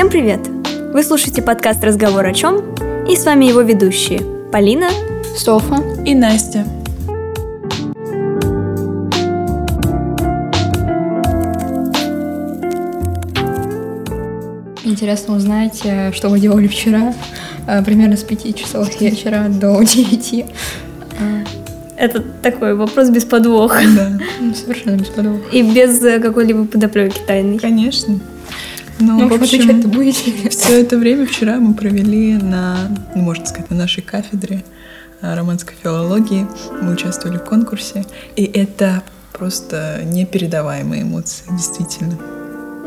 Всем 0.00 0.08
привет! 0.08 0.40
Вы 0.94 1.02
слушаете 1.02 1.42
подкаст 1.42 1.84
«Разговор 1.84 2.24
о 2.24 2.32
чем?» 2.32 2.74
и 3.06 3.14
с 3.14 3.26
вами 3.26 3.44
его 3.44 3.60
ведущие 3.60 4.22
Полина, 4.50 4.88
Софа 5.36 5.76
и 6.06 6.14
Настя. 6.14 6.64
Интересно 14.84 15.36
узнать, 15.36 15.82
э, 15.84 16.12
что 16.12 16.30
вы 16.30 16.40
делали 16.40 16.66
вчера, 16.66 17.12
э, 17.66 17.84
примерно 17.84 18.16
с 18.16 18.22
5 18.22 18.56
часов 18.56 18.98
вечера 19.02 19.48
до 19.50 19.82
9. 19.82 20.46
Это 21.98 22.24
такой 22.42 22.74
вопрос 22.74 23.10
без 23.10 23.26
подвоха. 23.26 23.82
Да. 23.94 24.18
Ну, 24.40 24.54
совершенно 24.54 24.96
без 24.96 25.08
подвоха. 25.08 25.42
И 25.52 25.62
без 25.62 26.02
э, 26.02 26.20
какой-либо 26.20 26.64
подоплеки 26.64 27.20
тайной. 27.26 27.58
Конечно. 27.58 28.18
Ну, 29.00 29.18
Ну, 29.20 29.28
в 29.28 29.32
общем, 29.32 29.60
отвечать-то 29.60 29.88
будете? 29.88 30.48
все 30.50 30.80
это 30.82 30.96
время 30.98 31.26
вчера 31.26 31.56
мы 31.58 31.74
провели 31.74 32.34
на, 32.34 32.76
ну, 33.14 33.22
можно 33.22 33.46
сказать, 33.46 33.70
на 33.70 33.76
нашей 33.76 34.02
кафедре 34.02 34.62
э, 35.22 35.34
романской 35.34 35.74
филологии. 35.82 36.46
Мы 36.82 36.92
участвовали 36.92 37.38
в 37.38 37.44
конкурсе, 37.44 38.04
и 38.36 38.44
это 38.44 39.02
просто 39.32 40.00
непередаваемые 40.04 41.02
эмоции, 41.02 41.44
действительно. 41.50 42.18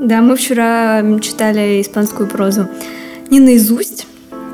Да, 0.02 0.21
мы 0.21 0.35
вчера 0.35 1.02
читали 1.20 1.81
испанскую 1.81 2.27
прозу 2.30 2.68
не 3.30 3.40
наизусть, 3.40 4.05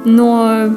но 0.06 0.76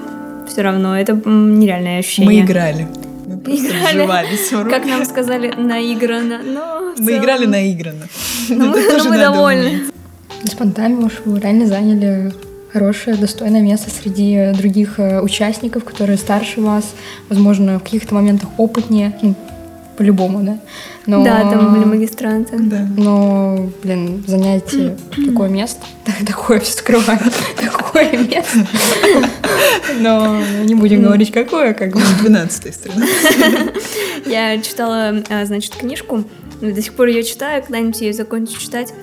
все 0.48 0.62
равно 0.62 0.98
это 0.98 1.12
нереальное 1.24 2.00
ощущение. 2.00 2.40
Мы 2.40 2.46
играли. 2.46 2.88
Мы 3.26 3.38
просто 3.38 3.66
Играли. 3.66 4.70
Как 4.70 4.84
нам 4.86 5.04
сказали, 5.04 5.52
наиграно, 5.56 6.40
но 6.44 6.92
в 6.96 7.00
Мы 7.00 7.06
целом- 7.06 7.22
играли 7.22 7.46
наигранно. 7.46 8.08
Ну, 8.48 8.66
мы- 8.70 8.82
ну, 8.98 9.08
мы 9.08 9.18
довольны. 9.18 9.82
Уметь. 10.42 10.52
С 10.52 10.56
понтами 10.56 11.04
уж 11.04 11.22
вы 11.24 11.40
реально 11.40 11.66
заняли 11.66 12.32
хорошее, 12.72 13.16
достойное 13.16 13.60
место 13.60 13.90
среди 13.90 14.52
других 14.56 14.98
э, 14.98 15.20
участников, 15.20 15.84
которые 15.84 16.16
старше 16.16 16.60
вас, 16.60 16.84
возможно, 17.28 17.78
в 17.78 17.82
каких-то 17.82 18.14
моментах 18.14 18.48
опытнее, 18.56 19.16
ну, 19.20 19.34
по-любому, 19.96 20.42
да? 20.42 20.58
Но, 21.04 21.22
Да, 21.22 21.50
там 21.50 21.74
были 21.74 21.84
магистранты. 21.84 22.56
Да. 22.58 22.86
Но, 22.96 23.68
блин, 23.82 24.24
занять 24.26 24.74
такое 25.26 25.50
место, 25.50 25.84
такое 26.26 26.60
все 26.60 26.72
скрываю, 26.72 27.20
такое 27.56 28.16
место. 28.16 28.66
Но 30.00 30.40
не 30.64 30.74
будем 30.74 31.02
говорить, 31.02 31.30
какое, 31.30 31.74
как 31.74 31.92
бы. 31.92 32.00
12 32.22 32.74
страна. 32.74 33.06
Я 34.26 34.60
читала, 34.62 35.22
а, 35.28 35.44
значит, 35.44 35.74
книжку, 35.74 36.24
до 36.62 36.80
сих 36.80 36.94
пор 36.94 37.08
ее 37.08 37.22
читаю, 37.22 37.62
когда-нибудь 37.62 38.00
ее 38.00 38.12
закончу 38.14 38.58
читать, 38.58 38.94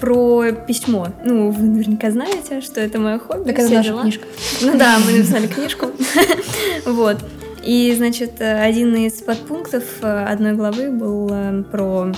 про 0.00 0.52
письмо. 0.52 1.08
Ну, 1.24 1.50
вы 1.50 1.62
наверняка 1.62 2.10
знаете, 2.10 2.60
что 2.62 2.80
это 2.80 2.98
мое 2.98 3.18
хобби. 3.18 3.48
Так 3.48 3.58
это 3.58 3.74
наша 3.74 3.88
дела. 3.90 4.02
книжка. 4.02 4.26
Ну 4.62 4.78
да, 4.78 4.98
мы 4.98 5.18
написали 5.18 5.46
книжку. 5.46 5.86
Вот. 6.86 7.18
И, 7.62 7.94
значит, 7.94 8.40
один 8.40 8.96
из 8.96 9.14
подпунктов 9.20 9.84
э, 10.00 10.24
одной 10.24 10.54
главы 10.54 10.90
был 10.90 11.28
э, 11.30 11.62
про 11.70 12.10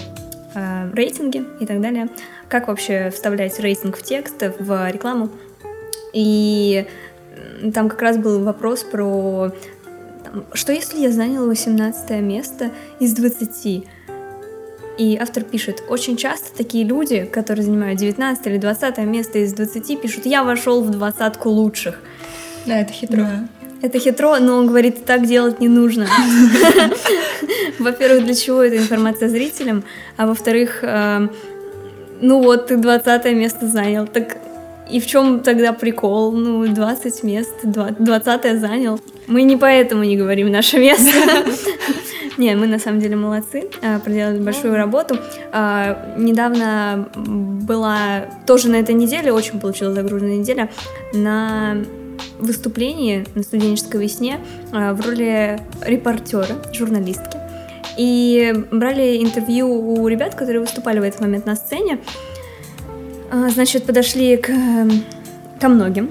э, 0.55 0.91
рейтинги 0.93 1.45
и 1.59 1.67
так 1.67 1.81
далее. 1.81 2.09
Как 2.49 2.69
вообще 2.69 3.11
вставлять 3.11 3.59
рейтинг 3.59 3.97
в 3.97 4.03
текст, 4.03 4.41
в 4.61 4.91
рекламу. 4.91 5.31
И 6.13 6.87
там 7.75 7.89
как 7.89 8.03
раз 8.03 8.19
был 8.19 8.45
вопрос 8.45 8.85
про 8.85 9.51
там, 10.25 10.45
что 10.55 10.73
если 10.73 11.01
я 11.01 11.11
заняла 11.11 11.47
18 11.47 12.11
место 12.21 12.71
из 13.01 13.15
20? 13.15 13.85
И 14.99 15.17
автор 15.21 15.43
пишет, 15.43 15.83
очень 15.89 16.17
часто 16.17 16.57
такие 16.57 16.85
люди, 16.85 17.25
которые 17.25 17.65
занимают 17.65 17.99
19 17.99 18.47
или 18.47 18.59
20 18.59 18.99
место 18.99 19.39
из 19.39 19.55
20, 19.55 20.01
пишут, 20.01 20.27
я 20.27 20.45
вошел 20.45 20.83
в 20.83 20.91
двадцатку 20.91 21.49
лучших. 21.49 21.99
Да, 22.67 22.79
это 22.79 22.93
хитро. 22.93 23.17
Да. 23.17 23.49
Это 23.83 23.99
хитро, 23.99 24.39
но 24.39 24.59
он 24.59 24.69
говорит, 24.69 25.05
так 25.05 25.27
делать 25.27 25.59
не 25.61 25.69
нужно. 25.69 26.07
Во-первых, 27.79 28.25
для 28.25 28.35
чего 28.35 28.63
эта 28.63 28.77
информация 28.77 29.29
зрителям? 29.29 29.83
А 30.17 30.27
во-вторых, 30.27 30.81
э, 30.83 31.29
ну 32.21 32.43
вот, 32.43 32.69
ты 32.69 32.77
20 32.77 33.25
место 33.33 33.67
занял, 33.67 34.07
так 34.07 34.37
и 34.89 35.01
в 35.01 35.07
чем 35.07 35.41
тогда 35.41 35.73
прикол? 35.73 36.33
Ну, 36.33 36.67
20 36.67 37.23
мест, 37.23 37.55
20 37.63 38.61
занял. 38.61 39.01
Мы 39.27 39.43
не 39.43 39.57
поэтому 39.57 40.05
не 40.05 40.17
говорим 40.17 40.51
наше 40.51 40.79
место. 40.79 41.11
Не, 42.43 42.57
мы 42.57 42.67
на 42.67 42.81
самом 42.81 42.99
деле 42.99 43.15
молодцы, 43.15 43.69
а, 43.83 44.01
проделали 44.01 44.41
большую 44.41 44.75
работу. 44.75 45.17
А, 45.53 46.17
Недавно 46.19 47.09
была 47.15 48.25
тоже 48.49 48.69
на 48.69 48.77
этой 48.81 48.97
неделе, 48.97 49.33
очень 49.33 49.61
получилась 49.61 49.95
загруженная 49.95 50.39
неделя, 50.39 50.69
на 51.15 51.77
выступлении 52.41 53.25
на 53.37 53.45
студенческой 53.45 54.03
весне 54.03 54.41
а, 54.73 54.93
в 54.93 55.07
роли 55.07 55.61
репортера, 55.83 56.57
журналистки. 56.73 57.39
И 57.97 58.53
брали 58.73 59.23
интервью 59.23 59.69
у 59.69 60.09
ребят, 60.09 60.35
которые 60.35 60.63
выступали 60.63 60.99
в 60.99 61.05
этот 61.05 61.21
момент 61.21 61.47
на 61.47 61.55
сцене. 61.55 62.01
А, 63.31 63.51
Значит, 63.51 63.85
подошли 63.85 64.37
к, 64.37 64.51
ко 65.61 65.69
многим. 65.69 66.11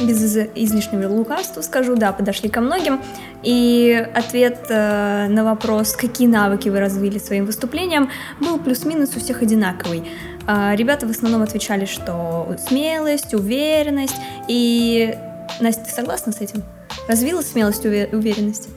Без 0.00 0.22
из- 0.22 0.48
излишнего 0.54 1.08
лукавства 1.08 1.62
скажу, 1.62 1.96
да, 1.96 2.12
подошли 2.12 2.48
ко 2.50 2.60
многим. 2.60 3.00
И 3.42 4.06
ответ 4.14 4.66
э, 4.68 5.26
на 5.28 5.42
вопрос, 5.44 5.92
какие 5.96 6.28
навыки 6.28 6.68
вы 6.68 6.80
развили 6.80 7.18
своим 7.18 7.46
выступлением, 7.46 8.10
был 8.40 8.58
плюс-минус 8.58 9.16
у 9.16 9.20
всех 9.20 9.42
одинаковый. 9.42 10.04
А, 10.46 10.74
Ребята 10.76 11.06
в 11.06 11.10
основном 11.10 11.42
отвечали, 11.42 11.86
что 11.86 12.56
смелость, 12.68 13.32
уверенность. 13.34 14.16
И, 14.48 15.16
Настя, 15.60 15.84
ты 15.86 15.90
согласна 15.90 16.32
с 16.32 16.40
этим? 16.40 16.62
Развила 17.08 17.40
смелость 17.42 17.84
уве- 17.86 18.14
уверенность? 18.14 18.68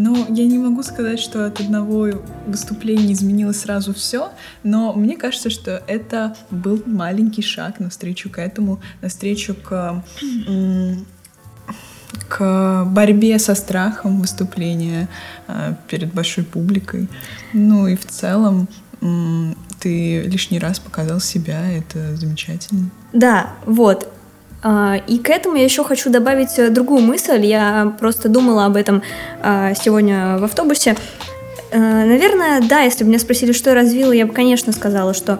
Ну, 0.00 0.32
я 0.32 0.46
не 0.46 0.58
могу 0.58 0.84
сказать, 0.84 1.18
что 1.18 1.44
от 1.44 1.58
одного 1.58 2.06
выступления 2.46 3.12
изменилось 3.12 3.62
сразу 3.62 3.92
все, 3.92 4.30
но 4.62 4.92
мне 4.92 5.16
кажется, 5.16 5.50
что 5.50 5.82
это 5.88 6.36
был 6.52 6.80
маленький 6.86 7.42
шаг 7.42 7.80
навстречу 7.80 8.30
к 8.30 8.38
этому, 8.38 8.78
навстречу 9.02 9.56
к, 9.56 10.04
к 12.28 12.84
борьбе 12.84 13.40
со 13.40 13.56
страхом 13.56 14.20
выступления 14.20 15.08
э, 15.48 15.74
перед 15.88 16.14
большой 16.14 16.44
публикой. 16.44 17.08
Ну 17.52 17.88
и 17.88 17.96
в 17.96 18.06
целом 18.06 18.68
ты 19.80 20.22
лишний 20.22 20.60
раз 20.60 20.78
показал 20.78 21.18
себя, 21.18 21.68
это 21.72 22.14
замечательно. 22.14 22.90
Да, 23.12 23.54
вот. 23.66 24.12
А, 24.62 24.96
И 25.06 25.18
к 25.18 25.30
этому 25.30 25.56
я 25.56 25.64
еще 25.64 25.84
хочу 25.84 26.10
добавить 26.10 26.58
э, 26.58 26.70
другую 26.70 27.02
мысль. 27.02 27.44
Я 27.44 27.94
просто 27.98 28.28
думала 28.28 28.66
об 28.66 28.76
этом 28.76 29.02
а, 29.42 29.74
сегодня 29.74 30.38
в 30.38 30.44
автобусе. 30.44 30.96
Э, 31.70 32.04
Наверное, 32.04 32.60
да, 32.68 32.80
если 32.80 33.04
бы 33.04 33.10
меня 33.10 33.18
спросили, 33.18 33.52
что 33.52 33.70
я 33.70 33.76
развила, 33.76 34.12
я 34.12 34.26
бы, 34.26 34.32
конечно, 34.32 34.72
сказала, 34.72 35.14
что 35.14 35.38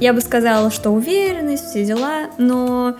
я 0.00 0.12
бы 0.12 0.20
сказала, 0.20 0.70
что 0.70 0.90
уверенность, 0.90 1.70
все 1.70 1.84
дела, 1.84 2.30
но 2.38 2.96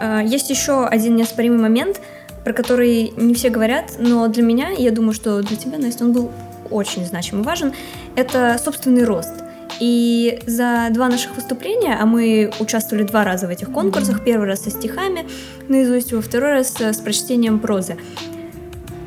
э, 0.00 0.22
есть 0.24 0.50
еще 0.50 0.86
один 0.86 1.16
неоспоримый 1.16 1.58
момент, 1.58 2.00
про 2.44 2.52
который 2.52 3.12
не 3.16 3.34
все 3.34 3.50
говорят, 3.50 3.92
но 3.98 4.26
для 4.28 4.42
меня, 4.42 4.70
я 4.70 4.90
думаю, 4.90 5.12
что 5.12 5.42
для 5.42 5.56
тебя, 5.56 5.78
Настя, 5.78 6.04
он 6.04 6.12
был 6.12 6.30
очень 6.70 7.04
значим 7.04 7.40
и 7.40 7.44
важен, 7.44 7.72
это 8.16 8.58
собственный 8.62 9.04
рост. 9.04 9.32
И 9.80 10.40
за 10.46 10.88
два 10.90 11.08
наших 11.08 11.34
выступления, 11.34 11.96
а 12.00 12.06
мы 12.06 12.52
участвовали 12.60 13.04
два 13.04 13.24
раза 13.24 13.46
в 13.46 13.50
этих 13.50 13.70
конкурсах, 13.72 14.24
первый 14.24 14.46
раз 14.46 14.62
со 14.62 14.70
стихами 14.70 15.26
наизусть, 15.68 16.12
во 16.12 16.20
второй 16.20 16.50
раз 16.50 16.80
э, 16.80 16.92
с 16.92 16.98
прочтением 16.98 17.58
прозы, 17.58 17.96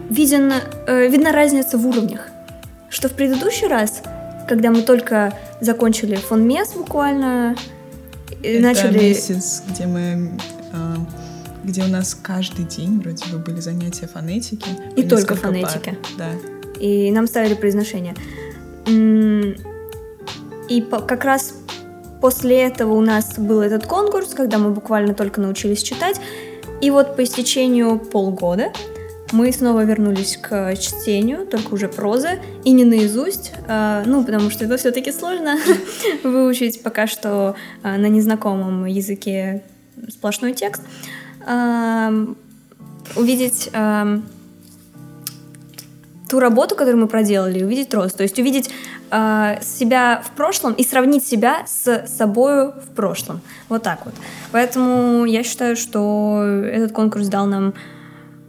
виден, 0.09 0.51
э, 0.87 1.07
видна 1.07 1.31
разница 1.31 1.77
в 1.77 1.87
уровнях. 1.87 2.27
Что 2.89 3.09
в 3.09 3.13
предыдущий 3.13 3.67
раз, 3.67 4.01
когда 4.47 4.71
мы 4.71 4.81
только 4.81 5.33
закончили 5.61 6.15
фон 6.15 6.47
Мес 6.47 6.73
буквально, 6.73 7.55
это 8.43 8.61
начали... 8.61 8.99
месяц, 8.99 9.63
где 9.67 9.85
мы 9.85 10.31
э, 10.73 10.95
где 11.63 11.83
у 11.83 11.87
нас 11.87 12.15
каждый 12.15 12.65
день 12.65 12.99
вроде 12.99 13.25
бы 13.31 13.39
были 13.39 13.59
занятия 13.59 14.07
фонетики. 14.07 14.69
И 14.95 15.03
только 15.03 15.33
несколько 15.33 15.35
пар. 15.35 15.51
фонетики. 15.51 15.97
Да. 16.17 16.29
и 16.79 17.11
нам 17.11 17.27
ставили 17.27 17.55
произношение. 17.55 18.15
И 20.69 20.81
по- 20.81 20.99
как 20.99 21.23
раз 21.23 21.55
после 22.21 22.63
этого 22.63 22.93
у 22.93 23.01
нас 23.01 23.37
был 23.37 23.61
этот 23.61 23.85
конкурс, 23.85 24.33
когда 24.33 24.57
мы 24.57 24.71
буквально 24.71 25.13
только 25.13 25.41
научились 25.41 25.83
читать. 25.83 26.19
И 26.81 26.89
вот 26.89 27.15
по 27.15 27.23
истечению 27.23 27.99
полгода 27.99 28.71
мы 29.31 29.51
снова 29.51 29.83
вернулись 29.83 30.37
к 30.37 30.75
чтению, 30.75 31.45
только 31.45 31.73
уже 31.73 31.87
прозы, 31.87 32.39
и 32.63 32.71
не 32.71 32.85
наизусть, 32.85 33.53
а, 33.67 34.03
ну, 34.05 34.23
потому 34.23 34.49
что 34.49 34.65
это 34.65 34.77
все-таки 34.77 35.11
сложно 35.11 35.57
выучить 36.23 36.83
пока 36.83 37.07
что 37.07 37.55
а, 37.83 37.97
на 37.97 38.07
незнакомом 38.07 38.85
языке 38.85 39.63
сплошной 40.09 40.53
текст. 40.53 40.83
Ам, 41.45 42.37
увидеть 43.15 43.69
ам, 43.73 44.25
ту 46.29 46.39
работу, 46.39 46.75
которую 46.75 47.01
мы 47.01 47.07
проделали, 47.07 47.63
увидеть 47.63 47.93
рост. 47.93 48.17
То 48.17 48.23
есть 48.23 48.39
увидеть 48.39 48.69
э, 49.11 49.57
себя 49.61 50.23
в 50.25 50.31
прошлом 50.31 50.73
и 50.73 50.83
сравнить 50.83 51.25
себя 51.25 51.65
с 51.65 52.05
собой 52.07 52.71
в 52.71 52.93
прошлом. 52.95 53.41
Вот 53.69 53.83
так 53.83 54.05
вот. 54.05 54.13
Поэтому 54.51 55.25
я 55.25 55.43
считаю, 55.43 55.75
что 55.75 56.43
этот 56.43 56.91
конкурс 56.91 57.27
дал 57.27 57.45
нам 57.45 57.73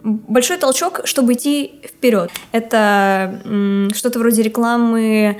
большой 0.03 0.57
толчок, 0.59 1.01
чтобы 1.05 1.33
идти 1.33 1.81
вперед. 1.85 2.31
Это 2.53 3.89
что-то 3.95 4.19
вроде 4.19 4.43
рекламы 4.43 5.39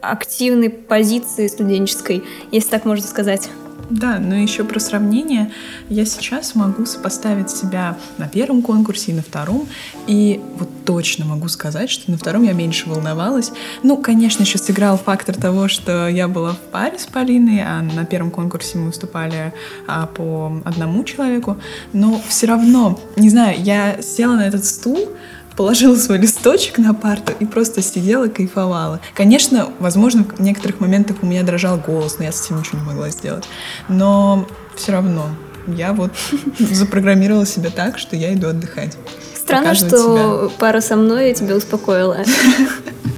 активной 0.00 0.70
позиции 0.70 1.46
студенческой, 1.46 2.22
если 2.50 2.70
так 2.70 2.84
можно 2.84 3.06
сказать. 3.06 3.48
Да, 3.94 4.18
но 4.18 4.34
еще 4.34 4.64
про 4.64 4.80
сравнение. 4.80 5.52
Я 5.88 6.04
сейчас 6.04 6.56
могу 6.56 6.84
сопоставить 6.84 7.48
себя 7.48 7.96
на 8.18 8.26
первом 8.26 8.60
конкурсе 8.60 9.12
и 9.12 9.14
на 9.14 9.22
втором. 9.22 9.68
И 10.08 10.40
вот 10.58 10.68
точно 10.84 11.26
могу 11.26 11.46
сказать, 11.46 11.88
что 11.88 12.10
на 12.10 12.18
втором 12.18 12.42
я 12.42 12.54
меньше 12.54 12.88
волновалась. 12.88 13.52
Ну, 13.84 13.96
конечно, 13.96 14.42
еще 14.42 14.58
сыграл 14.58 14.98
фактор 14.98 15.36
того, 15.36 15.68
что 15.68 16.08
я 16.08 16.26
была 16.26 16.54
в 16.54 16.58
паре 16.72 16.98
с 16.98 17.06
Полиной, 17.06 17.62
а 17.64 17.82
на 17.82 18.04
первом 18.04 18.32
конкурсе 18.32 18.78
мы 18.78 18.86
выступали 18.86 19.54
а, 19.86 20.06
по 20.06 20.60
одному 20.64 21.04
человеку. 21.04 21.58
Но 21.92 22.20
все 22.28 22.48
равно, 22.48 22.98
не 23.14 23.30
знаю, 23.30 23.62
я 23.62 24.02
села 24.02 24.34
на 24.34 24.48
этот 24.48 24.64
стул, 24.64 25.08
положила 25.56 25.96
свой 25.96 26.18
листочек 26.18 26.78
на 26.78 26.94
парту 26.94 27.32
и 27.38 27.46
просто 27.46 27.82
сидела, 27.82 28.28
кайфовала. 28.28 29.00
Конечно, 29.14 29.68
возможно, 29.78 30.24
в 30.24 30.40
некоторых 30.40 30.80
моментах 30.80 31.18
у 31.22 31.26
меня 31.26 31.42
дрожал 31.42 31.78
голос, 31.78 32.18
но 32.18 32.24
я 32.24 32.32
с 32.32 32.44
этим 32.44 32.58
ничего 32.58 32.78
не 32.78 32.84
могла 32.84 33.10
сделать. 33.10 33.44
Но 33.88 34.46
все 34.74 34.92
равно 34.92 35.26
я 35.66 35.92
вот 35.92 36.12
запрограммировала 36.58 37.46
себя 37.46 37.70
так, 37.70 37.98
что 37.98 38.16
я 38.16 38.34
иду 38.34 38.48
отдыхать. 38.48 38.96
Странно, 39.34 39.74
что 39.74 40.48
себя. 40.48 40.56
пара 40.58 40.80
со 40.80 40.96
мной 40.96 41.34
тебя 41.34 41.56
успокоила. 41.56 42.18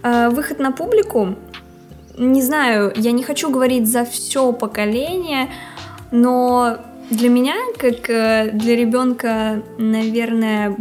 А, 0.02 0.30
выход 0.30 0.60
на 0.60 0.70
публику. 0.70 1.34
Не 2.16 2.40
знаю, 2.40 2.92
я 2.94 3.10
не 3.10 3.24
хочу 3.24 3.50
говорить 3.50 3.90
за 3.90 4.04
все 4.04 4.52
поколение, 4.52 5.50
но 6.12 6.78
для 7.10 7.28
меня, 7.28 7.54
как 7.76 8.08
э, 8.08 8.50
для 8.52 8.76
ребенка, 8.76 9.64
наверное, 9.78 10.76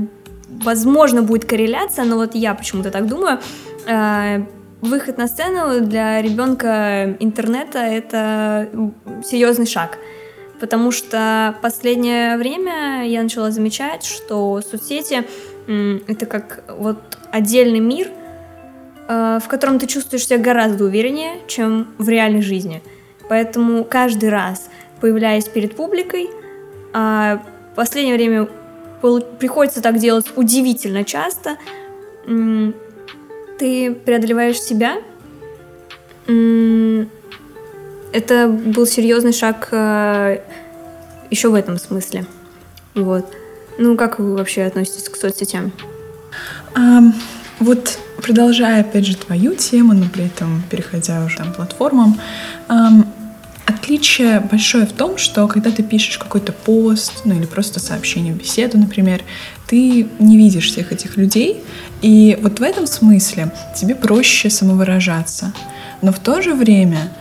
возможно, 0.64 1.22
будет 1.22 1.46
корреляция, 1.46 2.06
но 2.06 2.16
вот 2.16 2.36
я 2.36 2.54
почему-то 2.54 2.92
так 2.92 3.08
думаю. 3.08 3.40
Э, 3.88 4.44
выход 4.82 5.18
на 5.18 5.28
сцену 5.28 5.82
для 5.82 6.22
ребенка 6.22 7.16
интернета 7.20 7.80
это 7.80 8.70
серьезный 9.24 9.66
шаг. 9.66 9.98
Потому 10.60 10.92
что 10.92 11.56
последнее 11.62 12.38
время 12.38 13.06
я 13.06 13.22
начала 13.24 13.52
замечать, 13.52 14.06
что 14.06 14.62
соцсети 14.62 15.26
это 16.08 16.26
как 16.26 16.64
вот 16.78 17.18
отдельный 17.32 17.80
мир, 17.80 18.08
э, 19.08 19.40
в 19.44 19.48
котором 19.48 19.80
ты 19.80 19.88
чувствуешь 19.88 20.26
себя 20.26 20.38
гораздо 20.38 20.86
увереннее, 20.86 21.40
чем 21.48 21.88
в 21.98 22.08
реальной 22.08 22.42
жизни. 22.42 22.82
Поэтому 23.28 23.84
каждый 23.84 24.30
раз, 24.30 24.70
появляясь 25.02 25.46
перед 25.46 25.76
публикой, 25.76 26.30
а 26.94 27.42
в 27.72 27.76
последнее 27.76 28.16
время 28.16 28.48
приходится 29.40 29.82
так 29.82 29.98
делать 29.98 30.26
удивительно 30.36 31.04
часто. 31.04 31.58
Ты 32.26 33.94
преодолеваешь 33.94 34.60
себя. 34.60 34.98
Это 38.12 38.48
был 38.48 38.86
серьезный 38.86 39.34
шаг 39.34 39.68
э, 39.72 40.40
еще 41.30 41.50
в 41.50 41.54
этом 41.54 41.78
смысле. 41.78 42.26
Вот. 42.94 43.26
Ну, 43.78 43.98
как 43.98 44.20
вы 44.20 44.36
вообще 44.38 44.64
относитесь 44.64 45.10
к 45.10 45.18
соцсетям? 45.18 45.74
Um, 46.76 47.14
вот 47.60 48.00
продолжая, 48.22 48.82
опять 48.82 49.06
же, 49.06 49.18
твою 49.18 49.54
тему, 49.56 49.94
но 49.94 50.06
при 50.12 50.26
этом 50.26 50.64
переходя 50.70 51.26
уже 51.26 51.38
там 51.38 51.54
платформам, 51.54 52.20
um, 52.70 53.06
Отличие 53.86 54.40
большое 54.40 54.88
в 54.88 54.94
том, 54.94 55.20
что 55.20 55.48
когда 55.48 55.70
ты 55.70 55.84
пишешь 55.84 56.18
какой-то 56.18 56.52
пост, 56.52 57.22
ну 57.24 57.36
или 57.36 57.46
просто 57.46 57.80
сообщение, 57.80 58.34
беседу, 58.34 58.80
например, 58.80 59.22
ты 59.68 60.08
не 60.18 60.38
видишь 60.40 60.72
всех 60.72 60.92
этих 60.92 61.18
людей, 61.18 61.64
и 62.02 62.36
вот 62.42 62.60
в 62.60 62.64
этом 62.64 62.88
смысле 62.88 63.52
тебе 63.76 63.94
проще 63.94 64.50
самовыражаться. 64.50 65.54
Но 66.02 66.12
в 66.12 66.18
то 66.18 66.42
же 66.42 66.56
время 66.56 67.12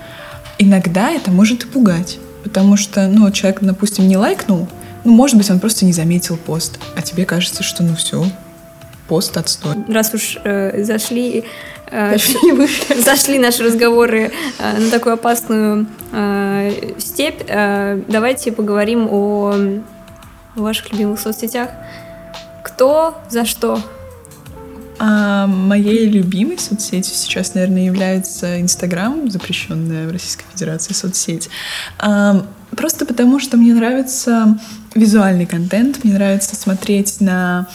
иногда 0.59 1.11
это 1.11 1.31
может 1.31 1.65
и 1.65 1.67
пугать, 1.67 2.19
потому 2.45 2.79
что, 2.79 3.09
ну, 3.09 3.31
человек, 3.31 3.59
допустим, 3.61 4.09
не 4.09 4.17
лайкнул, 4.17 4.67
ну, 5.05 5.13
может 5.13 5.37
быть, 5.37 5.51
он 5.51 5.61
просто 5.61 5.85
не 5.85 5.93
заметил 5.93 6.39
пост, 6.39 6.79
а 6.97 7.03
тебе 7.03 7.27
кажется, 7.27 7.63
что, 7.63 7.83
ну, 7.83 7.95
все, 7.95 8.25
пост 9.07 9.37
отстой. 9.37 9.75
Раз 9.87 10.15
уж 10.15 10.39
э, 10.45 10.83
зашли 10.83 11.45
зашли 11.91 13.39
наши 13.39 13.63
разговоры 13.63 14.33
э, 14.59 14.79
на 14.79 14.91
такую 14.91 15.15
опасную 15.15 15.87
э, 16.13 16.93
степь. 16.99 17.43
Давайте 17.47 18.53
поговорим 18.53 19.09
о 19.11 19.55
ваших 20.57 20.93
любимых 20.93 21.21
соцсетях. 21.21 21.71
Кто 22.63 23.17
за 23.31 23.45
что? 23.45 23.81
А 24.99 25.47
моей 25.47 26.09
любимой 26.09 26.59
соцсетью 26.59 27.15
сейчас, 27.15 27.55
наверное, 27.55 27.85
является 27.85 28.61
Инстаграм, 28.61 29.29
запрещенная 29.31 30.07
в 30.09 30.13
Российской 30.13 30.45
Федерации 30.53 30.93
соцсеть. 30.93 31.51
А, 31.99 32.47
просто 32.77 33.07
потому, 33.07 33.41
что 33.41 33.57
мне 33.57 33.75
нравится 33.75 34.59
визуальный 34.95 35.47
контент, 35.47 36.05
мне 36.05 36.15
нравится 36.15 36.57
смотреть 36.57 37.21
на, 37.21 37.69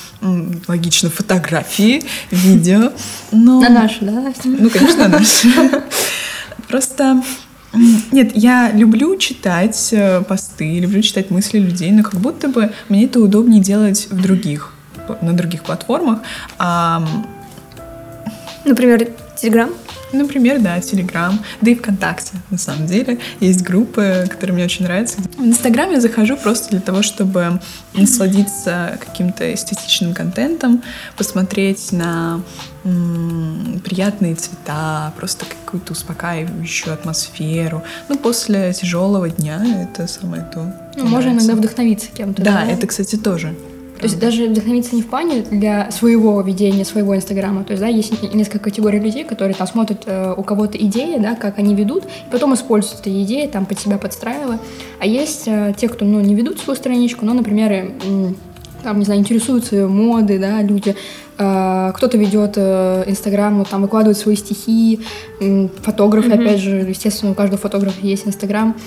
логично, 0.67 1.09
фотографии, 1.09 2.03
видео. 2.31 2.91
Но... 3.31 3.61
На 3.61 3.69
наши, 3.69 4.05
да? 4.05 4.33
Ну, 4.43 4.69
конечно, 4.69 5.07
на 5.07 5.19
наши. 5.19 5.47
Просто 6.67 7.21
нет, 8.11 8.31
я 8.35 8.71
люблю 8.71 9.15
читать 9.17 9.89
э, 9.91 10.21
посты, 10.21 10.79
люблю 10.79 11.01
читать 11.01 11.29
мысли 11.29 11.59
людей, 11.59 11.91
но 11.91 12.03
как 12.03 12.15
будто 12.15 12.47
бы 12.47 12.71
мне 12.89 13.05
это 13.05 13.19
удобнее 13.19 13.61
делать 13.61 14.07
в 14.09 14.21
других, 14.21 14.73
на 15.21 15.33
других 15.33 15.63
платформах. 15.63 16.19
А... 16.57 17.05
Например, 18.65 19.07
Телеграм? 19.41 19.69
Например, 20.11 20.59
да, 20.59 20.79
Телеграм, 20.81 21.39
да 21.61 21.71
и 21.71 21.75
ВКонтакте, 21.75 22.31
на 22.49 22.57
самом 22.57 22.87
деле. 22.87 23.19
Есть 23.39 23.61
группы, 23.61 24.25
которые 24.29 24.55
мне 24.55 24.65
очень 24.65 24.85
нравятся. 24.85 25.17
В 25.37 25.41
Инстаграм 25.45 25.91
я 25.91 26.01
захожу 26.01 26.35
просто 26.35 26.69
для 26.71 26.81
того, 26.81 27.03
чтобы 27.03 27.61
насладиться 27.93 28.97
каким-то 28.99 29.53
эстетичным 29.53 30.13
контентом, 30.13 30.81
посмотреть 31.15 31.91
на 31.91 32.41
м- 32.83 33.81
приятные 33.85 34.35
цвета, 34.35 35.13
просто 35.15 35.45
какую-то 35.45 35.93
успокаивающую 35.93 36.93
атмосферу. 36.93 37.83
Ну, 38.09 38.17
после 38.17 38.73
тяжелого 38.73 39.29
дня 39.29 39.61
это 39.83 40.07
самое 40.07 40.41
то. 40.53 40.73
Ну, 40.95 41.05
можно 41.05 41.29
иногда 41.29 41.55
вдохновиться 41.55 42.07
кем-то. 42.11 42.41
Да, 42.41 42.63
да, 42.65 42.71
это, 42.71 42.87
кстати, 42.87 43.15
тоже. 43.15 43.55
То 43.99 44.05
есть 44.05 44.17
даже 44.17 44.47
вдохновиться 44.47 44.95
не 44.95 45.01
в 45.01 45.07
плане 45.07 45.41
для 45.41 45.91
своего 45.91 46.39
ведения, 46.41 46.85
своего 46.85 47.17
инстаграма. 47.17 47.65
То 47.65 47.73
есть, 47.73 47.81
да, 47.81 47.87
есть 47.87 48.33
несколько 48.33 48.59
категорий 48.59 48.99
людей, 48.99 49.25
которые 49.25 49.55
там 49.55 49.67
смотрят 49.67 50.03
э, 50.05 50.33
у 50.37 50.41
кого-то 50.41 50.77
идеи, 50.77 51.17
да, 51.19 51.35
как 51.35 51.59
они 51.59 51.75
ведут, 51.75 52.05
и 52.05 52.31
потом 52.31 52.53
используют 52.53 53.01
эти 53.01 53.23
идеи, 53.23 53.47
там 53.47 53.65
под 53.65 53.77
себя 53.77 53.97
подстраивая. 53.97 54.59
А 54.99 55.05
есть 55.05 55.43
э, 55.47 55.73
те, 55.75 55.89
кто, 55.89 56.05
ну, 56.05 56.21
не 56.21 56.33
ведут 56.33 56.59
свою 56.59 56.77
страничку, 56.77 57.25
но, 57.25 57.33
например, 57.33 57.71
э, 57.71 57.89
там, 58.83 58.99
не 58.99 59.05
знаю, 59.05 59.19
интересуются 59.19 59.85
моды, 59.87 60.39
да, 60.39 60.61
люди, 60.61 60.95
э, 61.37 61.91
кто-то 61.93 62.17
ведет 62.17 62.53
э, 62.55 63.03
Инстаграм, 63.05 63.57
ну, 63.57 63.65
там 63.65 63.81
выкладывает 63.81 64.17
свои 64.17 64.37
стихи, 64.37 65.01
фотографы, 65.81 66.29
mm-hmm. 66.29 66.41
опять 66.41 66.59
же, 66.59 66.75
естественно, 66.87 67.33
у 67.33 67.35
каждого 67.35 67.61
фотографа 67.61 67.99
есть 68.05 68.25
Инстаграм. 68.25 68.77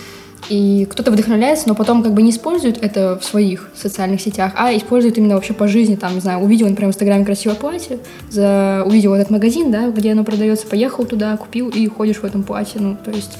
И 0.48 0.86
кто-то 0.90 1.10
вдохновляется, 1.10 1.68
но 1.68 1.74
потом 1.74 2.02
как 2.02 2.12
бы 2.12 2.22
не 2.22 2.30
использует 2.30 2.82
это 2.82 3.18
в 3.18 3.24
своих 3.24 3.70
социальных 3.74 4.20
сетях, 4.20 4.52
а 4.56 4.76
использует 4.76 5.16
именно 5.16 5.34
вообще 5.34 5.54
по 5.54 5.68
жизни, 5.68 5.94
там, 5.94 6.14
не 6.14 6.20
знаю, 6.20 6.40
увидел, 6.40 6.68
например, 6.68 6.90
в 6.90 6.94
Инстаграме 6.94 7.24
красивое 7.24 7.56
платье, 7.56 7.98
за... 8.28 8.82
увидел 8.84 9.14
этот 9.14 9.30
магазин, 9.30 9.70
да, 9.70 9.88
где 9.88 10.12
оно 10.12 10.24
продается, 10.24 10.66
поехал 10.66 11.04
туда, 11.04 11.36
купил 11.36 11.68
и 11.68 11.86
ходишь 11.86 12.18
в 12.18 12.24
этом 12.24 12.42
платье, 12.42 12.80
ну, 12.80 12.96
то 13.02 13.10
есть... 13.10 13.38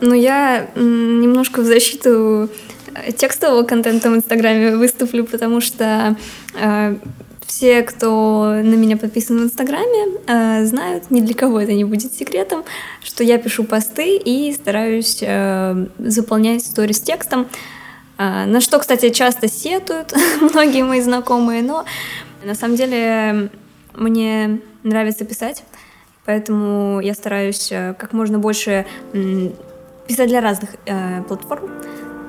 Ну, 0.00 0.14
я 0.14 0.68
немножко 0.76 1.62
в 1.62 1.64
защиту 1.64 2.50
э, 2.94 3.12
текстового 3.12 3.62
контента 3.62 4.10
в 4.10 4.16
Инстаграме 4.16 4.76
выступлю, 4.76 5.24
потому 5.24 5.60
что 5.62 6.14
э, 6.60 6.96
все, 7.48 7.82
кто 7.82 8.60
на 8.62 8.74
меня 8.74 8.98
подписан 8.98 9.38
в 9.40 9.44
Инстаграме, 9.44 10.18
э, 10.26 10.66
знают, 10.66 11.10
ни 11.10 11.22
для 11.22 11.34
кого 11.34 11.58
это 11.60 11.72
не 11.72 11.84
будет 11.84 12.12
секретом, 12.12 12.62
что 13.02 13.24
я 13.24 13.38
пишу 13.38 13.64
посты 13.64 14.18
и 14.18 14.52
стараюсь 14.52 15.20
э, 15.22 15.86
заполнять 15.98 16.62
сторис 16.62 17.00
текстом. 17.00 17.48
Э, 18.18 18.44
на 18.44 18.60
что, 18.60 18.78
кстати, 18.78 19.08
часто 19.08 19.48
сетуют 19.48 20.14
многие 20.42 20.84
мои 20.84 21.00
знакомые, 21.00 21.62
но 21.62 21.86
на 22.44 22.54
самом 22.54 22.76
деле 22.76 23.50
мне 23.94 24.60
нравится 24.82 25.24
писать, 25.24 25.64
поэтому 26.26 27.00
я 27.00 27.14
стараюсь 27.14 27.72
как 27.98 28.12
можно 28.12 28.38
больше 28.38 28.84
писать 30.06 30.28
для 30.28 30.42
разных 30.42 30.76
платформ, 31.26 31.70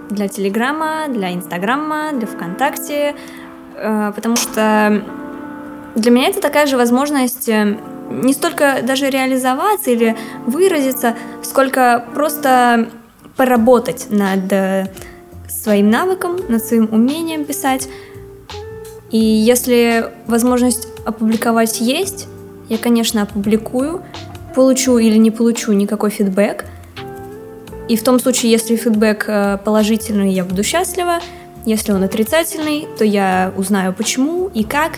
для 0.10 0.30
Телеграма, 0.30 1.08
для 1.10 1.34
Инстаграма, 1.34 2.14
для 2.14 2.26
ВКонтакте, 2.26 3.16
потому 4.16 4.36
что 4.36 5.04
для 5.96 6.12
меня 6.12 6.28
это 6.28 6.42
такая 6.42 6.68
же 6.68 6.78
возможность 6.78 7.50
э, 7.50 7.78
не 8.10 8.34
столько 8.34 8.80
даже 8.84 9.10
реализоваться 9.10 9.92
или 9.92 10.16
выразиться, 10.46 11.16
сколько 11.44 12.06
просто 12.14 12.90
поработать 13.36 14.08
над 14.10 14.52
э, 14.52 14.88
своим 15.48 15.90
навыком, 15.90 16.38
над 16.48 16.64
своим 16.64 16.90
умением 16.92 17.46
писать. 17.46 17.88
И 19.12 19.18
если 19.18 20.12
возможность 20.28 20.88
опубликовать 21.06 21.82
есть, 21.82 22.28
я, 22.70 22.78
конечно, 22.78 23.24
опубликую, 23.24 24.04
получу 24.56 24.98
или 24.98 25.18
не 25.18 25.32
получу 25.32 25.72
никакой 25.74 26.12
фидбэк. 26.12 26.66
И 27.88 27.96
в 27.96 28.04
том 28.04 28.20
случае, 28.20 28.52
если 28.52 28.76
фидбэк 28.76 29.26
э, 29.28 29.58
положительный, 29.64 30.32
я 30.32 30.44
буду 30.44 30.64
счастлива. 30.64 31.20
Если 31.66 31.92
он 31.92 32.04
отрицательный, 32.04 32.88
то 32.98 33.04
я 33.04 33.54
узнаю 33.58 33.94
почему 33.94 34.48
и 34.54 34.64
как, 34.64 34.94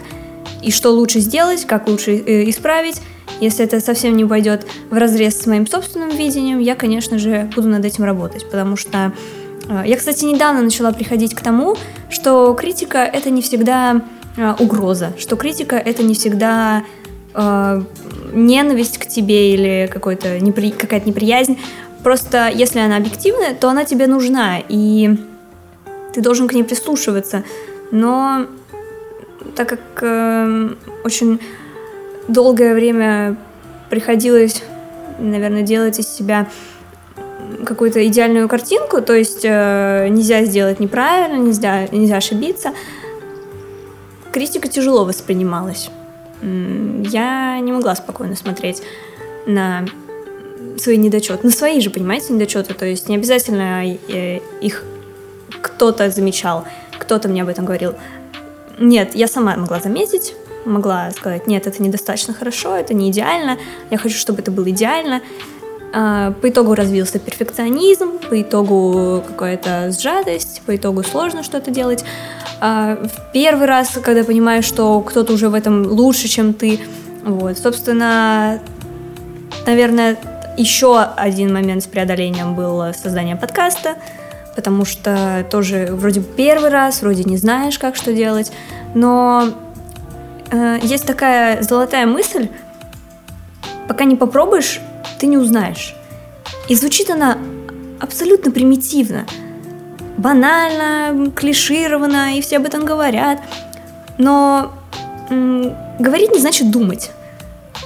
и 0.61 0.71
что 0.71 0.91
лучше 0.91 1.19
сделать, 1.19 1.65
как 1.65 1.87
лучше 1.87 2.11
э, 2.11 2.49
исправить. 2.49 3.01
Если 3.39 3.65
это 3.65 3.79
совсем 3.79 4.15
не 4.15 4.25
пойдет 4.25 4.67
в 4.89 4.97
разрез 4.97 5.39
с 5.41 5.47
моим 5.47 5.65
собственным 5.65 6.09
видением, 6.09 6.59
я, 6.59 6.75
конечно 6.75 7.17
же, 7.17 7.49
буду 7.55 7.67
над 7.67 7.83
этим 7.83 8.03
работать, 8.03 8.49
потому 8.49 8.75
что 8.75 9.11
э, 9.67 9.83
я, 9.85 9.97
кстати, 9.97 10.25
недавно 10.25 10.61
начала 10.61 10.91
приходить 10.91 11.33
к 11.33 11.41
тому, 11.41 11.75
что 12.09 12.53
критика 12.53 12.99
это 12.99 13.31
не 13.31 13.41
всегда 13.41 14.01
э, 14.37 14.53
угроза, 14.59 15.13
что 15.17 15.35
критика 15.35 15.75
это 15.75 16.03
не 16.03 16.13
всегда 16.13 16.83
э, 17.33 17.83
ненависть 18.33 18.99
к 18.99 19.07
тебе 19.07 19.53
или 19.53 19.89
какой-то 19.91 20.39
непри... 20.39 20.71
какая-то 20.71 21.07
неприязнь. 21.07 21.57
Просто 22.03 22.49
если 22.53 22.79
она 22.79 22.97
объективная, 22.97 23.53
то 23.53 23.69
она 23.69 23.85
тебе 23.85 24.07
нужна, 24.07 24.59
и 24.67 25.17
ты 26.13 26.21
должен 26.21 26.47
к 26.47 26.53
ней 26.53 26.63
прислушиваться. 26.63 27.43
Но 27.91 28.47
так 29.55 29.69
как 29.69 29.79
э, 30.01 30.69
очень 31.03 31.39
долгое 32.27 32.73
время 32.73 33.35
приходилось, 33.89 34.63
наверное, 35.19 35.63
делать 35.63 35.99
из 35.99 36.07
себя 36.07 36.47
какую-то 37.65 38.05
идеальную 38.07 38.47
картинку, 38.47 39.01
то 39.01 39.13
есть 39.13 39.41
э, 39.43 40.07
нельзя 40.09 40.45
сделать 40.45 40.79
неправильно, 40.79 41.37
нельзя, 41.37 41.87
нельзя 41.91 42.17
ошибиться. 42.17 42.73
Критика 44.31 44.67
тяжело 44.69 45.03
воспринималась. 45.03 45.89
Я 46.41 47.59
не 47.59 47.71
могла 47.71 47.95
спокойно 47.95 48.35
смотреть 48.35 48.81
на 49.45 49.85
свои 50.77 50.97
недочеты, 50.97 51.45
на 51.45 51.51
свои 51.51 51.81
же, 51.81 51.89
понимаете, 51.89 52.33
недочеты, 52.33 52.73
то 52.73 52.85
есть 52.85 53.09
не 53.09 53.15
обязательно 53.15 53.85
э, 53.85 54.39
их 54.61 54.83
кто-то 55.61 56.09
замечал, 56.09 56.65
кто-то 56.97 57.27
мне 57.27 57.41
об 57.43 57.49
этом 57.49 57.65
говорил. 57.65 57.93
Нет, 58.79 59.15
я 59.15 59.27
сама 59.27 59.55
могла 59.55 59.79
заметить, 59.79 60.33
могла 60.65 61.11
сказать, 61.11 61.47
нет, 61.47 61.67
это 61.67 61.81
недостаточно 61.81 62.33
хорошо, 62.33 62.75
это 62.75 62.93
не 62.93 63.11
идеально, 63.11 63.57
я 63.89 63.97
хочу, 63.97 64.17
чтобы 64.17 64.41
это 64.41 64.51
было 64.51 64.69
идеально. 64.69 65.21
А, 65.93 66.31
по 66.41 66.49
итогу 66.49 66.73
развился 66.73 67.19
перфекционизм, 67.19 68.17
по 68.17 68.41
итогу 68.41 69.23
какая-то 69.27 69.91
сжатость, 69.91 70.61
по 70.65 70.75
итогу 70.75 71.03
сложно 71.03 71.43
что-то 71.43 71.69
делать. 71.69 72.05
А, 72.61 72.95
в 72.95 73.33
первый 73.33 73.67
раз, 73.67 73.89
когда 74.01 74.23
понимаешь, 74.23 74.65
что 74.65 75.01
кто-то 75.01 75.33
уже 75.33 75.49
в 75.49 75.53
этом 75.53 75.85
лучше, 75.85 76.27
чем 76.27 76.53
ты, 76.53 76.79
вот, 77.23 77.57
собственно, 77.57 78.61
наверное, 79.65 80.17
еще 80.57 81.01
один 81.01 81.53
момент 81.53 81.83
с 81.83 81.87
преодолением 81.87 82.55
был 82.55 82.93
создание 82.93 83.35
подкаста, 83.35 83.95
потому 84.55 84.85
что 84.85 85.45
тоже 85.49 85.89
вроде 85.91 86.21
первый 86.21 86.69
раз, 86.69 87.01
вроде 87.01 87.23
не 87.23 87.37
знаешь, 87.37 87.79
как 87.79 87.95
что 87.95 88.13
делать, 88.13 88.51
но 88.93 89.49
э, 90.51 90.79
есть 90.81 91.05
такая 91.05 91.61
золотая 91.61 92.05
мысль, 92.05 92.49
пока 93.87 94.03
не 94.03 94.15
попробуешь, 94.15 94.79
ты 95.19 95.27
не 95.27 95.37
узнаешь. 95.37 95.95
И 96.67 96.75
звучит 96.75 97.09
она 97.09 97.37
абсолютно 97.99 98.51
примитивно, 98.51 99.25
банально, 100.17 101.31
клишированно, 101.31 102.37
и 102.37 102.41
все 102.41 102.57
об 102.57 102.65
этом 102.65 102.85
говорят. 102.85 103.39
Но 104.17 104.71
м, 105.29 105.75
говорить 105.99 106.31
не 106.31 106.39
значит 106.39 106.71
думать. 106.71 107.11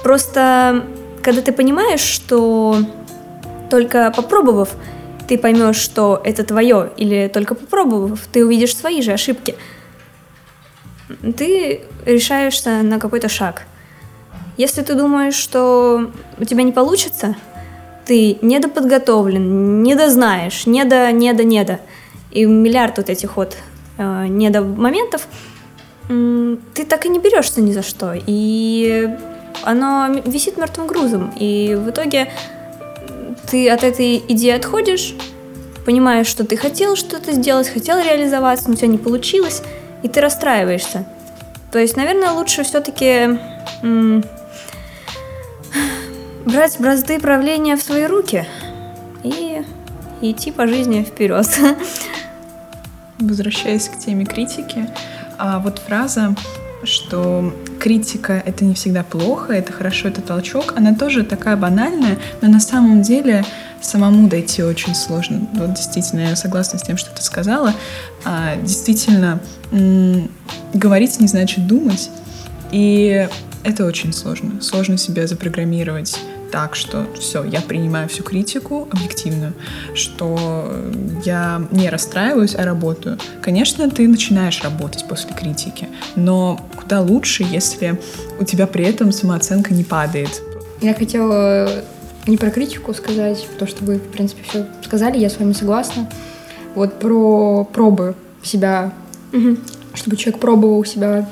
Просто 0.02 0.84
когда 1.22 1.42
ты 1.42 1.52
понимаешь, 1.52 2.00
что 2.00 2.78
только 3.70 4.12
попробовав, 4.14 4.70
ты 5.28 5.38
поймешь, 5.38 5.76
что 5.76 6.20
это 6.24 6.44
твое, 6.44 6.90
или 6.96 7.30
только 7.32 7.54
попробовав, 7.54 8.20
ты 8.32 8.44
увидишь 8.44 8.76
свои 8.76 9.02
же 9.02 9.12
ошибки, 9.12 9.56
ты 11.36 11.82
решаешься 12.04 12.82
на 12.82 12.98
какой-то 12.98 13.28
шаг. 13.28 13.62
Если 14.56 14.82
ты 14.82 14.94
думаешь, 14.94 15.34
что 15.34 16.10
у 16.38 16.44
тебя 16.44 16.62
не 16.62 16.72
получится, 16.72 17.36
ты 18.06 18.38
недоподготовлен, 18.40 19.82
недознаешь, 19.82 20.66
недо, 20.66 21.10
недо, 21.12 21.44
недо, 21.44 21.80
и 22.30 22.44
миллиард 22.44 22.98
вот 22.98 23.10
этих 23.10 23.36
вот 23.36 23.56
э, 23.98 24.26
недо 24.28 24.62
моментов, 24.62 25.26
ты 26.08 26.84
так 26.88 27.04
и 27.04 27.08
не 27.08 27.18
берешься 27.18 27.60
ни 27.60 27.72
за 27.72 27.82
что, 27.82 28.14
и 28.14 29.10
оно 29.64 30.08
висит 30.24 30.56
мертвым 30.56 30.86
грузом, 30.86 31.32
и 31.36 31.74
в 31.74 31.90
итоге 31.90 32.28
ты 33.48 33.68
от 33.70 33.84
этой 33.84 34.18
идеи 34.28 34.50
отходишь, 34.50 35.14
понимаешь, 35.84 36.26
что 36.26 36.44
ты 36.44 36.56
хотел 36.56 36.96
что-то 36.96 37.32
сделать, 37.32 37.68
хотел 37.68 37.98
реализоваться, 37.98 38.68
но 38.68 38.74
у 38.74 38.76
тебя 38.76 38.88
не 38.88 38.98
получилось, 38.98 39.62
и 40.02 40.08
ты 40.08 40.20
расстраиваешься. 40.20 41.06
То 41.70 41.78
есть, 41.78 41.96
наверное, 41.96 42.32
лучше 42.32 42.64
все-таки 42.64 43.38
м- 43.82 44.24
брать 46.44 46.76
бразды 46.78 47.18
правления 47.20 47.76
в 47.76 47.82
свои 47.82 48.06
руки 48.06 48.46
и 49.22 49.62
идти 50.22 50.50
по 50.50 50.66
жизни 50.66 51.02
вперед. 51.02 51.46
Возвращаясь 53.18 53.88
к 53.88 53.98
теме 53.98 54.24
критики, 54.26 54.88
а 55.38 55.58
вот 55.58 55.78
фраза 55.78 56.34
что 56.82 57.52
критика— 57.78 58.42
это 58.46 58.64
не 58.64 58.74
всегда 58.74 59.02
плохо, 59.02 59.52
это 59.52 59.72
хорошо, 59.72 60.08
это 60.08 60.20
толчок, 60.20 60.74
она 60.76 60.94
тоже 60.94 61.24
такая 61.24 61.56
банальная, 61.56 62.18
но 62.40 62.48
на 62.48 62.60
самом 62.60 63.02
деле 63.02 63.44
самому 63.80 64.28
дойти 64.28 64.62
очень 64.62 64.94
сложно. 64.94 65.46
Вот 65.54 65.74
действительно, 65.74 66.20
я 66.20 66.36
согласна 66.36 66.78
с 66.78 66.82
тем, 66.82 66.96
что 66.96 67.14
ты 67.14 67.22
сказала. 67.22 67.72
А, 68.24 68.56
действительно, 68.56 69.40
говорить 70.72 71.20
не 71.20 71.28
значит 71.28 71.66
думать, 71.66 72.10
и 72.72 73.28
это 73.62 73.84
очень 73.84 74.12
сложно. 74.12 74.60
Сложно 74.60 74.98
себя 74.98 75.26
запрограммировать 75.26 76.18
так, 76.56 76.74
что 76.74 77.06
все, 77.18 77.44
я 77.44 77.60
принимаю 77.60 78.08
всю 78.08 78.22
критику 78.22 78.88
объективную, 78.90 79.52
что 79.94 80.74
я 81.22 81.60
не 81.70 81.90
расстраиваюсь, 81.90 82.54
а 82.54 82.64
работаю. 82.64 83.18
Конечно, 83.42 83.90
ты 83.90 84.08
начинаешь 84.08 84.62
работать 84.62 85.04
после 85.06 85.34
критики, 85.34 85.86
но 86.14 86.58
куда 86.74 87.02
лучше, 87.02 87.42
если 87.42 88.00
у 88.40 88.44
тебя 88.44 88.66
при 88.66 88.86
этом 88.86 89.12
самооценка 89.12 89.74
не 89.74 89.84
падает. 89.84 90.40
Я 90.80 90.94
хотела 90.94 91.68
не 92.26 92.38
про 92.38 92.50
критику 92.50 92.94
сказать, 92.94 93.46
потому 93.52 93.68
что 93.68 93.84
вы, 93.84 93.96
в 93.96 94.08
принципе, 94.10 94.42
все 94.48 94.66
сказали, 94.82 95.18
я 95.18 95.28
с 95.28 95.38
вами 95.38 95.52
согласна. 95.52 96.08
Вот 96.74 96.98
про 96.98 97.64
пробы 97.64 98.14
себя, 98.42 98.94
угу. 99.30 99.58
чтобы 99.92 100.16
человек 100.16 100.40
пробовал 100.40 100.82
себя. 100.86 101.28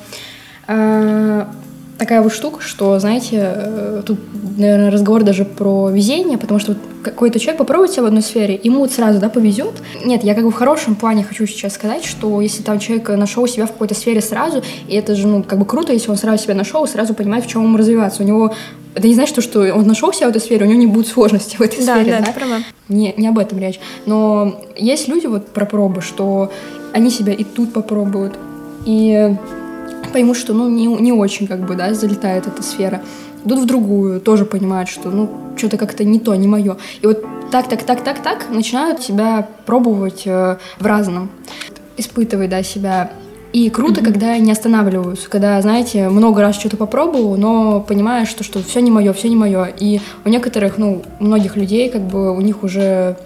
А, 0.66 1.50
такая 1.98 2.22
вот 2.22 2.32
штука, 2.32 2.60
что, 2.60 2.98
знаете, 2.98 3.38
э, 3.40 4.02
тут, 4.04 4.18
наверное, 4.56 4.90
разговор 4.90 5.22
даже 5.22 5.44
про 5.44 5.90
везение, 5.90 6.38
потому 6.38 6.60
что 6.60 6.72
вот 6.72 6.80
какой-то 7.02 7.38
человек 7.38 7.58
попробует 7.58 7.92
себя 7.92 8.02
в 8.02 8.06
одной 8.06 8.22
сфере, 8.22 8.58
ему 8.62 8.80
вот 8.80 8.92
сразу, 8.92 9.20
да, 9.20 9.28
повезет. 9.28 9.74
Нет, 10.04 10.24
я 10.24 10.34
как 10.34 10.44
бы 10.44 10.50
в 10.50 10.54
хорошем 10.54 10.94
плане 10.94 11.24
хочу 11.24 11.46
сейчас 11.46 11.74
сказать, 11.74 12.04
что 12.04 12.40
если 12.40 12.62
там 12.62 12.78
человек 12.78 13.08
нашел 13.10 13.46
себя 13.46 13.66
в 13.66 13.72
какой-то 13.72 13.94
сфере 13.94 14.20
сразу, 14.20 14.62
и 14.88 14.96
это 14.96 15.14
же, 15.14 15.26
ну, 15.26 15.42
как 15.42 15.58
бы 15.58 15.64
круто, 15.64 15.92
если 15.92 16.10
он 16.10 16.16
сразу 16.16 16.42
себя 16.42 16.54
нашел, 16.54 16.86
сразу 16.86 17.14
понимает, 17.14 17.44
в 17.44 17.48
чем 17.48 17.62
ему 17.62 17.76
развиваться. 17.76 18.22
У 18.22 18.26
него 18.26 18.54
это 18.94 19.08
не 19.08 19.14
значит, 19.14 19.42
что 19.42 19.60
он 19.74 19.86
нашел 19.86 20.12
себя 20.12 20.28
в 20.28 20.30
этой 20.30 20.40
сфере, 20.40 20.66
у 20.66 20.68
него 20.68 20.78
не 20.78 20.86
будет 20.86 21.08
сложностей 21.08 21.58
в 21.58 21.60
этой 21.60 21.84
да, 21.84 21.96
сфере. 21.96 22.18
Да, 22.18 22.26
да, 22.26 22.32
права. 22.32 22.58
Не, 22.88 23.12
не 23.16 23.28
об 23.28 23.38
этом 23.38 23.58
речь. 23.58 23.80
Но 24.06 24.60
есть 24.76 25.08
люди 25.08 25.26
вот 25.26 25.48
про 25.48 25.66
пробы, 25.66 26.00
что 26.00 26.50
они 26.92 27.10
себя 27.10 27.32
и 27.32 27.44
тут 27.44 27.72
попробуют, 27.72 28.34
и 28.86 29.36
поймут, 30.14 30.36
что 30.36 30.54
ну 30.54 30.70
не, 30.70 30.86
не 30.86 31.12
очень 31.12 31.48
как 31.48 31.66
бы, 31.66 31.74
да, 31.74 31.92
залетает 31.92 32.46
эта 32.46 32.62
сфера. 32.62 33.02
Идут 33.44 33.58
в 33.58 33.66
другую, 33.66 34.20
тоже 34.20 34.44
понимают, 34.44 34.88
что 34.88 35.10
ну 35.10 35.28
что-то 35.56 35.76
как-то 35.76 36.04
не 36.04 36.20
то, 36.20 36.34
не 36.36 36.46
мое. 36.46 36.76
И 37.02 37.06
вот 37.06 37.24
так, 37.50 37.68
так, 37.68 37.82
так, 37.82 38.04
так, 38.04 38.22
так 38.22 38.48
начинают 38.48 39.02
себя 39.02 39.48
пробовать 39.66 40.22
э, 40.24 40.56
в 40.78 40.86
разном. 40.86 41.30
Испытывать, 41.96 42.48
да, 42.48 42.62
себя 42.62 43.10
и 43.52 43.70
круто, 43.70 44.00
mm-hmm. 44.00 44.04
когда 44.04 44.38
не 44.38 44.52
останавливаются, 44.52 45.28
когда, 45.28 45.60
знаете, 45.60 46.08
много 46.08 46.42
раз 46.42 46.56
что-то 46.56 46.76
попробовал, 46.76 47.36
но 47.36 47.80
понимаешь, 47.80 48.28
что, 48.28 48.44
что 48.44 48.62
все 48.62 48.80
не 48.80 48.92
мое, 48.92 49.12
все 49.12 49.28
не 49.28 49.36
мое. 49.36 49.64
И 49.66 50.00
у 50.24 50.28
некоторых, 50.28 50.78
ну, 50.78 51.02
у 51.20 51.24
многих 51.24 51.56
людей, 51.56 51.90
как 51.90 52.02
бы 52.02 52.36
у 52.36 52.40
них 52.40 52.62
уже 52.62 53.16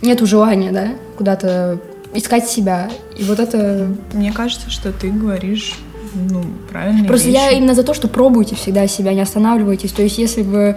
нет 0.00 0.20
желания, 0.20 0.72
да, 0.72 0.88
куда-то 1.18 1.78
искать 2.14 2.48
себя. 2.48 2.90
И 3.18 3.24
вот 3.24 3.38
это... 3.38 3.88
Мне 4.12 4.32
кажется, 4.32 4.70
что 4.70 4.92
ты 4.92 5.10
говоришь 5.10 5.74
ну, 6.14 6.42
правильные 6.70 7.04
Просто 7.04 7.28
вещи. 7.28 7.36
я 7.38 7.50
именно 7.52 7.74
за 7.74 7.82
то, 7.82 7.94
что 7.94 8.08
пробуйте 8.08 8.54
всегда 8.56 8.86
себя, 8.86 9.12
не 9.14 9.20
останавливайтесь. 9.20 9.92
То 9.92 10.02
есть, 10.02 10.18
если 10.18 10.42
вы 10.42 10.76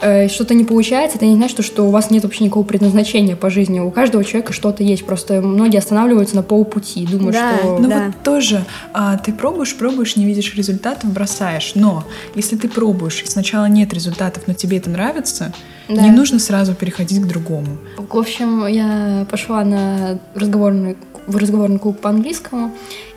э, 0.00 0.28
что-то 0.28 0.54
не 0.54 0.64
получается, 0.64 1.16
это 1.16 1.26
не 1.26 1.34
значит, 1.36 1.64
что 1.64 1.86
у 1.86 1.90
вас 1.90 2.10
нет 2.10 2.24
вообще 2.24 2.44
никакого 2.44 2.64
предназначения 2.64 3.36
по 3.36 3.50
жизни. 3.50 3.80
У 3.80 3.90
каждого 3.90 4.24
человека 4.24 4.52
что-то 4.52 4.82
есть. 4.82 5.06
Просто 5.06 5.40
многие 5.40 5.78
останавливаются 5.78 6.36
на 6.36 6.42
полпути, 6.42 7.06
думают, 7.06 7.34
Да. 7.34 7.56
что... 7.58 7.78
Ну 7.78 7.88
Да. 7.88 8.06
вот 8.06 8.22
тоже, 8.22 8.64
а, 8.92 9.16
ты 9.18 9.32
пробуешь, 9.32 9.74
пробуешь, 9.76 10.16
не 10.16 10.24
видишь 10.26 10.54
результатов, 10.54 11.12
бросаешь. 11.12 11.72
Но 11.74 12.04
если 12.34 12.56
ты 12.56 12.68
пробуешь, 12.68 13.22
и 13.22 13.26
сначала 13.26 13.66
нет 13.66 13.92
результатов, 13.94 14.44
но 14.46 14.54
тебе 14.54 14.78
это 14.78 14.90
нравится, 14.90 15.52
Да. 15.88 16.02
не 16.02 16.10
нужно 16.10 16.38
сразу 16.38 16.74
переходить 16.74 17.20
к 17.20 17.26
другому. 17.26 17.78
В 17.96 18.18
общем, 18.18 18.66
я 18.66 19.26
пошла 19.30 19.64
на 19.64 20.18
разговорный, 20.34 20.96
в 21.26 21.36
разговорный 21.36 21.78
клуб 21.78 22.00
по 22.00 22.10
английскому, 22.10 22.72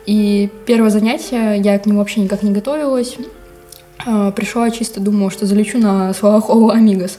и 0.06 0.50
первое 0.66 0.90
занятие, 0.90 1.56
я 1.56 1.78
к 1.78 1.86
нему 1.86 1.98
вообще 1.98 2.20
никак 2.20 2.42
не 2.42 2.50
готовилась. 2.50 3.16
А, 4.06 4.30
Пришла 4.30 4.70
чисто, 4.70 5.00
думала, 5.00 5.30
что 5.30 5.46
залечу 5.46 5.78
на 5.78 6.14
словах 6.14 6.48
«О, 6.50 6.70
амигос». 6.70 7.18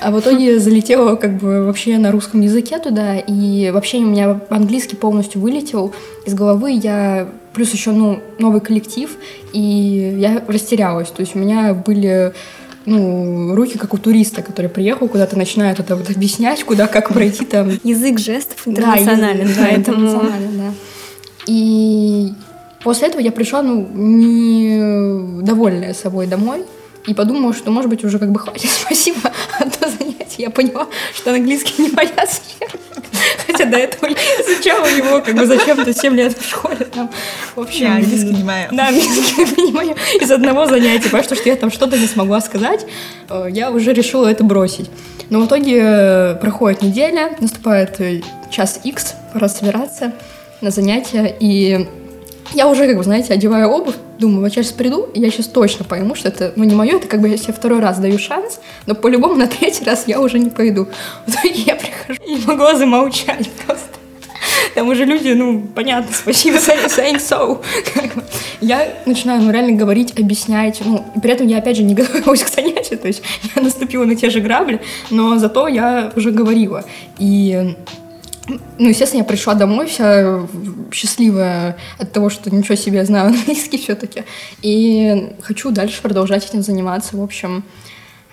А 0.00 0.10
в 0.10 0.20
итоге 0.20 0.58
залетела 0.60 1.16
как 1.16 1.38
бы 1.38 1.64
вообще 1.64 1.98
на 1.98 2.12
русском 2.12 2.40
языке 2.40 2.78
туда, 2.78 3.18
и 3.18 3.70
вообще 3.70 3.98
у 3.98 4.06
меня 4.06 4.40
английский 4.48 4.96
полностью 4.96 5.40
вылетел 5.40 5.92
из 6.24 6.34
головы. 6.34 6.72
Я 6.72 7.28
плюс 7.52 7.72
еще, 7.72 7.90
ну, 7.90 8.20
новый 8.38 8.60
коллектив, 8.60 9.10
и 9.52 10.16
я 10.18 10.42
растерялась. 10.46 11.10
То 11.10 11.20
есть 11.20 11.34
у 11.34 11.38
меня 11.38 11.74
были 11.74 12.32
ну, 12.86 13.54
руки 13.54 13.78
как 13.78 13.94
у 13.94 13.98
туриста, 13.98 14.42
который 14.42 14.70
приехал 14.70 15.08
куда-то, 15.08 15.36
начинает 15.36 15.80
это 15.80 15.96
вот 15.96 16.10
объяснять, 16.10 16.64
куда, 16.64 16.86
как 16.86 17.12
пройти 17.12 17.44
там. 17.44 17.70
Язык 17.84 18.18
жестов 18.18 18.66
интернационален, 18.66 19.46
да, 19.46 19.66
поэтому... 19.68 20.12
да. 20.12 20.74
И 21.46 22.32
после 22.82 23.08
этого 23.08 23.20
я 23.20 23.32
пришла, 23.32 23.62
ну, 23.62 23.86
не 23.92 25.42
довольная 25.42 25.94
собой 25.94 26.26
домой. 26.26 26.64
И 27.06 27.14
подумала, 27.14 27.54
что, 27.54 27.70
может 27.70 27.88
быть, 27.88 28.04
уже 28.04 28.18
как 28.18 28.30
бы 28.30 28.38
хватит, 28.38 28.70
спасибо, 28.84 29.32
одно 29.58 29.88
занятие. 29.88 30.42
Я 30.42 30.50
поняла, 30.50 30.86
что 31.14 31.32
английский 31.32 31.82
не 31.82 31.90
моя 31.90 32.26
сфера. 32.26 32.70
Хотя 33.60 33.70
до 33.70 33.76
этого 33.78 34.08
изучала 34.08 34.86
его 34.86 35.20
как 35.20 35.34
бы 35.34 35.46
зачем-то 35.46 35.92
7 35.92 36.14
лет 36.14 36.36
в 36.38 36.48
школе. 36.48 36.76
Там. 36.76 37.10
В 37.54 37.60
общем, 37.60 37.86
Я 37.86 37.96
английский 37.96 38.34
не 38.34 38.42
моя. 38.42 38.68
Да, 38.72 38.88
английский 38.88 39.46
понимаю 39.54 39.96
из 40.20 40.30
одного 40.30 40.66
занятия, 40.66 41.04
потому 41.04 41.22
что, 41.22 41.34
что 41.34 41.48
я 41.48 41.56
там 41.56 41.70
что-то 41.70 41.98
не 41.98 42.06
смогла 42.06 42.40
сказать, 42.40 42.86
э, 43.28 43.48
я 43.50 43.70
уже 43.70 43.92
решила 43.92 44.28
это 44.28 44.44
бросить. 44.44 44.90
Но 45.28 45.40
в 45.40 45.46
итоге 45.46 45.80
э, 45.82 46.34
проходит 46.36 46.82
неделя, 46.82 47.36
наступает 47.38 48.00
э, 48.00 48.22
час 48.50 48.80
X, 48.84 49.14
пора 49.32 49.48
собираться 49.48 50.12
на 50.60 50.70
занятия, 50.70 51.34
и 51.38 51.86
я 52.52 52.68
уже, 52.68 52.86
как 52.86 52.96
бы, 52.96 53.04
знаете, 53.04 53.32
одеваю 53.32 53.68
обувь, 53.68 53.96
думаю, 54.18 54.40
вот 54.40 54.50
сейчас 54.50 54.72
приду, 54.72 55.08
и 55.14 55.20
я 55.20 55.30
сейчас 55.30 55.46
точно 55.46 55.84
пойму, 55.84 56.14
что 56.14 56.28
это, 56.28 56.52
ну, 56.56 56.64
не 56.64 56.74
мое, 56.74 56.96
это 56.96 57.06
как 57.06 57.20
бы 57.20 57.28
я 57.28 57.36
себе 57.36 57.52
второй 57.52 57.80
раз 57.80 57.98
даю 57.98 58.18
шанс, 58.18 58.60
но 58.86 58.94
по-любому 58.94 59.36
на 59.36 59.46
третий 59.46 59.84
раз 59.84 60.04
я 60.06 60.20
уже 60.20 60.38
не 60.38 60.50
пойду. 60.50 60.88
В 61.26 61.30
итоге 61.30 61.60
я 61.60 61.76
прихожу 61.76 62.20
и 62.26 62.36
могла 62.46 62.74
замолчать 62.76 63.48
просто. 63.66 63.88
Там 64.74 64.88
уже 64.88 65.04
люди, 65.04 65.30
ну, 65.30 65.66
понятно, 65.74 66.14
спасибо, 66.14 66.56
saying 66.58 67.18
so. 67.18 67.60
Я 68.60 68.88
начинаю, 69.06 69.42
ну, 69.42 69.50
реально 69.50 69.72
говорить, 69.72 70.18
объяснять, 70.18 70.80
ну, 70.84 71.04
и 71.16 71.20
при 71.20 71.32
этом 71.32 71.46
я, 71.46 71.58
опять 71.58 71.76
же, 71.76 71.82
не 71.82 71.94
готовилась 72.00 72.42
к 72.42 72.48
занятию, 72.48 72.98
то 72.98 73.08
есть 73.08 73.22
я 73.54 73.62
наступила 73.62 74.04
на 74.04 74.16
те 74.16 74.30
же 74.30 74.40
грабли, 74.40 74.80
но 75.10 75.38
зато 75.38 75.66
я 75.68 76.12
уже 76.14 76.30
говорила. 76.30 76.84
И 77.18 77.74
ну, 78.78 78.88
естественно, 78.88 79.20
я 79.20 79.24
пришла 79.24 79.54
домой 79.54 79.86
вся 79.86 80.46
счастливая 80.92 81.76
от 81.98 82.12
того, 82.12 82.30
что 82.30 82.54
ничего 82.54 82.74
себе 82.74 83.04
знаю 83.04 83.26
английский 83.34 83.78
все-таки. 83.78 84.24
И 84.62 85.34
хочу 85.40 85.70
дальше 85.70 86.02
продолжать 86.02 86.46
этим 86.48 86.62
заниматься. 86.62 87.16
В 87.16 87.22
общем, 87.22 87.64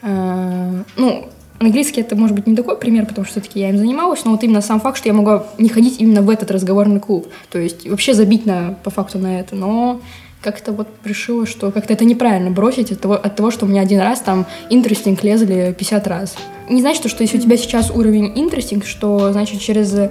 э, 0.02 0.84
ну, 0.96 1.30
английский 1.60 2.02
это 2.02 2.16
может 2.16 2.36
быть 2.36 2.48
не 2.48 2.56
такой 2.56 2.78
пример, 2.78 3.06
потому 3.06 3.26
что 3.26 3.40
все-таки 3.40 3.60
я 3.60 3.70
им 3.70 3.78
занималась, 3.78 4.26
но 4.26 4.32
вот 4.32 4.44
именно 4.44 4.62
сам 4.62 4.80
факт, 4.80 4.98
что 4.98 5.10
я 5.10 5.14
могла 5.14 5.48
не 5.58 5.70
ходить 5.70 6.00
именно 6.00 6.22
в 6.22 6.30
этот 6.30 6.52
разговорный 6.52 7.00
клуб. 7.00 7.28
То 7.50 7.60
есть 7.60 7.88
вообще 7.88 8.14
забить 8.14 8.46
на, 8.46 8.78
по 8.84 8.90
факту 8.90 9.20
на 9.20 9.40
это. 9.40 9.56
Но 9.56 10.02
как-то 10.48 10.72
вот 10.72 10.88
решила, 11.04 11.46
что 11.46 11.72
как-то 11.72 11.92
это 11.92 12.06
неправильно 12.06 12.52
бросить 12.52 12.94
от 12.94 13.02
того, 13.02 13.16
от 13.16 13.36
того, 13.36 13.52
что 13.52 13.66
у 13.66 13.68
меня 13.68 13.82
один 13.82 14.00
раз 14.00 14.22
там 14.22 14.46
интересинг 14.70 15.22
лезли 15.22 15.76
50 15.78 16.08
раз. 16.08 16.38
Не 16.70 16.80
значит, 16.80 17.10
что 17.10 17.22
если 17.22 17.38
у 17.38 17.42
тебя 17.42 17.58
сейчас 17.58 17.92
уровень 17.92 18.32
интересинг, 18.36 18.86
что 18.86 19.34
значит 19.34 19.60
через 19.60 19.94
э, 19.94 20.10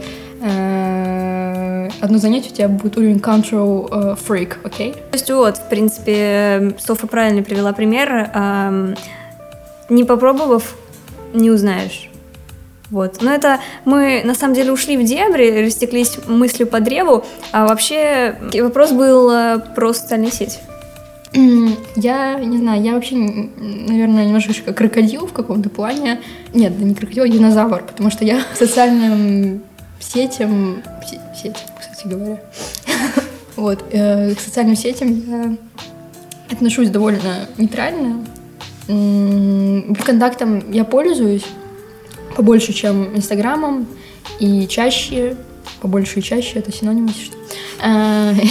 одно 2.01 2.19
занятие 2.19 2.51
у 2.51 2.55
тебя 2.55 2.69
будет 2.69 2.99
уровень 2.99 3.17
control 3.17 3.89
э, 3.91 4.17
freak, 4.29 4.57
окей? 4.63 4.93
То 4.93 5.15
есть 5.15 5.31
вот, 5.31 5.57
в 5.57 5.71
принципе, 5.71 6.75
Софа 6.79 7.07
правильно 7.07 7.43
привела 7.43 7.73
пример. 7.73 8.31
ам, 8.35 8.95
Не 9.89 10.05
попробовав, 10.05 10.77
не 11.33 11.51
узнаешь. 11.51 12.11
Вот. 12.91 13.21
Но 13.21 13.33
это 13.33 13.59
мы 13.85 14.23
на 14.25 14.35
самом 14.35 14.55
деле 14.55 14.73
ушли 14.73 14.97
в 14.97 15.05
дебри, 15.05 15.65
растеклись 15.65 16.19
мыслью 16.29 16.69
по 16.69 16.81
древу, 16.81 17.25
а 17.53 17.67
вообще 17.67 18.37
вопрос 18.63 18.93
был 18.93 19.31
э, 19.31 19.59
про 19.75 19.93
социальные 19.93 20.31
сети. 20.31 20.59
Я 21.97 22.39
не 22.39 22.59
знаю, 22.59 22.83
я 22.83 22.93
вообще, 22.95 23.17
наверное, 23.17 24.25
немножечко 24.25 24.73
крокодил 24.73 25.27
в 25.27 25.33
каком-то 25.33 25.69
плане. 25.69 26.21
Нет, 26.55 26.79
да 26.79 26.85
не 26.85 26.95
крокодил, 26.95 27.25
а 27.25 27.29
динозавр, 27.29 27.83
потому 27.83 28.11
что 28.11 28.25
я 28.25 28.41
социальным 28.55 29.63
сетям... 30.01 30.83
се- 31.07 31.21
Сетям, 31.37 31.61
кстати 31.79 32.07
говоря. 32.09 32.41
Вот, 33.57 33.85
э, 33.91 34.35
к 34.35 34.41
социальным 34.41 34.77
сетям 34.77 35.09
я 35.27 35.57
отношусь 36.53 36.91
довольно 36.91 37.47
нейтрально. 37.59 38.25
ВКонтактом 39.95 40.71
я 40.71 40.85
пользуюсь 40.85 41.45
побольше, 42.37 42.73
чем 42.73 43.17
Инстаграмом, 43.17 43.87
и 44.39 44.67
чаще, 44.69 45.37
побольше 45.81 46.21
и 46.21 46.23
чаще, 46.23 46.59
это 46.59 46.73
синоним, 46.73 47.07
если 47.07 47.25
что. 47.25 47.37
А, 47.83 48.33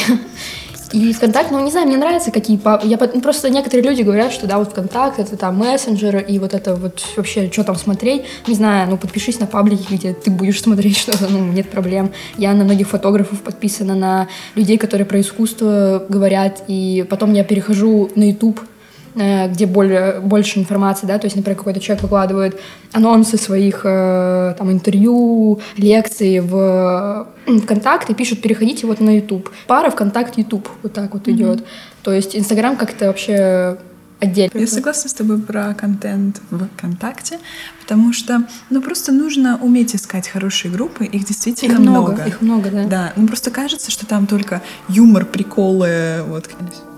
И 0.95 1.12
ВКонтакте, 1.12 1.54
ну, 1.54 1.62
не 1.62 1.71
знаю, 1.71 1.88
мне 1.88 1.98
нравится, 1.98 2.32
какие... 2.32 2.58
Я 2.88 2.98
ну, 3.13 3.21
просто 3.21 3.50
некоторые 3.50 3.89
люди 3.89 4.02
говорят, 4.02 4.32
что, 4.32 4.48
да, 4.48 4.58
вот 4.58 4.69
ВКонтакте, 4.69 5.24
это 5.24 5.36
там 5.36 5.58
мессенджеры, 5.58 6.21
и 6.21 6.39
вот 6.39 6.54
это 6.54 6.76
вот 6.76 7.04
вообще, 7.17 7.52
что 7.52 7.65
там 7.65 7.76
смотреть. 7.76 8.24
Не 8.48 8.56
знаю, 8.56 8.89
ну, 8.89 8.98
подпишись 8.98 9.39
на 9.41 9.45
паблики, 9.45 9.93
где 9.93 10.13
ты 10.13 10.32
будешь 10.32 10.62
смотреть 10.63 10.98
что-то, 10.98 11.28
ну, 11.30 11.43
нет 11.52 11.69
проблем. 11.69 12.12
Я 12.38 12.54
на 12.54 12.63
многих 12.63 12.88
фотографов 12.88 13.41
подписана, 13.41 13.93
на 13.93 14.28
людей, 14.56 14.78
которые 14.78 15.06
про 15.06 15.19
искусство 15.19 16.06
говорят, 16.08 16.63
и 16.67 17.06
потом 17.10 17.34
я 17.34 17.43
перехожу 17.43 18.10
на 18.15 18.30
YouTube, 18.30 18.62
э, 18.62 18.75
где 19.15 19.65
более, 19.65 20.19
больше 20.19 20.60
информации, 20.60 21.08
да, 21.08 21.17
то 21.17 21.25
есть, 21.25 21.36
например, 21.36 21.58
какой-то 21.58 21.80
человек 21.80 22.04
выкладывает 22.04 22.60
анонсы 22.91 23.38
своих 23.38 23.82
э, 23.86 24.56
там 24.58 24.71
интервью, 24.71 25.60
лекций 25.78 26.39
в 26.39 27.28
м, 27.47 27.62
ВКонтакт 27.62 28.10
и 28.10 28.13
пишут, 28.13 28.41
переходите 28.41 28.88
вот 28.88 28.99
на 28.99 29.15
YouTube. 29.15 29.49
Пара 29.67 29.89
ВКонтакт, 29.89 30.38
YouTube, 30.38 30.67
вот 30.84 30.93
так 30.93 31.13
вот 31.13 31.28
идет. 31.28 31.63
То 32.04 32.12
есть 32.12 32.36
Инстаграм 32.36 32.75
как-то 32.75 33.08
вообще 33.08 33.78
отдельно. 34.19 34.58
Я 34.58 34.67
согласна 34.67 35.10
с 35.10 35.13
тобой 35.13 35.39
про 35.39 35.73
контент 35.73 36.41
в 36.49 36.67
ВКонтакте, 36.67 37.39
потому 37.82 38.13
что, 38.13 38.43
ну, 38.69 38.82
просто 38.82 39.12
нужно 39.12 39.58
уметь 39.62 39.95
искать 39.95 40.28
хорошие 40.28 40.71
группы, 40.71 41.06
их 41.06 41.25
действительно 41.25 41.73
Их 41.73 41.80
много, 41.80 42.23
их 42.25 42.41
много, 42.41 42.69
да. 42.69 42.84
Да, 42.86 43.13
ну 43.15 43.28
просто 43.28 43.51
кажется, 43.51 43.91
что 43.91 44.06
там 44.06 44.28
только 44.28 44.62
юмор, 44.88 45.25
приколы, 45.25 46.23
вот. 46.28 46.49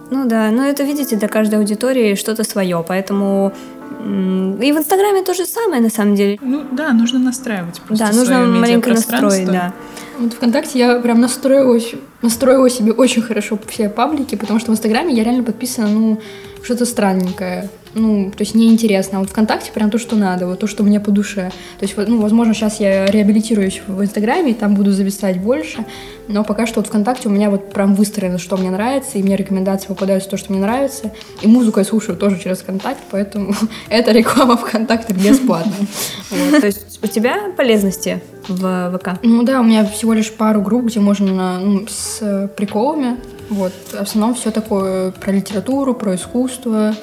Ну 0.09 0.27
да, 0.27 0.51
но 0.51 0.65
это, 0.65 0.83
видите, 0.83 1.15
для 1.15 1.27
каждой 1.27 1.59
аудитории 1.59 2.15
что-то 2.15 2.43
свое, 2.43 2.83
поэтому 2.87 3.53
и 3.99 4.71
в 4.71 4.77
Инстаграме 4.77 5.23
то 5.23 5.33
же 5.33 5.45
самое, 5.45 5.81
на 5.81 5.89
самом 5.89 6.15
деле. 6.15 6.37
Ну 6.41 6.63
да, 6.71 6.93
нужно 6.93 7.19
настраивать 7.19 7.81
просто 7.81 8.05
да, 8.05 8.13
нужно 8.13 8.45
маленько 8.45 8.91
настроить, 8.91 9.47
да. 9.47 9.73
Вот 10.19 10.33
ВКонтакте 10.33 10.79
я 10.79 10.99
прям 10.99 11.21
настроилась, 11.21 11.93
настроила 12.21 12.69
себе 12.69 12.91
очень 12.91 13.21
хорошо 13.21 13.59
все 13.67 13.89
паблики, 13.89 14.35
потому 14.35 14.59
что 14.59 14.71
в 14.71 14.73
Инстаграме 14.73 15.13
я 15.13 15.23
реально 15.23 15.43
подписана, 15.43 15.87
ну, 15.87 16.19
что-то 16.63 16.85
странненькое. 16.85 17.69
Ну, 17.93 18.31
то 18.31 18.43
есть 18.43 18.53
неинтересно. 18.53 19.17
А 19.17 19.21
вот 19.21 19.29
ВКонтакте 19.29 19.71
прям 19.71 19.89
то, 19.89 19.97
что 19.97 20.15
надо, 20.15 20.45
вот 20.45 20.59
то, 20.59 20.67
что 20.67 20.83
мне 20.83 20.99
по 20.99 21.11
душе. 21.11 21.51
То 21.79 21.85
есть, 21.85 21.95
ну, 21.97 22.19
возможно, 22.19 22.53
сейчас 22.53 22.79
я 22.79 23.05
реабилитируюсь 23.07 23.81
в 23.87 24.03
Инстаграме, 24.03 24.51
и 24.51 24.53
там 24.53 24.75
буду 24.75 24.91
зависать 24.91 25.39
больше, 25.39 25.85
но 26.27 26.43
пока 26.43 26.67
что 26.67 26.81
вот 26.81 26.87
ВКонтакте 26.87 27.29
у 27.29 27.31
меня 27.31 27.49
вот 27.49 27.71
прям 27.71 27.95
выстроено, 27.95 28.37
что 28.37 28.57
мне 28.57 28.69
нравится, 28.69 29.17
и 29.17 29.23
мне 29.23 29.35
рекомендации 29.35 29.87
попадаются 29.87 30.29
то, 30.29 30.37
что 30.37 30.51
мне 30.51 30.61
нравится. 30.61 31.11
И 31.41 31.47
музыку 31.47 31.79
я 31.79 31.85
слушаю 31.85 32.17
тоже 32.17 32.39
через 32.39 32.59
ВКонтакт, 32.59 32.99
поэтому 33.09 33.53
это 33.89 34.11
реклама 34.11 34.57
ВКонтакте 34.57 35.13
бесплатно. 35.13 35.73
Вот. 36.29 36.59
То 36.59 36.67
есть 36.67 36.86
у 37.01 37.07
тебя 37.07 37.51
полезности 37.55 38.21
в 38.47 38.97
ВК? 38.97 39.19
Ну 39.23 39.43
да, 39.43 39.59
у 39.59 39.63
меня 39.63 39.85
всего 39.85 40.13
лишь 40.13 40.31
пару 40.31 40.61
групп, 40.61 40.85
где 40.85 40.99
можно 40.99 41.59
ну, 41.59 41.85
с 41.87 42.49
приколами. 42.55 43.17
Вот. 43.49 43.73
В 43.91 44.01
основном 44.01 44.35
все 44.35 44.51
такое 44.51 45.11
про 45.11 45.31
литературу, 45.31 45.93
про 45.93 46.15
искусство, 46.15 46.95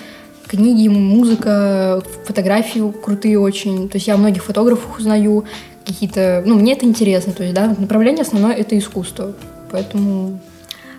книги, 0.47 0.89
музыка, 0.89 2.03
фотографии 2.27 2.93
крутые 3.03 3.39
очень. 3.39 3.89
То 3.89 3.97
есть 3.97 4.07
я 4.07 4.17
многих 4.17 4.45
фотографах 4.45 4.99
узнаю 4.99 5.45
какие-то... 5.87 6.43
Ну, 6.45 6.57
мне 6.57 6.73
это 6.73 6.85
интересно. 6.85 7.33
То 7.33 7.43
есть, 7.43 7.55
да, 7.55 7.75
направление 7.79 8.23
основное— 8.23 8.53
это 8.55 8.79
искусство. 8.79 9.35
Поэтому... 9.71 10.41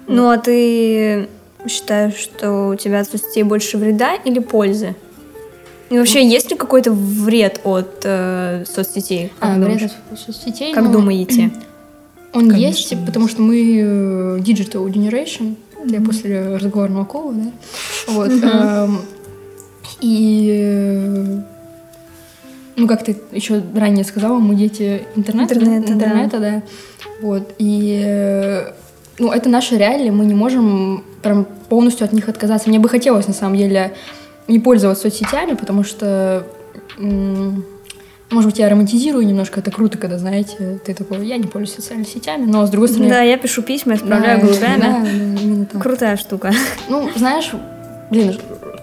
Ну 0.08 0.30
а 0.30 0.38
ты 0.38 1.30
считаешь, 1.68 2.16
что 2.16 2.70
у 2.70 2.76
тебя 2.76 3.00
от 3.00 3.08
соцсетей 3.10 3.44
больше 3.44 3.78
вреда 3.78 4.16
или 4.16 4.40
пользы? 4.40 4.96
И 5.90 5.98
вообще, 5.98 6.28
есть 6.28 6.50
ли 6.52 6.58
какой-то 6.58 6.92
вред 6.92 7.62
от 7.64 8.02
э, 8.04 8.64
соцсетей? 8.66 9.32
Как 9.40 9.50
А, 9.50 9.54
думаешь? 9.56 9.82
вред 9.82 9.94
от 10.12 10.20
соцсетей. 10.20 10.74
Как 10.74 10.86
ну, 10.86 10.92
думаете? 10.92 11.52
Он 12.34 12.50
Конечно, 12.50 12.56
есть, 12.56 12.92
есть. 12.92 13.06
потому 13.06 13.28
что 13.28 13.42
мы 13.42 13.56
э, 13.58 14.40
digital 14.40 14.86
generation, 14.88 15.56
я 15.86 16.02
после 16.02 16.56
разговорного 16.58 17.06
кола, 17.06 17.34
да. 17.34 17.52
Вот. 18.08 18.32
эм, 18.32 19.02
И 20.02 20.50
э, 20.54 21.42
ну, 22.76 22.88
как 22.88 23.04
ты 23.04 23.16
еще 23.32 23.62
ранее 23.74 24.04
сказала, 24.04 24.40
мы 24.40 24.56
дети 24.56 25.04
интернета, 25.16 25.56
да? 25.56 25.62
Интернета, 25.62 25.88
да. 25.88 25.94
интернета, 25.94 26.40
да. 26.40 26.64
Вот. 27.22 27.54
И 27.58 28.02
э, 28.04 28.74
ну, 29.20 29.32
это 29.32 29.48
наши 29.50 29.78
реалии, 29.78 30.10
мы 30.10 30.26
не 30.26 30.34
можем 30.34 31.04
прям 31.22 31.46
полностью 31.70 32.06
от 32.06 32.12
них 32.12 32.28
отказаться. 32.28 32.70
Мне 32.70 32.80
бы 32.80 32.90
хотелось, 32.90 33.28
на 33.28 33.34
самом 33.34 33.58
деле, 33.58 33.94
не 34.48 34.60
пользоваться 34.60 35.10
соцсетями, 35.10 35.56
потому 35.56 35.84
что 35.84 36.46
может 38.32 38.50
быть, 38.50 38.60
я 38.60 38.68
романтизирую 38.70 39.26
немножко, 39.26 39.60
это 39.60 39.70
круто, 39.72 39.98
когда, 39.98 40.18
знаете, 40.18 40.80
ты 40.84 40.94
такой, 40.96 41.26
я 41.28 41.38
не 41.38 41.44
пользуюсь 41.44 41.76
социальными 41.76 42.08
сетями, 42.08 42.46
но 42.46 42.66
с 42.66 42.70
другой 42.72 42.90
стороны... 42.90 43.10
Да, 43.10 43.22
я 43.22 43.38
пишу 43.38 43.62
письма, 43.62 43.94
отправляю 43.94 44.42
Да, 44.42 44.48
голубями. 44.48 44.82
да, 44.82 45.68
да. 45.74 45.80
Крутая 45.80 46.18
штука. 46.18 46.52
Ну, 46.90 47.08
знаешь, 47.16 47.52
блин, 48.10 48.36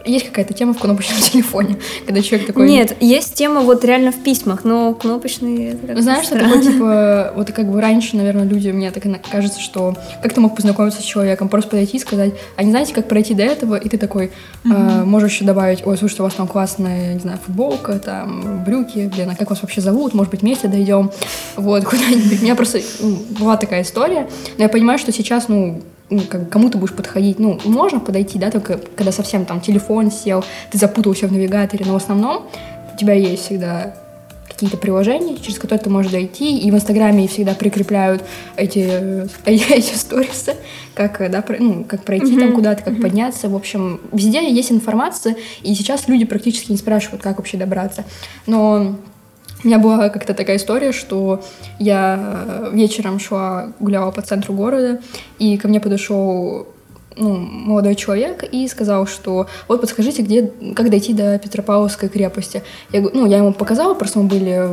есть 0.05 0.27
какая-то 0.27 0.55
тема 0.55 0.75
в 0.75 0.79
кнопочном 0.79 1.19
телефоне, 1.21 1.79
когда 2.07 2.23
человек 2.23 2.47
такой... 2.47 2.69
Нет, 2.69 2.97
есть 3.01 3.35
тема 3.35 3.61
вот 3.61 3.85
реально 3.85 4.13
в 4.13 4.23
письмах, 4.23 4.65
но 4.65 4.95
кнопочные... 4.95 5.77
Знаешь, 5.97 6.27
что 6.27 6.39
такое, 6.39 6.63
типа, 6.63 7.33
вот 7.37 7.51
как 7.51 7.71
бы 7.71 7.81
раньше, 7.81 8.17
наверное, 8.17 8.45
люди, 8.45 8.71
мне 8.71 8.91
так 8.91 9.03
кажется, 9.31 9.61
что 9.61 9.97
как 10.23 10.33
ты 10.33 10.41
мог 10.41 10.57
познакомиться 10.57 11.01
с 11.01 11.05
человеком, 11.05 11.49
просто 11.49 11.71
подойти 11.71 11.97
и 11.97 12.01
сказать, 12.01 12.33
а 12.57 12.63
не 12.63 12.71
знаете, 12.71 12.95
как 12.95 13.09
пройти 13.09 13.35
до 13.35 13.43
этого, 13.43 13.77
и 13.77 13.89
ты 13.89 13.99
такой, 13.99 14.31
а, 14.65 15.05
можешь 15.05 15.33
еще 15.33 15.45
добавить, 15.45 15.87
ой, 15.87 15.97
слушай, 15.97 16.21
у 16.21 16.25
вас 16.25 16.35
там 16.35 16.47
классная, 16.47 17.15
не 17.15 17.21
знаю, 17.21 17.39
футболка, 17.45 17.99
там, 17.99 18.65
брюки, 18.65 19.11
блин, 19.15 19.31
а 19.31 19.37
как 19.37 19.51
вас 19.51 19.63
вообще 19.63 19.81
зовут, 19.81 20.15
может 20.15 20.31
быть, 20.31 20.43
вместе 20.43 20.69
дойдем, 20.69 21.11
вот, 21.57 21.85
куда-нибудь. 21.93 22.41
У 22.41 22.45
меня 22.45 22.55
просто 22.55 22.81
ну, 23.01 23.19
была 23.39 23.57
такая 23.57 23.83
история, 23.83 24.29
но 24.57 24.65
я 24.65 24.69
понимаю, 24.69 24.99
что 24.99 25.13
сейчас, 25.13 25.49
ну, 25.49 25.83
как 26.21 26.45
бы 26.45 26.51
кому 26.51 26.71
ты 26.71 26.79
будешь 26.79 26.95
подходить, 26.95 27.39
ну, 27.39 27.59
можно 27.65 28.01
подойти, 28.01 28.39
да, 28.39 28.51
только 28.51 28.79
когда 28.97 29.13
совсем 29.13 29.45
там 29.45 29.61
телефон 29.61 30.11
сел, 30.11 30.45
ты 30.71 30.79
запутался 30.79 31.27
в 31.27 31.33
навигаторе, 31.33 31.85
но 31.87 31.95
в 31.95 31.97
основном 31.97 32.45
у 32.95 32.99
тебя 32.99 33.15
есть 33.15 33.45
всегда 33.45 33.95
какие-то 34.49 34.77
приложения, 34.77 35.39
через 35.39 35.59
которые 35.59 35.83
ты 35.83 35.91
можешь 35.91 36.13
дойти, 36.13 36.59
и 36.59 36.71
в 36.71 36.75
Инстаграме 36.75 37.27
всегда 37.27 37.55
прикрепляют 37.55 38.23
эти, 38.57 39.27
эти 39.47 39.95
сторисы, 39.95 40.55
как, 40.95 41.31
да, 41.31 41.43
про- 41.43 41.59
ну, 41.59 41.85
как 41.85 42.05
пройти 42.05 42.39
там 42.39 42.53
куда-то, 42.53 42.83
как 42.83 43.01
подняться, 43.01 43.49
в 43.49 43.57
общем, 43.57 44.01
везде 44.13 44.49
есть 44.53 44.71
информация, 44.71 45.37
и 45.63 45.75
сейчас 45.75 46.07
люди 46.07 46.25
практически 46.25 46.71
не 46.71 46.79
спрашивают, 46.79 47.23
как 47.23 47.39
вообще 47.39 47.57
добраться, 47.57 48.05
но 48.47 48.97
у 49.63 49.67
меня 49.67 49.79
была 49.79 50.09
как-то 50.09 50.35
такая 50.35 50.57
история, 50.57 50.93
что 50.93 51.43
я 51.79 52.19
э, 52.19 52.71
вечером 52.73 53.19
шла, 53.19 53.73
гуляла 53.79 54.11
по 54.11 54.23
центру 54.23 54.55
города, 54.55 55.01
и 55.39 55.57
ко 55.57 55.69
мне 55.69 55.81
подошел 55.81 56.67
ну, 57.17 57.37
молодой 57.37 57.95
человек 57.95 58.45
и 58.51 58.67
сказал, 58.69 59.07
что 59.07 59.47
вот 59.69 59.81
подскажите, 59.81 60.23
где, 60.23 60.51
как 60.75 60.91
дойти 60.91 61.13
до 61.13 61.39
Петропавловской 61.39 62.09
крепости. 62.09 62.63
Я, 62.93 63.03
ну, 63.03 63.27
я 63.27 63.39
ему 63.39 63.53
показала, 63.53 63.95
просто 63.95 64.19
мы 64.19 64.29
были 64.29 64.69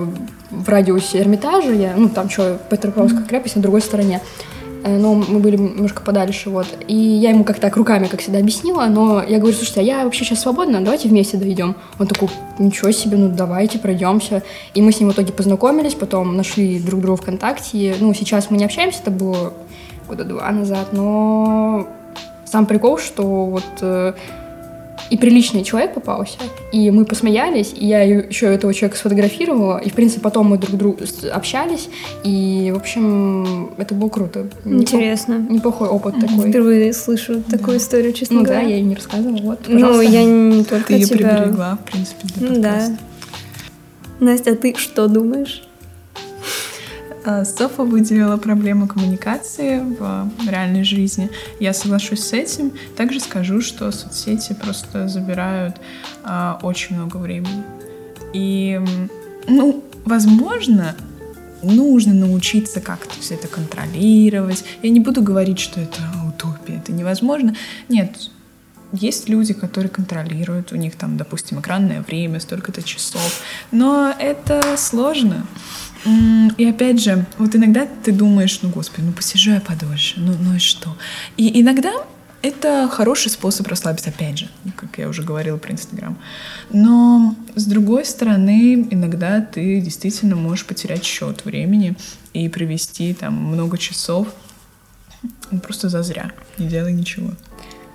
в 0.49 0.67
радиусе 0.67 1.19
Эрмитажа, 1.19 1.73
я, 1.73 1.93
ну, 1.95 2.10
там 2.10 2.30
что, 2.30 2.58
Петропавловская 2.69 3.25
крепость 3.25 3.56
на 3.56 3.62
другой 3.62 3.82
стороне. 3.82 4.21
Э, 4.84 4.98
Но 4.98 5.15
мы 5.15 5.39
были 5.39 5.58
немножко 5.58 6.02
подальше, 6.02 6.50
вот. 6.50 6.68
И 6.88 6.96
я 6.96 7.32
ему 7.32 7.44
как-то 7.44 7.63
так 7.63 7.78
руками, 7.78 8.08
как 8.08 8.22
всегда, 8.22 8.39
объяснила, 8.39 8.86
но 8.86 9.24
я 9.24 9.39
говорю, 9.39 9.56
слушайте, 9.56 9.82
а 9.82 9.84
я 9.84 10.04
вообще 10.04 10.24
сейчас 10.24 10.42
свободна, 10.42 10.82
давайте 10.82 11.10
вместе 11.10 11.38
дойдем. 11.38 11.76
Он 12.00 12.08
такой, 12.08 12.30
ничего 12.58 12.92
себе, 12.92 13.18
ну 13.18 13.30
давайте, 13.30 13.80
пройдемся. 13.80 14.44
И 14.74 14.82
мы 14.82 14.92
с 14.92 15.00
ним 15.00 15.10
в 15.10 15.13
итоге 15.13 15.34
познакомились, 15.34 15.96
потом 15.96 16.36
нашли 16.38 16.80
друг 16.80 17.02
друга 17.02 17.22
ВКонтакте. 17.22 17.96
Ну, 18.00 18.13
сейчас 18.13 18.50
мы 18.50 18.58
не 18.58 18.65
общаемся, 18.65 19.00
это 19.02 19.12
было 19.12 19.54
года 20.08 20.24
два 20.24 20.50
назад, 20.52 20.88
но 20.92 21.88
сам 22.46 22.65
прикол, 22.65 22.98
что 22.98 23.46
вот 23.46 23.63
э, 23.82 24.13
и 25.10 25.17
приличный 25.17 25.63
человек 25.63 25.93
попался, 25.93 26.38
и 26.72 26.91
мы 26.91 27.04
посмеялись, 27.06 27.74
и 27.76 27.86
я 27.88 28.02
еще 28.04 28.48
этого 28.54 28.74
человека 28.74 28.98
сфотографировала, 28.98 29.78
и, 29.80 29.89
в 29.89 29.93
принципе, 29.93 30.22
потом 30.22 30.48
мы 30.48 30.58
друг 30.58 30.78
другу 30.78 30.98
общались, 31.32 31.89
и, 32.24 32.72
в 32.74 32.78
общем, 32.78 33.72
это 33.78 33.95
было 33.95 34.10
круто. 34.10 34.48
Неплох- 34.65 34.82
Интересно. 34.82 35.45
Неплохой 35.50 35.88
опыт 35.89 36.15
такой. 36.19 36.50
Впервые 36.50 36.93
слышу 36.93 37.41
такую 37.50 37.78
историю, 37.78 38.13
честно 38.13 38.38
Ну 38.38 38.41
да, 38.43 38.50
говоря. 38.54 38.67
я 38.67 38.76
ей 38.76 38.84
не 38.84 38.95
рассказывала, 38.95 39.38
вот, 39.41 39.60
Ну, 39.67 39.74
пожалуйста. 39.80 40.04
я 40.12 40.24
не 40.24 40.63
только 40.63 40.88
Ты 40.88 40.93
ее 40.93 41.06
тебя... 41.06 41.17
приберегла, 41.36 41.78
в 41.84 41.91
принципе, 41.91 42.28
для 42.36 42.50
Ну 42.50 42.62
да. 42.62 42.69
подкаста. 42.72 42.98
Настя, 44.19 44.52
а 44.52 44.56
ты 44.56 44.76
что 44.78 45.08
думаешь? 45.08 45.63
А, 47.30 47.46
Софа 47.46 47.84
выделила 47.84 48.38
проблему 48.38 48.88
коммуникации 48.88 49.82
в 49.82 50.50
реальной 50.50 50.84
жизни. 50.84 51.30
Я 51.60 51.74
соглашусь 51.74 52.24
с 52.24 52.34
этим. 52.34 52.72
Также 52.98 53.20
скажу, 53.20 53.62
что 53.62 53.92
соцсети 53.92 54.54
просто 54.54 55.08
забирают 55.08 55.76
а, 56.24 56.60
очень 56.63 56.96
много 56.96 57.18
времени. 57.18 57.63
И, 58.34 58.82
ну, 59.48 59.84
возможно, 60.06 60.96
нужно 61.62 62.15
научиться 62.15 62.82
как-то 62.82 63.13
все 63.20 63.36
это 63.36 63.48
контролировать. 63.48 64.63
Я 64.82 64.89
не 64.89 65.00
буду 65.00 65.22
говорить, 65.22 65.60
что 65.60 65.80
это 65.80 66.02
утопия, 66.28 66.78
это 66.78 66.92
невозможно. 66.92 67.56
Нет, 67.89 68.32
есть 68.91 69.30
люди, 69.30 69.54
которые 69.54 69.89
контролируют, 69.89 70.71
у 70.71 70.75
них 70.75 70.95
там, 70.95 71.17
допустим, 71.17 71.60
экранное 71.60 72.02
время, 72.02 72.39
столько-то 72.39 72.82
часов, 72.82 73.41
но 73.71 74.13
это 74.17 74.75
сложно. 74.78 75.45
И 76.58 76.65
опять 76.65 77.02
же, 77.02 77.25
вот 77.38 77.56
иногда 77.56 77.88
ты 78.04 78.12
думаешь, 78.12 78.62
ну, 78.62 78.69
господи, 78.69 79.06
ну 79.06 79.12
посижу 79.12 79.52
я 79.52 79.62
подольше, 79.62 80.19
ну, 80.19 80.34
ну 80.39 80.56
и 80.56 80.60
что? 80.60 80.95
И 81.36 81.62
иногда 81.62 81.91
это 82.41 82.88
хороший 82.89 83.30
способ 83.30 83.67
расслабиться, 83.67 84.10
опять 84.10 84.39
же, 84.39 84.49
как 84.78 84.97
я 84.97 85.10
уже 85.10 85.23
говорила 85.23 85.58
про 85.58 85.73
Инстаграм. 85.73 86.17
Но, 86.71 87.36
с 87.56 87.65
другой 87.65 88.06
стороны, 88.06 88.88
иногда 88.89 89.41
ты 89.41 89.82
действительно 89.82 90.38
можешь 90.38 90.65
потерять 90.65 91.04
счет 91.04 91.43
времени 91.43 91.97
и 92.34 92.47
провести 92.47 93.13
там 93.13 93.34
много 93.34 93.78
часов 93.78 94.30
просто 95.63 95.89
зазря, 95.89 96.32
не 96.58 96.67
делай 96.67 96.93
ничего. 96.93 97.32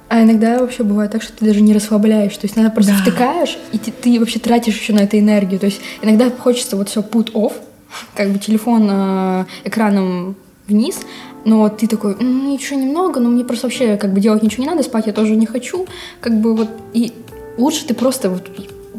А 0.09 0.23
иногда 0.23 0.59
вообще 0.59 0.83
бывает 0.83 1.11
так, 1.11 1.23
что 1.23 1.33
ты 1.33 1.47
даже 1.47 1.61
не 1.61 1.73
расслабляешь. 1.75 2.37
То 2.37 2.45
есть 2.45 2.57
иногда 2.57 2.71
просто 2.71 2.93
Да. 2.93 2.99
втыкаешь, 2.99 3.59
и 3.73 3.79
ты, 3.79 3.90
ты 3.90 4.21
вообще 4.21 4.38
тратишь 4.38 4.79
еще 4.79 4.93
на 4.93 5.01
это 5.01 5.19
энергию. 5.19 5.59
То 5.59 5.67
есть 5.67 5.81
иногда 6.03 6.31
хочется 6.31 6.77
вот 6.77 6.88
все 6.88 7.01
put 7.01 7.33
off, 7.33 7.55
как 8.14 8.31
бы 8.31 8.38
телефон 8.38 8.87
э, 8.90 9.45
экраном 9.64 10.37
вниз, 10.69 11.01
но 11.45 11.69
ты 11.69 11.87
такой, 11.87 12.17
ну, 12.21 12.55
еще 12.55 12.77
немного, 12.77 13.21
но 13.21 13.29
мне 13.29 13.45
просто 13.45 13.67
вообще 13.67 13.97
как 13.97 14.12
бы 14.14 14.21
делать 14.21 14.43
ничего 14.43 14.64
не 14.64 14.71
надо, 14.71 14.83
спать 14.83 15.07
я 15.07 15.12
тоже 15.12 15.37
не 15.37 15.47
хочу. 15.47 15.87
Как 16.21 16.38
бы 16.40 16.55
вот, 16.55 16.69
и 16.93 17.12
лучше 17.59 17.87
ты 17.87 17.95
просто 17.95 18.31
вот 18.31 18.49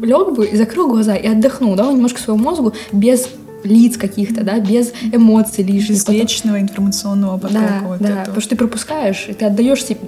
лег 0.00 0.30
бы 0.32 0.46
и 0.46 0.56
закрыл 0.56 0.88
глаза 0.88 1.16
и 1.16 1.26
отдохнул, 1.26 1.74
да, 1.74 1.90
немножко 1.90 2.20
своему 2.20 2.42
мозгу 2.44 2.72
без 2.92 3.28
лиц 3.66 3.96
каких-то, 3.96 4.42
да, 4.44 4.58
без 4.58 4.92
эмоций 5.12 5.64
лишних. 5.64 5.96
Без 5.96 6.04
Потом- 6.04 6.20
вечного 6.20 6.60
информационного 6.60 7.38
потока 7.38 7.80
да, 7.82 7.86
вот 7.86 7.98
да, 7.98 8.08
этого. 8.08 8.20
потому 8.20 8.40
что 8.40 8.50
ты 8.50 8.56
пропускаешь, 8.56 9.26
и 9.28 9.34
ты 9.34 9.44
отдаешь 9.44 9.84
себе... 9.84 9.98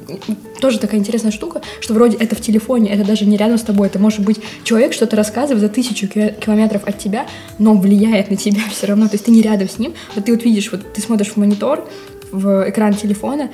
Тоже 0.60 0.78
такая 0.78 1.00
интересная 1.00 1.32
штука, 1.32 1.60
что 1.80 1.94
вроде 1.94 2.16
это 2.16 2.34
в 2.34 2.40
телефоне, 2.40 2.90
это 2.90 3.06
даже 3.06 3.26
не 3.26 3.36
рядом 3.36 3.58
с 3.58 3.62
тобой, 3.62 3.88
это 3.88 3.98
может 3.98 4.20
быть 4.20 4.38
человек 4.64 4.92
что-то 4.92 5.16
рассказывает 5.16 5.60
за 5.60 5.68
тысячу 5.68 6.08
ки- 6.08 6.34
километров 6.44 6.82
от 6.86 6.98
тебя, 6.98 7.26
но 7.58 7.74
влияет 7.74 8.30
на 8.30 8.36
тебя 8.36 8.62
все 8.70 8.86
равно, 8.86 9.06
то 9.06 9.14
есть 9.14 9.24
ты 9.24 9.30
не 9.30 9.42
рядом 9.42 9.68
с 9.68 9.78
ним, 9.78 9.94
вот 10.14 10.24
ты 10.24 10.32
вот 10.32 10.44
видишь, 10.44 10.70
вот 10.72 10.92
ты 10.92 11.00
смотришь 11.00 11.28
в 11.28 11.36
монитор, 11.36 11.88
в 12.32 12.68
экран 12.68 12.94
телефона, 12.94 13.50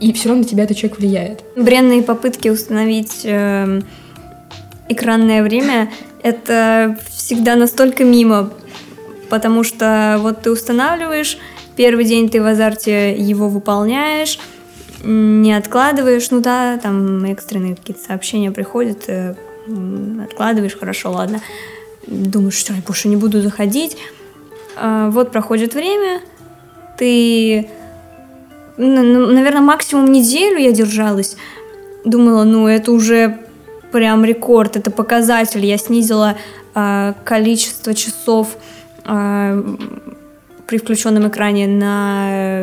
и 0.00 0.12
все 0.12 0.28
равно 0.28 0.42
на 0.42 0.48
тебя 0.48 0.64
этот 0.64 0.76
человек 0.76 0.98
влияет. 0.98 1.44
Бренные 1.56 2.02
попытки 2.02 2.48
установить 2.48 3.20
эм, 3.24 3.84
экранное 4.88 5.42
время— 5.42 5.90
это 6.22 6.98
всегда 7.10 7.56
настолько 7.56 8.04
мимо, 8.04 8.50
потому 9.32 9.64
что 9.64 10.18
вот 10.20 10.42
ты 10.42 10.50
устанавливаешь, 10.50 11.38
первый 11.74 12.04
день 12.04 12.28
ты 12.28 12.42
в 12.42 12.46
азарте 12.46 13.14
его 13.16 13.48
выполняешь, 13.48 14.38
не 15.02 15.54
откладываешь, 15.54 16.30
ну 16.30 16.40
да, 16.40 16.76
там 16.76 17.24
экстренные 17.24 17.74
какие-то 17.74 18.02
сообщения 18.02 18.50
приходят, 18.50 19.04
э, 19.06 19.34
откладываешь, 20.22 20.76
хорошо, 20.78 21.12
ладно, 21.12 21.40
думаешь, 22.06 22.56
что 22.56 22.74
я 22.74 22.82
больше 22.86 23.08
не 23.08 23.16
буду 23.16 23.40
заходить, 23.40 23.96
А, 24.76 25.08
вот 25.08 25.32
проходит 25.32 25.72
время, 25.72 26.20
ты 26.98 27.70
наверное, 28.76 29.62
максимум 29.62 30.12
неделю 30.12 30.58
я 30.58 30.72
держалась. 30.72 31.36
Думала, 32.04 32.44
ну 32.44 32.68
это 32.68 32.92
уже 32.92 33.38
прям 33.92 34.26
рекорд, 34.26 34.76
это 34.76 34.90
показатель. 34.90 35.64
Я 35.64 35.78
снизила 35.78 36.36
а, 36.74 37.14
количество 37.24 37.94
часов 37.94 38.58
при 39.04 40.78
включенном 40.78 41.28
экране 41.28 41.66
на, 41.66 42.62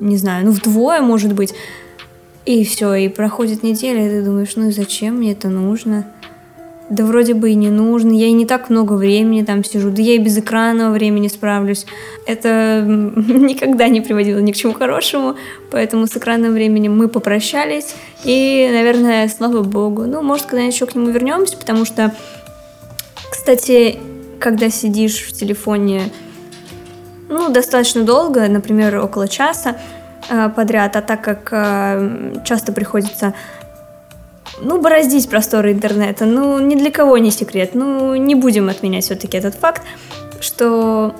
не 0.00 0.16
знаю, 0.16 0.46
ну 0.46 0.52
вдвое, 0.52 1.00
может 1.00 1.32
быть. 1.32 1.54
И 2.44 2.64
все, 2.64 2.94
и 2.94 3.08
проходит 3.08 3.64
неделя, 3.64 4.06
и 4.06 4.08
ты 4.08 4.22
думаешь, 4.22 4.54
ну 4.54 4.68
и 4.68 4.70
зачем 4.70 5.16
мне 5.16 5.32
это 5.32 5.48
нужно? 5.48 6.06
Да 6.88 7.04
вроде 7.04 7.34
бы 7.34 7.50
и 7.50 7.56
не 7.56 7.70
нужно, 7.70 8.12
я 8.12 8.26
и 8.26 8.32
не 8.32 8.46
так 8.46 8.70
много 8.70 8.92
времени 8.92 9.42
там 9.42 9.64
сижу, 9.64 9.90
да 9.90 10.00
я 10.00 10.14
и 10.14 10.18
без 10.18 10.38
экранного 10.38 10.92
времени 10.92 11.26
справлюсь. 11.26 11.84
Это 12.24 12.84
никогда 12.86 13.88
не 13.88 14.00
приводило 14.00 14.38
ни 14.38 14.52
к 14.52 14.56
чему 14.56 14.72
хорошему, 14.72 15.34
поэтому 15.72 16.06
с 16.06 16.16
экранным 16.16 16.52
временем 16.52 16.96
мы 16.96 17.08
попрощались, 17.08 17.96
и, 18.22 18.68
наверное, 18.70 19.26
слава 19.28 19.64
богу. 19.64 20.02
Ну, 20.02 20.22
может, 20.22 20.46
когда-нибудь 20.46 20.74
еще 20.76 20.86
к 20.86 20.94
нему 20.94 21.10
вернемся, 21.10 21.56
потому 21.56 21.84
что, 21.84 22.14
кстати, 23.32 23.98
когда 24.38 24.70
сидишь 24.70 25.22
в 25.22 25.32
телефоне, 25.32 26.10
ну, 27.28 27.50
достаточно 27.50 28.02
долго, 28.02 28.46
например, 28.48 28.98
около 28.98 29.28
часа 29.28 29.76
э, 30.28 30.48
подряд, 30.54 30.96
а 30.96 31.02
так 31.02 31.22
как 31.22 31.48
э, 31.50 32.40
часто 32.44 32.72
приходится 32.72 33.34
ну, 34.60 34.80
бороздить 34.80 35.28
просторы 35.28 35.72
интернета, 35.72 36.24
ну, 36.24 36.58
ни 36.60 36.74
для 36.74 36.90
кого 36.90 37.18
не 37.18 37.30
секрет. 37.30 37.70
Ну, 37.74 38.14
не 38.14 38.34
будем 38.34 38.68
отменять 38.68 39.04
все-таки 39.04 39.36
этот 39.36 39.54
факт, 39.54 39.82
что 40.40 41.14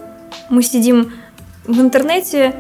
мы 0.49 0.63
сидим 0.63 1.13
в 1.67 1.81
интернете, 1.81 2.55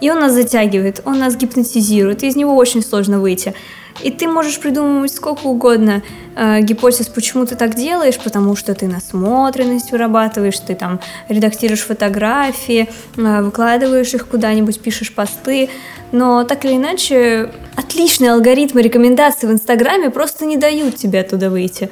и 0.00 0.10
он 0.10 0.20
нас 0.20 0.32
затягивает, 0.32 1.02
он 1.04 1.18
нас 1.18 1.36
гипнотизирует, 1.36 2.22
и 2.22 2.28
из 2.28 2.36
него 2.36 2.56
очень 2.56 2.82
сложно 2.82 3.20
выйти. 3.20 3.54
И 4.02 4.10
ты 4.10 4.26
можешь 4.26 4.58
придумывать 4.58 5.12
сколько 5.12 5.46
угодно 5.46 6.02
э, 6.34 6.60
гипотез, 6.62 7.06
почему 7.06 7.46
ты 7.46 7.54
так 7.54 7.74
делаешь, 7.74 8.18
потому 8.18 8.56
что 8.56 8.74
ты 8.74 8.88
насмотренность 8.88 9.92
вырабатываешь, 9.92 10.58
ты 10.58 10.74
там 10.74 11.00
редактируешь 11.28 11.82
фотографии, 11.82 12.88
э, 13.16 13.42
выкладываешь 13.42 14.12
их 14.14 14.26
куда-нибудь, 14.26 14.80
пишешь 14.80 15.14
посты, 15.14 15.70
но 16.10 16.44
так 16.44 16.64
или 16.64 16.76
иначе 16.76 17.52
отличные 17.76 18.32
алгоритмы 18.32 18.82
рекомендаций 18.82 19.48
в 19.48 19.52
Инстаграме 19.52 20.10
просто 20.10 20.44
не 20.44 20.56
дают 20.56 20.96
тебе 20.96 21.20
оттуда 21.20 21.48
выйти. 21.48 21.88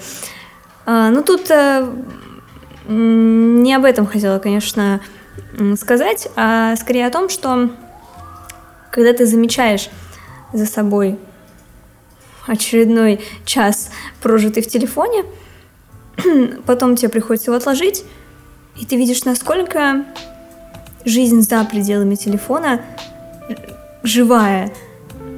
Э, 0.86 1.08
ну 1.12 1.22
тут 1.22 1.50
э, 1.50 1.88
не 2.88 3.74
об 3.74 3.84
этом 3.84 4.06
хотела, 4.06 4.40
конечно, 4.40 5.00
сказать, 5.76 6.28
а 6.34 6.74
скорее 6.76 7.06
о 7.06 7.10
том, 7.10 7.28
что 7.28 7.70
когда 8.92 9.14
ты 9.14 9.26
замечаешь 9.26 9.88
за 10.52 10.66
собой 10.66 11.18
очередной 12.46 13.20
час, 13.44 13.90
прожитый 14.20 14.62
в 14.62 14.68
телефоне, 14.68 15.24
потом 16.66 16.94
тебе 16.94 17.08
приходится 17.08 17.50
его 17.50 17.56
отложить, 17.56 18.04
и 18.78 18.84
ты 18.84 18.96
видишь, 18.96 19.24
насколько 19.24 20.04
жизнь 21.04 21.40
за 21.40 21.64
пределами 21.64 22.14
телефона 22.14 22.82
живая, 24.02 24.72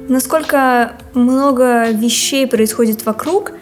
насколько 0.09 0.93
много 1.13 1.89
вещей 1.91 2.47
происходит 2.47 3.05
вокруг, 3.05 3.53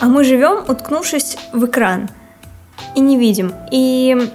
а 0.00 0.06
мы 0.06 0.24
живем, 0.24 0.64
уткнувшись 0.68 1.38
в 1.52 1.64
экран, 1.64 2.10
и 2.94 3.00
не 3.00 3.16
видим. 3.16 3.54
И 3.70 4.30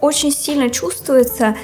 очень 0.00 0.30
сильно 0.30 0.68
чувствуется 0.68 1.56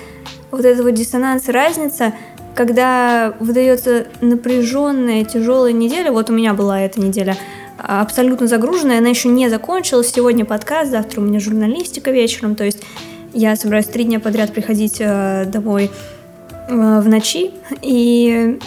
вот 0.51 0.65
эта 0.65 0.83
вот 0.83 0.95
диссонанс, 0.95 1.49
разница– 1.49 2.13
когда 2.59 3.35
выдается 3.39 4.09
напряженная, 4.21 5.25
тяжелая 5.25 5.71
неделя, 5.71 6.11
вот 6.11 6.29
у 6.29 6.33
меня 6.33 6.55
была 6.55 6.81
эта 6.81 7.01
неделя 7.01 7.37
абсолютно 7.77 8.49
загруженная, 8.49 8.99
она 8.99 9.11
еще 9.11 9.29
не 9.29 9.49
закончилась, 9.49 10.11
сегодня 10.13 10.45
подкаст, 10.45 10.91
завтра 10.91 11.21
у 11.21 11.25
меня 11.25 11.39
журналистика 11.39 12.11
вечером, 12.11 12.57
то 12.57 12.65
есть 12.65 12.83
я 13.33 13.55
собираюсь 13.55 13.87
три 13.87 14.03
дня 14.03 14.19
подряд 14.19 14.53
приходить 14.53 14.97
э, 14.99 15.45
домой 15.47 15.89
э, 16.69 17.01
в 17.01 17.09
ночи, 17.09 17.53
и 17.81 18.59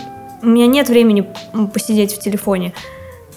у 0.41 0.47
меня 0.47 0.67
нет 0.67 0.87
времени 0.87 1.27
посидеть 1.73 2.13
в 2.13 2.19
телефоне, 2.19 2.73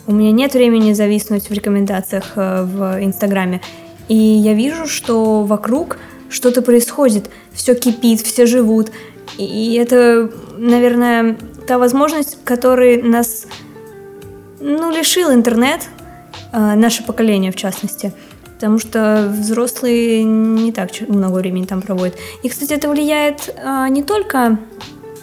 у 0.07 0.13
меня 0.13 0.31
нет 0.31 0.55
времени 0.55 0.93
зависнуть 0.93 1.51
в 1.51 1.53
рекомендациях 1.53 2.35
э, 2.37 2.63
в 2.63 3.05
Инстаграме, 3.05 3.61
и 4.07 4.15
я 4.15 4.55
вижу, 4.55 4.87
что 4.87 5.43
вокруг 5.43 5.99
что-то 6.35 6.63
происходит, 6.63 7.31
все 7.53 7.75
кипит, 7.75 8.21
все 8.21 8.47
живут, 8.47 8.91
и 9.39 9.75
это, 9.75 10.31
наверное, 10.57 11.37
та 11.67 11.79
возможность, 11.79 12.39
которой 12.45 13.01
нас 13.03 13.47
ну, 14.61 14.91
лишил 14.91 15.33
интернет, 15.33 15.89
а, 16.53 16.75
наше 16.75 17.05
поколение 17.05 17.53
в 17.53 17.57
частности. 17.57 18.13
Потому 18.55 18.79
что 18.79 19.29
взрослые 19.31 20.23
не 20.25 20.73
так 20.73 20.91
много 21.09 21.35
времени 21.39 21.67
там 21.67 21.83
проводят. 21.83 22.17
И, 22.43 22.49
кстати, 22.49 22.73
это 22.73 22.89
влияет 22.89 23.55
а, 23.63 23.89
не 23.89 24.03
только 24.03 24.59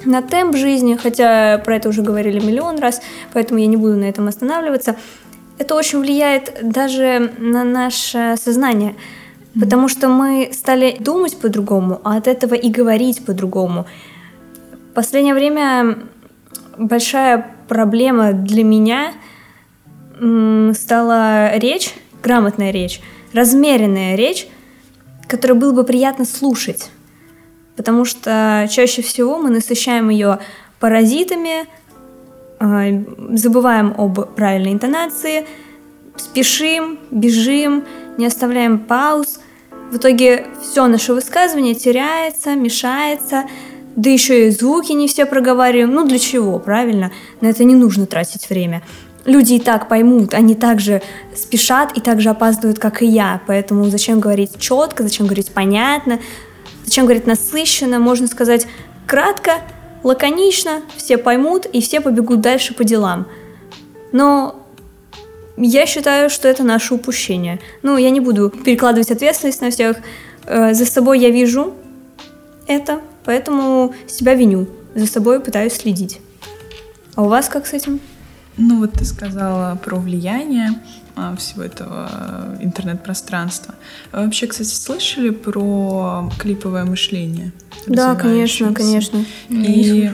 на 0.06 0.22
темп 0.22 0.56
жизни, 0.56 0.98
хотя 1.02 1.58
про 1.60 1.76
это 1.78 1.90
уже 1.90 2.02
говорили 2.02 2.40
миллион 2.40 2.80
раз, 2.80 3.02
поэтому 3.34 3.60
я 3.60 3.68
не 3.68 3.78
буду 3.78 3.96
на 3.96 4.06
этом 4.06 4.28
останавливаться. 4.28 4.96
Это 5.58 5.76
очень 5.76 6.00
влияет 6.00 6.58
даже 6.64 7.32
на 7.38 7.64
наше 7.64 8.36
сознание. 8.42 8.96
Потому 9.60 9.90
что 9.90 10.08
мы 10.08 10.50
стали 10.54 10.96
думать 11.00 11.38
по-другому, 11.38 12.00
а 12.04 12.18
от 12.18 12.28
этого 12.28 12.54
и 12.54 12.70
говорить 12.70 13.26
по-другому. 13.26 13.86
В 14.92 14.94
последнее 14.94 15.34
время 15.34 15.98
большая 16.78 17.54
проблема 17.68 18.34
для 18.34 18.64
меня 18.64 19.14
стала 20.74 21.58
речь, 21.58 21.94
грамотная 22.24 22.72
речь, 22.72 23.02
размеренная 23.34 24.16
речь, 24.16 24.48
которую 25.28 25.60
было 25.60 25.74
бы 25.74 25.84
приятно 25.84 26.26
слушать. 26.26 26.90
Потому 27.76 28.06
что 28.06 28.68
чаще 28.70 29.02
всего 29.02 29.38
мы 29.38 29.50
насыщаем 29.50 30.10
ее 30.10 30.40
паразитами, 30.80 31.66
а, 32.60 32.86
забываем 33.34 33.94
об 33.98 34.20
правильной 34.36 34.74
интонации, 34.74 35.46
спешим, 36.16 37.00
бежим, 37.10 37.86
не 38.18 38.26
оставляем 38.26 38.80
пауз. 38.80 39.40
В 39.92 39.98
итоге 39.98 40.48
все 40.62 40.88
наше 40.88 41.14
высказывание 41.14 41.76
теряется, 41.76 42.56
мешается, 42.56 43.44
да 43.98 44.10
еще 44.10 44.48
и 44.48 44.52
звуки 44.52 44.94
не 44.94 45.10
все 45.10 45.26
проговариваем. 45.26 45.94
Ну 45.94 46.08
для 46.08 46.18
чего, 46.18 46.60
правильно? 46.60 47.12
На 47.42 47.48
это 47.48 47.66
не 47.66 47.76
нужно 47.76 48.06
тратить 48.06 48.50
время. 48.50 48.84
Люди 49.26 49.56
и 49.56 49.60
так 49.60 49.90
поймут, 49.90 50.34
они 50.34 50.56
также 50.56 51.02
спешат 51.36 51.98
и 51.98 52.00
также 52.00 52.30
опаздывают, 52.30 52.80
как 52.80 53.02
и 53.02 53.06
я. 53.06 53.42
Поэтому 53.48 53.84
зачем 53.90 54.22
говорить 54.22 54.58
четко, 54.60 55.04
зачем 55.04 55.26
говорить 55.26 55.52
понятно, 55.52 56.20
зачем 56.86 57.04
говорить 57.04 57.28
насыщенно, 57.28 58.00
можно 58.00 58.28
сказать 58.28 58.68
кратко, 59.06 59.56
лаконично, 60.04 60.84
все 60.96 61.18
поймут 61.18 61.66
и 61.66 61.82
все 61.82 62.00
побегут 62.00 62.40
дальше 62.40 62.74
по 62.74 62.86
делам. 62.86 63.28
Но 64.14 64.61
я 65.68 65.86
считаю, 65.86 66.30
что 66.30 66.48
это 66.48 66.64
наше 66.64 66.94
упущение. 66.94 67.60
Ну, 67.84 67.98
я 67.98 68.10
не 68.10 68.20
буду 68.20 68.50
перекладывать 68.50 69.12
ответственность 69.12 69.62
на 69.62 69.70
всех. 69.70 69.98
Э, 70.46 70.74
за 70.74 70.86
собой 70.86 71.20
я 71.20 71.30
вижу 71.30 71.74
это, 72.68 73.02
поэтому 73.26 73.94
себя 74.08 74.34
виню. 74.34 74.68
За 74.96 75.08
собой 75.08 75.40
пытаюсь 75.40 75.74
следить. 75.74 76.20
А 77.16 77.24
у 77.24 77.28
вас 77.28 77.50
как 77.50 77.68
с 77.68 77.74
этим? 77.74 78.00
Ну 78.58 78.80
вот 78.80 78.94
ты 78.94 79.06
сказала 79.06 79.76
про 79.76 79.98
влияние 79.98 80.82
а, 81.16 81.36
всего 81.36 81.64
этого 81.64 82.58
интернет-пространства. 82.60 83.76
Вы 84.12 84.26
вообще, 84.26 84.48
кстати, 84.48 84.70
слышали 84.70 85.30
про 85.30 86.30
клиповое 86.38 86.86
мышление? 86.86 87.52
Да, 87.88 88.16
конечно, 88.16 88.74
конечно. 88.74 89.26
И 89.50 90.12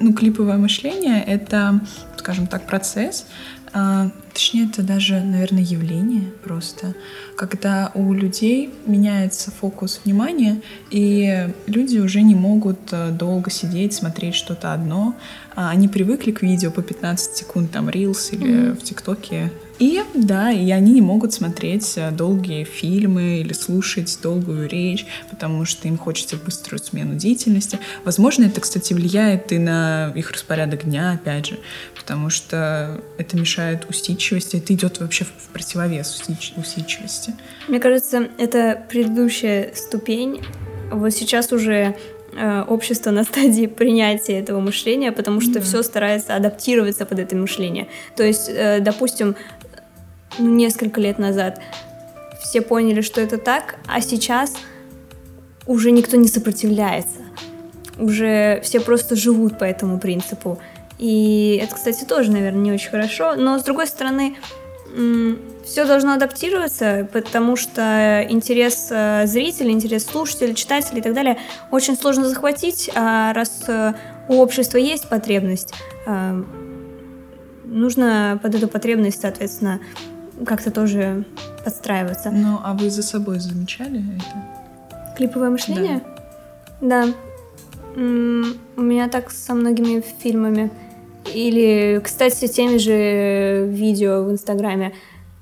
ну, 0.00 0.12
клиповое 0.12 0.58
мышление— 0.58 1.22
это, 1.26 1.80
скажем 2.18 2.46
так, 2.46 2.66
процесс, 2.66 3.26
а, 3.72 4.10
точнее, 4.32 4.68
это 4.70 4.82
даже, 4.82 5.20
наверное, 5.20 5.62
явление 5.62 6.30
просто, 6.44 6.94
когда 7.36 7.90
у 7.94 8.12
людей 8.12 8.72
меняется 8.86 9.50
фокус 9.50 10.00
внимания, 10.04 10.60
и 10.90 11.48
люди 11.66 11.98
уже 11.98 12.22
не 12.22 12.34
могут 12.34 12.78
э, 12.92 13.10
долго 13.10 13.50
сидеть, 13.50 13.94
смотреть 13.94 14.34
что-то 14.34 14.72
одно. 14.72 15.14
А, 15.54 15.70
они 15.70 15.88
привыкли 15.88 16.32
к 16.32 16.42
видео 16.42 16.70
по 16.70 16.82
15 16.82 17.36
секунд, 17.36 17.70
там, 17.70 17.88
Reels 17.88 18.30
или 18.32 18.46
mm-hmm. 18.46 18.80
в 18.80 18.82
ТикТоке 18.82 19.50
и 19.78 20.02
да, 20.14 20.50
и 20.50 20.70
они 20.70 20.92
не 20.92 21.02
могут 21.02 21.32
смотреть 21.32 21.94
э, 21.96 22.10
долгие 22.10 22.64
фильмы 22.64 23.40
или 23.40 23.52
слушать 23.52 24.18
долгую 24.22 24.68
речь, 24.68 25.06
потому 25.30 25.64
что 25.64 25.88
им 25.88 25.98
хочется 25.98 26.36
быструю 26.36 26.80
смену 26.80 27.14
деятельности. 27.14 27.78
Возможно, 28.04 28.44
это, 28.44 28.60
кстати, 28.60 28.94
влияет 28.94 29.52
и 29.52 29.58
на 29.58 30.12
их 30.14 30.30
распорядок 30.30 30.84
дня, 30.84 31.12
опять 31.12 31.46
же, 31.46 31.58
потому 31.96 32.30
что 32.30 33.00
это 33.18 33.36
мешает 33.36 33.86
усидчивости, 33.88 34.56
это 34.56 34.72
идет 34.74 35.00
вообще 35.00 35.24
в 35.24 35.48
противовес 35.52 36.22
усидчивости. 36.56 37.34
Мне 37.68 37.80
кажется, 37.80 38.28
это 38.38 38.82
предыдущая 38.88 39.72
ступень. 39.74 40.42
Вот 40.90 41.10
сейчас 41.10 41.52
уже 41.52 41.96
э, 42.32 42.62
общество 42.62 43.10
на 43.10 43.24
стадии 43.24 43.66
принятия 43.66 44.38
этого 44.38 44.60
мышления, 44.60 45.12
потому 45.12 45.40
что 45.40 45.58
mm-hmm. 45.58 45.62
все 45.62 45.82
старается 45.82 46.34
адаптироваться 46.36 47.04
под 47.06 47.18
это 47.18 47.36
мышление. 47.36 47.88
То 48.16 48.22
есть, 48.22 48.48
э, 48.48 48.80
допустим, 48.80 49.36
несколько 50.38 51.00
лет 51.00 51.18
назад 51.18 51.60
все 52.40 52.60
поняли, 52.60 53.00
что 53.00 53.20
это 53.20 53.38
так, 53.38 53.76
а 53.86 54.00
сейчас 54.00 54.54
уже 55.66 55.90
никто 55.90 56.16
не 56.16 56.28
сопротивляется. 56.28 57.20
уже 57.98 58.60
все 58.62 58.80
просто 58.80 59.16
живут 59.16 59.58
по 59.58 59.64
этому 59.64 59.98
принципу. 59.98 60.58
И 60.98 61.60
это, 61.62 61.74
кстати, 61.74 62.04
тоже, 62.04 62.30
наверное, 62.30 62.60
не 62.60 62.72
очень 62.72 62.90
хорошо. 62.90 63.34
Но, 63.36 63.58
с 63.58 63.64
другой 63.64 63.86
стороны, 63.86 64.36
все 65.64 65.84
должно 65.84 66.14
адаптироваться, 66.14 67.08
потому 67.12 67.56
что 67.56 68.24
интерес 68.28 68.88
э, 68.90 69.26
зрителя, 69.26 69.70
интерес 69.70 70.06
слушателя, 70.06 70.54
читателя 70.54 70.98
и 70.98 71.02
так 71.02 71.12
далее 71.12 71.38
очень 71.70 71.96
сложно 71.96 72.28
захватить, 72.28 72.90
а 72.94 73.32
раз 73.34 73.64
э, 73.66 73.94
у 74.28 74.40
общества 74.40 74.78
есть 74.78 75.08
потребность, 75.08 75.74
э, 76.06 76.42
нужно 77.64 78.38
под 78.42 78.54
эту 78.54 78.68
потребность, 78.68 79.20
соответственно, 79.20 79.80
как-то 80.44 80.70
тоже 80.70 81.24
подстраиваться. 81.64 82.30
Ну, 82.30 82.58
а 82.62 82.74
вы 82.74 82.90
за 82.90 83.02
собой 83.02 83.38
замечали 83.38 84.02
это? 84.16 85.14
Клиповое 85.16 85.50
мышление? 85.50 86.02
Да. 86.80 87.06
да. 87.06 87.12
У 87.96 88.80
меня 88.80 89.08
так 89.08 89.30
со 89.30 89.54
многими 89.54 90.04
фильмами. 90.18 90.70
Или, 91.32 92.00
кстати, 92.04 92.46
теми 92.46 92.76
же 92.78 93.66
видео 93.66 94.24
в 94.24 94.30
Инстаграме. 94.30 94.92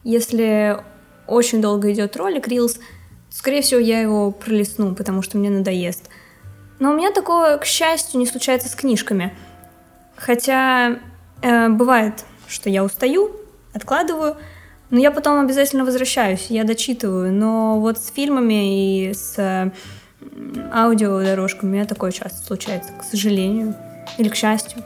Если 0.04 0.78
очень 1.26 1.61
долго 1.61 1.92
идет 1.92 2.16
ролик, 2.16 2.48
Reels, 2.48 2.78
скорее 3.30 3.62
всего, 3.62 3.80
я 3.80 4.00
его 4.00 4.30
пролистну, 4.30 4.94
потому 4.94 5.22
что 5.22 5.37
мне 5.37 5.50
надоест. 5.50 6.09
Но 6.78 6.92
у 6.92 6.96
меня 6.96 7.12
такое, 7.12 7.59
к 7.59 7.64
счастью, 7.64 8.20
не 8.20 8.26
случается 8.26 8.68
с 8.68 8.74
книжками. 8.74 9.35
Хотя 10.16 10.98
э, 11.42 11.68
бывает, 11.68 12.24
что 12.46 12.70
я 12.70 12.85
устаю, 12.85 13.30
откладываю, 13.72 14.37
но 14.94 15.00
я 15.00 15.11
потом 15.11 15.40
обязательно 15.40 15.85
возвращаюсь, 15.85 16.46
я 16.50 16.62
дочитываю. 16.62 17.33
Но 17.33 17.80
вот 17.80 17.98
с 17.98 18.12
фильмами 18.12 19.09
и 19.09 19.12
с 19.12 19.72
аудиодорожками 20.72 21.70
у 21.70 21.72
меня 21.72 21.85
такое 21.85 22.12
часто 22.12 22.46
случается, 22.46 22.92
к 22.92 23.02
сожалению. 23.02 23.74
Или 24.18 24.28
к 24.28 24.37
счастью. 24.37 24.85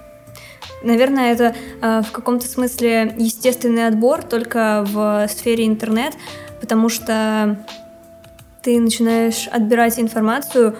Наверное, 0.82 1.32
это 1.32 1.54
э, 1.82 2.00
в 2.08 2.10
каком-то 2.10 2.46
смысле 2.46 3.14
естественный 3.18 3.86
отбор 3.86 4.22
только 4.22 4.82
в 4.88 5.28
сфере 5.28 5.66
интернет, 5.66 6.14
потому 6.58 6.88
что 6.88 7.58
ты 8.62 8.80
начинаешь 8.80 9.46
отбирать 9.48 9.98
информацию, 9.98 10.74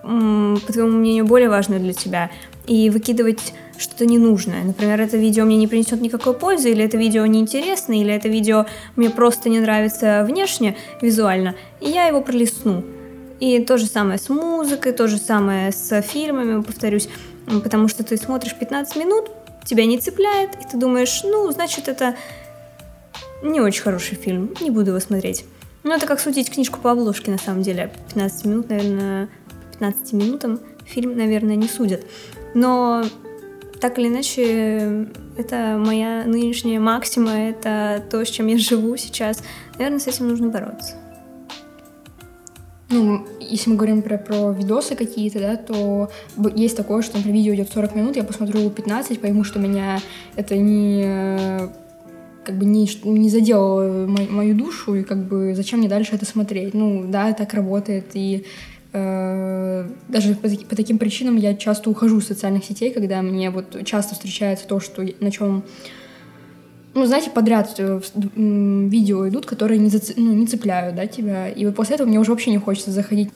по 0.00 0.72
твоему 0.72 0.92
мнению, 0.92 1.26
более 1.26 1.50
важную 1.50 1.78
для 1.78 1.92
тебя, 1.92 2.30
и 2.66 2.88
выкидывать 2.88 3.52
что-то 3.82 4.06
ненужное. 4.06 4.64
Например, 4.64 5.00
это 5.00 5.16
видео 5.16 5.44
мне 5.44 5.56
не 5.56 5.66
принесет 5.66 6.00
никакой 6.00 6.34
пользы, 6.34 6.70
или 6.70 6.84
это 6.84 6.96
видео 6.96 7.26
неинтересно, 7.26 8.00
или 8.00 8.12
это 8.12 8.28
видео 8.28 8.66
мне 8.96 9.10
просто 9.10 9.48
не 9.48 9.60
нравится 9.60 10.24
внешне, 10.26 10.76
визуально, 11.00 11.54
и 11.80 11.90
я 11.90 12.06
его 12.06 12.20
пролистну. 12.20 12.84
И 13.40 13.58
то 13.58 13.76
же 13.76 13.86
самое 13.86 14.18
с 14.18 14.28
музыкой, 14.28 14.92
то 14.92 15.08
же 15.08 15.18
самое 15.18 15.72
с 15.72 16.00
фильмами, 16.02 16.62
повторюсь, 16.62 17.08
потому 17.46 17.88
что 17.88 18.04
ты 18.04 18.16
смотришь 18.16 18.54
15 18.54 18.96
минут, 18.96 19.30
тебя 19.64 19.84
не 19.84 19.98
цепляет, 19.98 20.54
и 20.54 20.70
ты 20.70 20.78
думаешь, 20.78 21.22
ну, 21.24 21.50
значит, 21.50 21.88
это 21.88 22.14
не 23.42 23.60
очень 23.60 23.82
хороший 23.82 24.14
фильм, 24.14 24.54
не 24.60 24.70
буду 24.70 24.90
его 24.90 25.00
смотреть. 25.00 25.44
Ну, 25.82 25.92
это 25.92 26.06
как 26.06 26.20
судить 26.20 26.50
книжку 26.52 26.78
по 26.80 26.92
обложке, 26.92 27.32
на 27.32 27.38
самом 27.38 27.62
деле. 27.62 27.92
15 28.14 28.44
минут, 28.44 28.68
наверное, 28.68 29.28
15 29.72 30.12
минутам 30.12 30.60
фильм, 30.84 31.16
наверное, 31.16 31.56
не 31.56 31.66
судят. 31.66 32.04
Но 32.54 33.04
так 33.82 33.98
или 33.98 34.06
иначе, 34.06 35.08
это 35.36 35.76
моя 35.76 36.22
нынешняя 36.24 36.78
максима, 36.78 37.32
это 37.32 38.00
то, 38.08 38.24
с 38.24 38.30
чем 38.30 38.46
я 38.46 38.56
живу 38.56 38.96
сейчас. 38.96 39.42
Наверное, 39.76 39.98
с 39.98 40.06
этим 40.06 40.28
нужно 40.28 40.50
бороться. 40.50 40.94
Ну, 42.90 43.26
если 43.40 43.70
мы 43.70 43.76
говорим 43.76 44.02
про, 44.02 44.18
про 44.18 44.52
видосы 44.52 44.94
какие-то, 44.94 45.40
да, 45.40 45.56
то 45.56 46.10
есть 46.54 46.76
такое, 46.76 47.02
что, 47.02 47.16
например, 47.16 47.38
видео 47.38 47.54
идет 47.54 47.72
40 47.72 47.96
минут, 47.96 48.16
я 48.16 48.22
посмотрю 48.22 48.70
15, 48.70 49.20
пойму, 49.20 49.42
что 49.42 49.58
меня 49.58 49.98
это 50.36 50.56
не 50.56 51.68
как 52.44 52.56
бы 52.58 52.64
не, 52.64 52.88
не 53.04 53.30
задело 53.30 54.06
мою, 54.06 54.54
душу, 54.54 54.94
и 54.94 55.02
как 55.02 55.26
бы 55.26 55.54
зачем 55.56 55.80
мне 55.80 55.88
дальше 55.88 56.14
это 56.14 56.24
смотреть? 56.24 56.74
Ну, 56.74 57.04
да, 57.08 57.32
так 57.32 57.52
работает, 57.54 58.10
и 58.14 58.44
даже 58.92 60.34
по, 60.34 60.48
по 60.48 60.76
таким 60.76 60.98
причинам 60.98 61.36
я 61.36 61.54
часто 61.54 61.88
ухожу 61.88 62.18
из 62.18 62.26
социальных 62.26 62.64
сетей, 62.64 62.92
когда 62.92 63.22
мне 63.22 63.50
вот 63.50 63.84
часто 63.84 64.14
встречается 64.14 64.66
то, 64.66 64.80
что 64.80 65.02
на 65.20 65.30
чем 65.30 65.64
ну, 66.94 67.06
знаете, 67.06 67.30
подряд 67.30 67.74
э, 67.78 68.00
видео 68.34 69.26
идут, 69.28 69.46
которые 69.46 69.78
не, 69.78 69.88
зацеп... 69.88 70.16
ну, 70.18 70.32
не 70.34 70.46
цепляют, 70.46 70.94
да, 70.94 71.06
тебя. 71.06 71.48
И 71.48 71.64
вот 71.64 71.74
после 71.74 71.94
этого 71.94 72.06
мне 72.06 72.20
уже 72.20 72.30
вообще 72.30 72.50
не 72.50 72.58
хочется 72.58 72.90
заходить. 72.90 73.30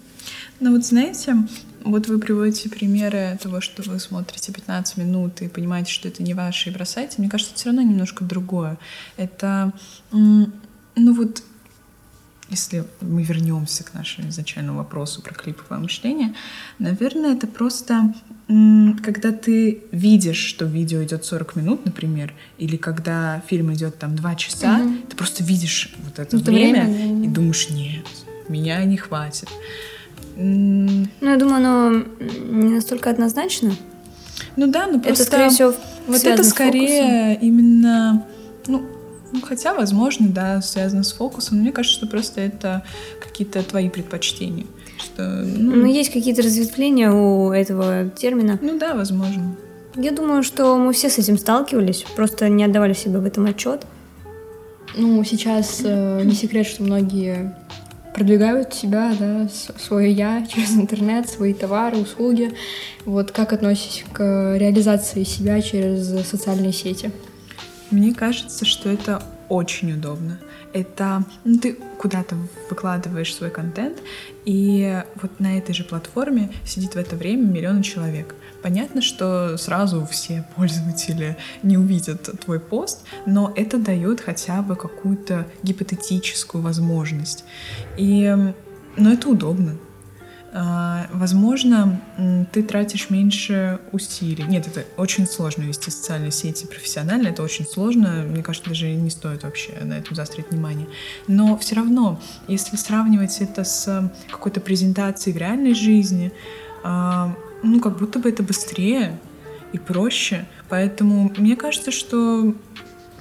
Ну 0.61 0.73
вот 0.73 0.85
знаете, 0.85 1.37
вот 1.83 2.09
вы 2.09 2.19
приводите 2.19 2.69
примеры 2.69 3.39
того, 3.43 3.61
что 3.61 3.83
вы 3.89 3.99
смотрите 3.99 4.53
15 4.53 4.99
минут 4.99 5.41
и 5.41 5.49
понимаете, 5.49 5.91
что 5.91 6.09
это 6.09 6.23
не 6.23 6.35
ваше, 6.35 6.69
и 6.71 6.73
бросаете. 6.73 7.15
Мне 7.19 7.31
кажется, 7.31 7.53
это 7.53 7.61
все 7.61 7.69
равно 7.71 7.83
немножко 7.83 8.25
другое. 8.25 8.77
Это, 9.17 9.73
ну 10.13 10.51
вот, 10.97 11.43
если 12.49 12.85
мы 13.01 13.23
вернемся 13.23 13.85
к 13.85 13.95
нашему 13.95 14.29
изначальному 14.29 14.79
вопросу 14.79 15.23
про 15.23 15.35
клиповое 15.35 15.81
мышление, 15.81 16.35
наверное, 16.79 17.35
это 17.35 17.47
просто 17.47 18.15
когда 18.47 19.33
ты 19.33 19.83
видишь, 19.91 20.39
что 20.39 20.67
видео 20.67 21.03
идет 21.03 21.25
40 21.25 21.57
минут, 21.57 21.85
например, 21.85 22.33
или 22.59 22.77
когда 22.77 23.43
фильм 23.49 23.75
идет 23.75 23.99
там 23.99 24.15
2 24.15 24.35
часа, 24.37 24.79
угу. 24.79 24.95
ты 25.09 25.17
просто 25.17 25.43
видишь 25.43 25.93
вот 26.05 26.19
это, 26.21 26.37
это 26.37 26.51
время, 26.51 26.85
время 26.85 27.27
и 27.27 27.29
думаешь, 27.29 27.69
нет, 27.71 28.07
меня 28.49 28.85
не 28.85 28.97
хватит. 28.97 29.49
Ну, 30.37 31.09
я 31.23 31.37
думаю, 31.37 31.57
оно 31.57 32.05
не 32.21 32.75
настолько 32.75 33.11
однозначно. 33.11 33.75
Ну 34.55 34.69
да, 34.69 34.87
но 34.87 35.01
просто... 35.01 35.23
Это, 35.23 35.25
скорее 35.25 35.49
всего, 35.49 35.75
Вот 36.07 36.25
это 36.25 36.45
скорее 36.45 37.39
именно... 37.41 38.25
Ну, 38.67 38.87
ну, 39.37 39.47
хотя, 39.47 39.75
возможно, 39.75 40.29
да, 40.29 40.63
связано 40.63 41.03
с 41.03 41.13
фокусом. 41.13 41.59
мне 41.59 41.73
кажется, 41.73 41.99
что 41.99 42.07
просто 42.07 42.41
это 42.41 42.83
какие-то 43.21 43.63
твои 43.63 43.89
предпочтения. 43.89 44.67
Что, 44.99 45.23
ну... 45.45 45.77
ну, 45.77 45.87
есть 45.87 46.11
какие-то 46.11 46.43
разветвления 46.43 47.11
у 47.11 47.53
этого 47.53 48.09
термина. 48.11 48.59
Ну 48.63 48.79
да, 48.79 48.95
возможно. 48.95 49.57
Я 49.95 50.13
думаю, 50.13 50.43
что 50.43 50.77
мы 50.77 50.93
все 50.93 51.11
с 51.11 51.19
этим 51.19 51.39
сталкивались, 51.39 52.05
просто 52.17 52.49
не 52.49 52.65
отдавали 52.65 52.95
себе 52.95 53.19
в 53.19 53.27
этом 53.27 53.47
отчет. 53.47 53.87
Ну, 54.95 55.23
сейчас 55.25 55.81
э, 55.85 56.23
не 56.25 56.33
секрет, 56.33 56.67
что 56.67 56.83
многие 56.83 57.55
продвигают 58.15 58.73
себя, 58.73 59.15
да, 59.19 59.49
свое 59.79 60.11
я 60.11 60.47
через 60.53 60.75
интернет, 60.75 61.29
свои 61.29 61.53
товары, 61.53 61.99
услуги. 61.99 62.53
Вот 63.05 63.33
как 63.33 63.53
относитесь 63.53 64.05
к 64.13 64.57
реализации 64.57 65.25
себя 65.25 65.61
через 65.61 66.27
социальные 66.27 66.73
сети? 66.73 67.11
Мне 67.91 68.15
кажется, 68.15 68.65
что 68.65 68.89
это 68.89 69.23
очень 69.49 69.93
удобно. 69.93 70.39
Это 70.73 71.25
ну, 71.45 71.59
ты 71.59 71.75
куда-то 71.99 72.37
выкладываешь 72.69 73.35
свой 73.35 73.51
контент, 73.51 73.99
и 74.45 75.03
вот 75.23 75.41
на 75.41 75.57
этой 75.57 75.75
же 75.75 75.85
платформе 75.85 76.51
сидит 76.65 76.95
в 76.95 76.99
это 76.99 77.17
время 77.17 77.47
миллионы 77.47 77.83
человек. 77.83 78.35
Понятно, 78.63 79.01
что 79.01 79.57
сразу 79.57 80.07
все 80.11 80.45
пользователи 80.57 81.37
не 81.63 81.79
увидят 81.79 82.29
твой 82.45 82.61
пост, 82.61 83.05
но 83.25 83.53
это 83.55 83.79
дает 83.79 84.21
хотя 84.21 84.63
бы 84.63 84.77
какую-то 84.77 85.47
гипотетическую 85.63 86.63
возможность. 86.63 87.45
И, 87.97 88.35
ну, 88.97 89.13
это 89.13 89.29
удобно. 89.29 89.77
А, 90.59 91.07
возможно, 91.13 92.01
ты 92.51 92.63
тратишь 92.63 93.11
меньше 93.11 93.79
усилий. 93.93 94.43
Нет, 94.45 94.67
это 94.67 94.87
очень 94.97 95.27
сложно 95.27 95.65
вести 95.65 95.91
социальные 95.91 96.31
сети 96.31 96.65
профессионально, 96.65 97.29
это 97.29 97.43
очень 97.43 97.67
сложно. 97.67 98.25
Мне 98.27 98.43
кажется, 98.43 98.71
даже 98.71 98.91
не 98.91 99.11
стоит 99.11 99.43
вообще 99.43 99.73
на 99.83 99.99
этом 99.99 100.17
заострить 100.17 100.51
внимание. 100.51 100.89
Но 101.29 101.59
все 101.59 101.75
равно, 101.75 102.19
если 102.49 102.77
сравнивать 102.77 103.39
это 103.43 103.65
с 103.65 104.11
какой-то 104.31 104.63
презентацией 104.63 105.37
в 105.37 105.39
реальной 105.39 105.75
жизни, 105.75 106.33
а, 106.83 107.37
ну, 107.63 107.79
как 107.79 107.99
будто 107.99 108.19
бы 108.19 108.31
это 108.31 108.43
быстрее 108.43 109.21
и 109.75 109.79
проще. 109.79 110.47
Поэтому 110.71 111.35
мне 111.37 111.57
кажется, 111.57 111.91
что 111.91 112.55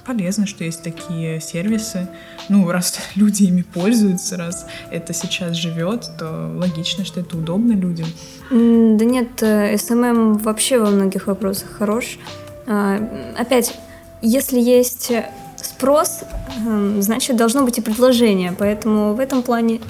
полезно, 0.06 0.46
что 0.46 0.64
есть 0.64 0.82
такие 0.82 1.40
сервисы. 1.40 2.08
Ну, 2.48 2.70
раз 2.70 2.98
люди 3.16 3.44
ими 3.44 3.62
пользуются, 3.62 4.36
раз 4.36 4.66
это 4.90 5.12
сейчас 5.12 5.56
живет, 5.56 6.10
то 6.18 6.52
логично, 6.56 7.04
что 7.04 7.20
это 7.20 7.36
удобно 7.36 7.72
людям. 7.72 8.06
Да 8.50 9.04
нет, 9.04 9.42
SMM 9.42 9.76
э, 9.76 9.90
эм 9.90 10.04
эм 10.04 10.38
вообще 10.38 10.78
во 10.78 10.90
многих 10.90 11.26
вопросах 11.26 11.70
хорош. 11.70 12.18
А, 12.66 13.00
опять, 13.36 13.78
если 14.22 14.60
есть 14.60 15.12
спрос, 15.56 16.22
эм, 16.66 17.02
значит, 17.02 17.36
должно 17.36 17.64
быть 17.64 17.78
и 17.78 17.80
предложение. 17.80 18.54
Поэтому 18.56 19.14
в 19.14 19.20
этом 19.20 19.42
плане 19.42 19.80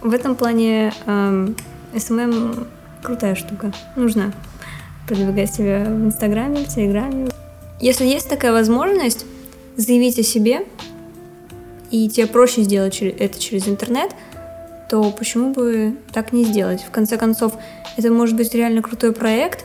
в 0.00 0.12
этом 0.12 0.34
плане 0.34 0.92
SMM 1.06 2.66
крутая 3.02 3.36
штука. 3.36 3.72
Нужно 3.94 4.32
продвигать 5.06 5.54
себя 5.54 5.84
в 5.84 6.06
Инстаграме, 6.06 6.64
в 6.64 6.68
Телеграме, 6.68 7.28
если 7.82 8.06
есть 8.06 8.28
такая 8.28 8.52
возможность, 8.52 9.26
заявить 9.76 10.18
о 10.18 10.22
себе, 10.22 10.64
и 11.90 12.08
тебе 12.08 12.28
проще 12.28 12.62
сделать 12.62 13.02
это 13.02 13.38
через 13.38 13.66
интернет, 13.66 14.12
то 14.88 15.10
почему 15.10 15.52
бы 15.52 15.96
так 16.12 16.32
не 16.32 16.44
сделать? 16.44 16.82
В 16.82 16.90
конце 16.92 17.18
концов, 17.18 17.54
это 17.96 18.10
может 18.10 18.36
быть 18.36 18.54
реально 18.54 18.82
крутой 18.82 19.12
проект, 19.12 19.64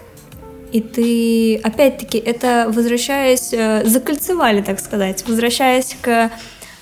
и 0.72 0.82
ты, 0.82 1.57
опять-таки, 1.57 2.18
это 2.18 2.65
возвращаясь, 2.74 3.53
э, 3.53 3.86
закольцевали, 3.86 4.61
так 4.61 4.80
сказать, 4.80 5.24
возвращаясь 5.28 5.95
к 6.01 6.32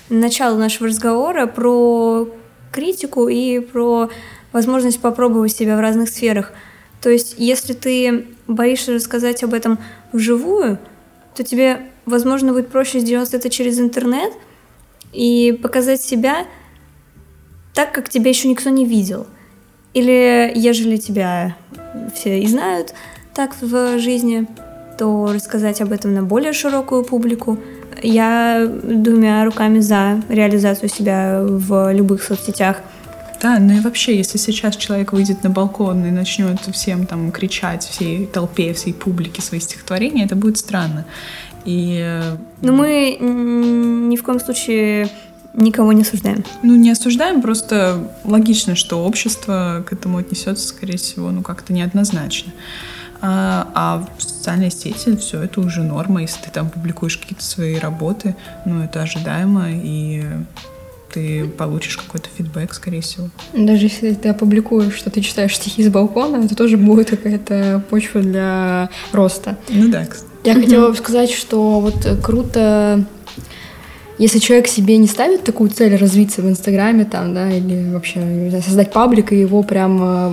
началу 0.08 0.56
нашего 0.56 0.88
разговора 0.88 1.46
про 1.46 2.28
критику 2.72 3.28
и 3.28 3.60
про 3.60 4.08
возможность 4.52 5.00
попробовать 5.00 5.52
себя 5.52 5.76
в 5.76 5.80
разных 5.80 6.08
сферах. 6.08 6.52
То 7.02 7.10
есть, 7.10 7.34
если 7.36 7.74
ты 7.74 8.26
боишься 8.46 8.94
рассказать 8.94 9.44
об 9.44 9.52
этом 9.52 9.78
вживую, 10.12 10.78
то 11.36 11.44
тебе, 11.44 11.82
возможно, 12.06 12.52
будет 12.52 12.68
проще 12.68 13.00
сделать 13.00 13.34
это 13.34 13.50
через 13.50 13.78
интернет 13.78 14.32
и 15.12 15.58
показать 15.62 16.00
себя 16.00 16.46
так, 17.74 17.92
как 17.92 18.08
тебя 18.08 18.30
еще 18.30 18.48
никто 18.48 18.70
не 18.70 18.86
видел. 18.86 19.26
Или, 19.92 20.50
ежели 20.54 20.96
тебя 20.96 21.56
все 22.14 22.40
и 22.40 22.46
знают 22.46 22.94
так 23.34 23.54
в 23.60 23.98
жизни, 23.98 24.46
то 24.98 25.30
рассказать 25.32 25.82
об 25.82 25.92
этом 25.92 26.14
на 26.14 26.22
более 26.22 26.54
широкую 26.54 27.04
публику. 27.04 27.58
Я 28.02 28.66
двумя 28.66 29.44
руками 29.44 29.80
за 29.80 30.22
реализацию 30.30 30.88
себя 30.88 31.40
в 31.42 31.92
любых 31.92 32.22
соцсетях. 32.22 32.80
Да, 33.40 33.58
ну 33.58 33.74
и 33.74 33.80
вообще, 33.80 34.16
если 34.16 34.38
сейчас 34.38 34.76
человек 34.76 35.12
выйдет 35.12 35.42
на 35.42 35.50
балкон 35.50 36.04
и 36.06 36.10
начнет 36.10 36.60
всем 36.72 37.06
там 37.06 37.30
кричать, 37.30 37.84
всей 37.84 38.26
толпе, 38.26 38.72
всей 38.72 38.94
публике 38.94 39.42
свои 39.42 39.60
стихотворения, 39.60 40.24
это 40.24 40.36
будет 40.36 40.58
странно. 40.58 41.04
И... 41.64 42.00
Э, 42.02 42.36
Но 42.62 42.72
мы 42.72 43.18
ни 43.20 44.16
в 44.16 44.22
коем 44.22 44.40
случае 44.40 45.10
никого 45.52 45.92
не 45.92 46.02
осуждаем. 46.02 46.44
Ну, 46.62 46.76
не 46.76 46.90
осуждаем, 46.90 47.42
просто 47.42 48.10
логично, 48.24 48.74
что 48.74 49.04
общество 49.04 49.84
к 49.86 49.92
этому 49.92 50.18
отнесется, 50.18 50.68
скорее 50.68 50.96
всего, 50.96 51.30
ну, 51.30 51.42
как-то 51.42 51.72
неоднозначно. 51.72 52.52
А, 53.22 53.68
а 53.74 54.06
в 54.18 54.22
социальной 54.22 54.70
сети 54.70 55.16
все 55.16 55.42
это 55.42 55.60
уже 55.60 55.82
норма. 55.82 56.22
Если 56.22 56.42
ты 56.42 56.50
там 56.50 56.68
публикуешь 56.68 57.16
какие-то 57.16 57.42
свои 57.42 57.78
работы, 57.78 58.36
ну, 58.64 58.82
это 58.82 59.02
ожидаемо, 59.02 59.70
и 59.70 60.24
ты 61.16 61.46
получишь 61.46 61.96
какой-то 61.96 62.28
фидбэк, 62.36 62.74
скорее 62.74 63.00
всего. 63.00 63.30
Даже 63.54 63.86
если 63.86 64.12
ты 64.12 64.28
опубликуешь, 64.28 64.94
что 64.94 65.08
ты 65.08 65.22
читаешь 65.22 65.56
стихи 65.56 65.82
с 65.82 65.88
балкона, 65.88 66.44
это 66.44 66.54
тоже 66.54 66.76
будет 66.76 67.08
какая-то 67.08 67.82
почва 67.88 68.20
для 68.20 68.90
роста. 69.12 69.56
Ну 69.70 69.88
да, 69.88 70.04
кстати. 70.04 70.30
Я 70.44 70.54
хотела 70.54 70.90
бы 70.90 70.94
сказать, 70.94 71.30
что 71.30 71.80
вот 71.80 72.06
круто 72.22 73.06
если 74.18 74.38
человек 74.38 74.66
себе 74.66 74.98
не 74.98 75.06
ставит 75.06 75.44
такую 75.44 75.70
цель 75.70 75.96
развиться 75.96 76.42
в 76.42 76.48
Инстаграме 76.48 77.06
там, 77.06 77.34
да, 77.34 77.50
или 77.50 77.90
вообще 77.92 78.50
создать 78.64 78.92
паблик 78.92 79.32
и 79.32 79.40
его 79.40 79.62
прям, 79.62 80.02
э, 80.02 80.32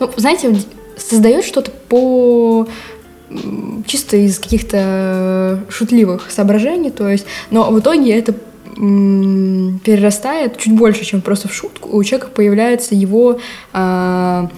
ну, 0.00 0.10
знаете, 0.16 0.54
создает 0.96 1.44
что-то 1.44 1.70
по 1.70 2.66
чисто 3.86 4.16
из 4.16 4.38
каких-то 4.38 5.64
шутливых 5.68 6.30
соображений, 6.30 6.90
то 6.90 7.08
есть, 7.08 7.26
но 7.50 7.70
в 7.70 7.80
итоге 7.80 8.16
это 8.16 8.34
перерастает 8.76 10.58
чуть 10.58 10.74
больше, 10.74 11.04
чем 11.04 11.22
просто 11.22 11.48
в 11.48 11.54
шутку, 11.54 11.96
у 11.96 12.04
человека 12.04 12.30
появляется 12.30 12.94
его 12.94 13.38
а, 13.72 14.50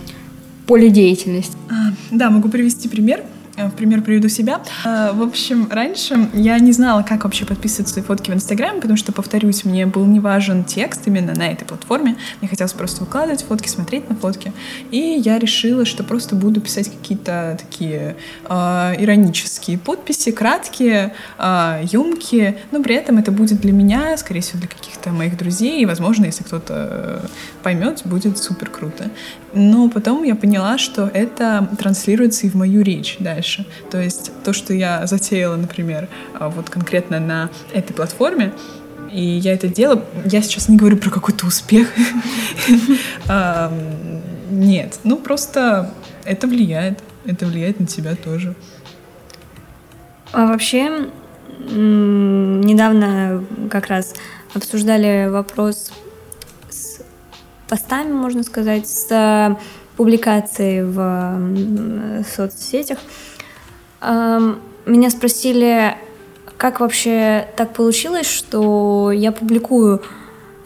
поле 0.67 0.91
деятельности. 0.91 1.57
А, 1.71 1.95
да, 2.11 2.29
могу 2.31 2.49
привести 2.49 2.89
пример. 2.89 3.23
Э, 3.59 3.67
в 3.67 3.73
пример 3.73 4.03
приведу 4.03 4.29
себя. 4.29 4.61
Э, 4.85 5.13
в 5.13 5.23
общем, 5.23 5.69
раньше 5.71 6.29
я 6.33 6.59
не 6.59 6.73
знала, 6.73 7.03
как 7.03 7.25
вообще 7.25 7.45
подписывать 7.45 7.89
свои 7.89 8.05
фотки 8.05 8.31
в 8.31 8.35
Инстаграме, 8.35 8.81
потому 8.81 8.97
что, 8.97 9.13
повторюсь, 9.13 9.65
мне 9.65 9.87
был 9.87 10.07
не 10.07 10.21
важен 10.21 10.65
текст 10.65 11.07
именно 11.07 11.35
на 11.35 11.49
этой 11.49 11.65
платформе. 11.65 12.17
Мне 12.41 12.49
хотелось 12.49 12.73
просто 12.73 13.01
выкладывать 13.01 13.43
фотки, 13.43 13.69
смотреть 13.69 14.09
на 14.09 14.15
фотки. 14.15 14.53
И 14.91 14.99
я 14.99 15.39
решила, 15.39 15.85
что 15.85 16.05
просто 16.05 16.37
буду 16.37 16.61
писать 16.61 16.91
какие-то 16.91 17.59
такие 17.61 18.17
э, 18.49 18.95
иронические 18.99 19.79
подписи, 19.79 20.31
краткие, 20.31 21.15
э, 21.39 21.85
емкие, 21.91 22.59
но 22.71 22.83
при 22.83 22.95
этом 22.95 23.19
это 23.19 23.33
будет 23.33 23.61
для 23.61 23.73
меня, 23.73 24.17
скорее 24.17 24.41
всего, 24.41 24.61
для 24.61 24.69
каких-то 24.69 25.11
моих 25.11 25.37
друзей, 25.37 25.83
и, 25.83 25.87
возможно, 25.87 26.27
если 26.27 26.45
кто-то 26.45 27.23
поймет, 27.63 28.03
будет 28.05 28.39
супер 28.39 28.71
круто. 28.71 29.11
Но 29.53 29.89
потом 29.89 30.23
я 30.23 30.35
поняла, 30.35 30.79
что 30.79 31.11
это 31.13 31.69
транслируется 31.79 32.47
и 32.47 32.51
в 32.51 32.55
мою 32.55 32.83
речь 32.83 33.17
дальше. 33.19 33.48
То 33.91 34.01
есть 34.01 34.31
то, 34.45 34.53
что 34.53 34.73
я 34.75 35.07
затеяла, 35.07 35.57
например, 35.57 36.09
а, 36.35 36.49
вот 36.49 36.71
конкретно 36.71 37.21
на 37.21 37.51
этой 37.73 37.93
платформе, 37.93 38.53
и 39.11 39.23
я 39.23 39.55
это 39.55 39.69
делала, 39.69 40.05
я 40.27 40.43
сейчас 40.43 40.69
не 40.69 40.77
говорю 40.77 40.99
про 40.99 41.11
какой-то 41.11 41.47
успех. 41.47 41.89
Нет, 44.51 44.99
ну 45.05 45.17
просто 45.17 45.93
это 46.25 46.47
влияет. 46.47 47.03
Это 47.25 47.47
влияет 47.47 47.81
на 47.81 47.87
тебя 47.87 48.17
тоже. 48.17 48.55
А 50.33 50.47
вообще, 50.47 51.09
недавно 51.59 53.45
как 53.71 53.87
раз 53.87 54.15
обсуждали 54.55 55.29
вопрос 55.29 55.91
постами, 57.69 58.13
можно 58.13 58.43
сказать, 58.43 58.89
с 58.89 59.07
э, 59.11 59.57
публикацией 59.97 60.83
в 60.85 62.25
соцсетях. 62.25 62.99
Меня 64.01 65.11
спросили, 65.11 65.97
как 66.57 66.81
вообще 66.81 67.49
так 67.57 67.73
получилось, 67.73 68.27
что 68.27 69.13
я 69.13 69.33
публикую 69.33 70.03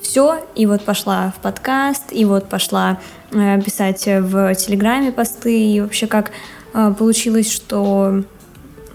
все, 0.00 0.40
и 0.54 0.66
вот 0.66 0.84
пошла 0.84 1.32
в 1.36 1.40
подкаст, 1.40 2.12
и 2.12 2.24
вот 2.24 2.48
пошла 2.48 2.98
э, 3.30 3.60
писать 3.62 4.04
в 4.04 4.54
Телеграме 4.54 5.12
посты, 5.12 5.58
и 5.58 5.80
вообще 5.80 6.06
как 6.06 6.32
э, 6.74 6.92
получилось, 6.98 7.50
что 7.50 8.24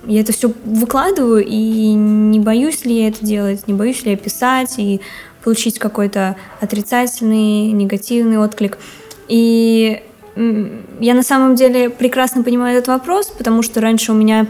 я 0.05 0.21
это 0.21 0.33
все 0.33 0.51
выкладываю, 0.65 1.43
и 1.45 1.93
не 1.93 2.39
боюсь 2.39 2.85
ли 2.85 3.01
я 3.01 3.07
это 3.09 3.25
делать, 3.25 3.67
не 3.67 3.73
боюсь 3.73 4.03
ли 4.03 4.11
я 4.11 4.17
писать, 4.17 4.75
и 4.77 5.01
получить 5.43 5.79
какой-то 5.79 6.35
отрицательный, 6.61 7.71
негативный 7.71 8.38
отклик. 8.38 8.77
И 9.27 10.03
я 10.99 11.13
на 11.13 11.23
самом 11.23 11.55
деле 11.55 11.89
прекрасно 11.89 12.43
понимаю 12.43 12.77
этот 12.77 12.89
вопрос, 12.89 13.27
потому 13.27 13.61
что 13.61 13.81
раньше 13.81 14.11
у 14.11 14.15
меня 14.15 14.47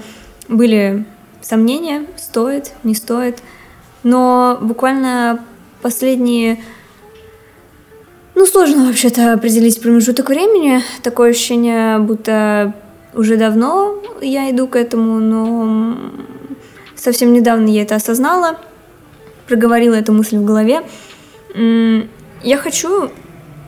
были 0.48 1.06
сомнения, 1.42 2.06
стоит, 2.18 2.72
не 2.84 2.96
стоит. 2.96 3.40
Но 4.04 4.58
буквально 4.62 5.44
последние... 5.82 6.62
Ну, 8.36 8.46
сложно 8.46 8.86
вообще-то 8.86 9.34
определить 9.34 9.82
промежуток 9.82 10.30
времени. 10.30 10.82
Такое 11.02 11.32
ощущение, 11.32 11.98
будто 12.00 12.74
уже 13.14 13.36
давно 13.36 14.02
я 14.22 14.52
иду 14.52 14.68
к 14.68 14.76
этому, 14.76 15.20
но 15.20 15.98
совсем 16.96 17.34
недавно 17.34 17.68
я 17.68 17.82
это 17.82 17.96
осознала 17.96 18.58
проговорила 19.48 19.96
эту 19.96 20.14
мысль 20.14 20.38
в 20.38 20.46
голове. 20.46 20.84
Я 21.56 22.58
хочу 22.58 23.10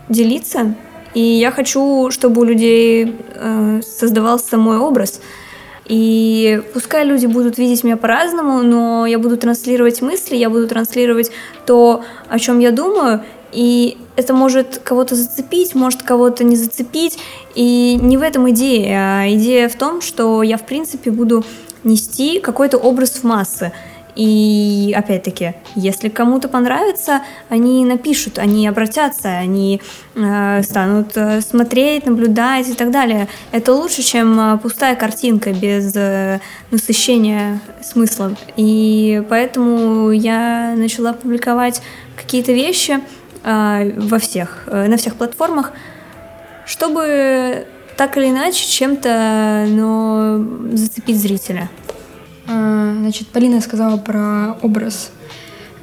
делиться, 0.10 0.76
и 1.14 1.22
я 1.22 1.52
хочу, 1.52 2.12
чтобы 2.12 2.42
у 2.42 2.44
людей 2.44 3.16
э, 3.34 3.82
создавался 3.86 4.58
мой 4.58 4.78
образ. 4.78 5.22
И 5.86 6.62
пускай 6.74 7.04
люди 7.04 7.26
будут 7.26 7.58
видеть 7.58 7.84
меня 7.84 7.98
по-разному, 7.98 8.62
но 8.62 9.08
я 9.08 9.18
буду 9.18 9.38
транслировать 9.38 10.02
мысли, 10.04 10.36
я 10.36 10.50
буду 10.52 10.68
транслировать 10.68 11.32
то, 11.66 12.04
о 12.30 12.38
чем 12.38 12.60
я 12.60 12.72
думаю, 12.72 13.24
и 13.52 13.98
это 14.16 14.34
может 14.34 14.80
кого-то 14.84 15.16
зацепить, 15.16 15.74
может 15.74 16.04
кого-то 16.04 16.44
не 16.44 16.56
зацепить. 16.56 17.18
И 17.56 17.98
не 18.00 18.18
в 18.18 18.22
этом 18.22 18.50
идея, 18.52 19.22
а 19.22 19.30
идея 19.32 19.70
в 19.70 19.76
том, 19.76 20.02
что 20.02 20.44
я, 20.44 20.58
в 20.58 20.66
принципе, 20.66 21.10
буду 21.10 21.44
нести 21.84 22.40
какой-то 22.40 22.78
образ 22.78 23.12
в 23.12 23.24
массы. 23.24 23.72
И 24.20 24.94
опять-таки, 24.98 25.54
если 25.76 26.10
кому-то 26.10 26.50
понравится, 26.50 27.22
они 27.48 27.86
напишут, 27.86 28.38
они 28.38 28.68
обратятся, 28.68 29.30
они 29.30 29.82
э, 30.14 30.62
станут 30.62 31.16
э, 31.16 31.40
смотреть, 31.40 32.06
наблюдать 32.06 32.68
и 32.68 32.74
так 32.74 32.92
далее. 32.92 33.30
Это 33.54 33.72
лучше, 33.74 34.02
чем 34.02 34.38
э, 34.38 34.58
пустая 34.58 34.98
картинка 34.98 35.54
без 35.54 35.96
э, 35.96 36.42
насыщения 36.70 37.62
смыслом. 37.82 38.36
И 38.58 39.24
поэтому 39.30 40.12
я 40.12 40.74
начала 40.76 41.14
публиковать 41.14 41.82
какие-то 42.18 42.52
вещи 42.52 43.00
э, 43.46 43.92
во 43.96 44.20
всех, 44.20 44.66
э, 44.68 44.88
на 44.90 44.98
всех 44.98 45.16
платформах, 45.16 45.72
чтобы 46.66 47.66
так 47.96 48.18
или 48.18 48.32
иначе 48.32 48.68
чем-то 48.68 49.66
но 49.70 50.44
зацепить 50.74 51.22
зрителя. 51.22 51.70
А, 52.50 52.96
значит, 52.98 53.28
Полина 53.28 53.62
сказала 53.62 53.98
про 53.98 54.58
образ 54.64 55.12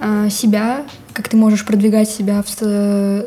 а, 0.00 0.28
себя, 0.28 0.84
как 1.12 1.28
ты 1.28 1.36
можешь 1.36 1.64
продвигать 1.64 2.10
себя 2.10 2.42
в 2.42 3.26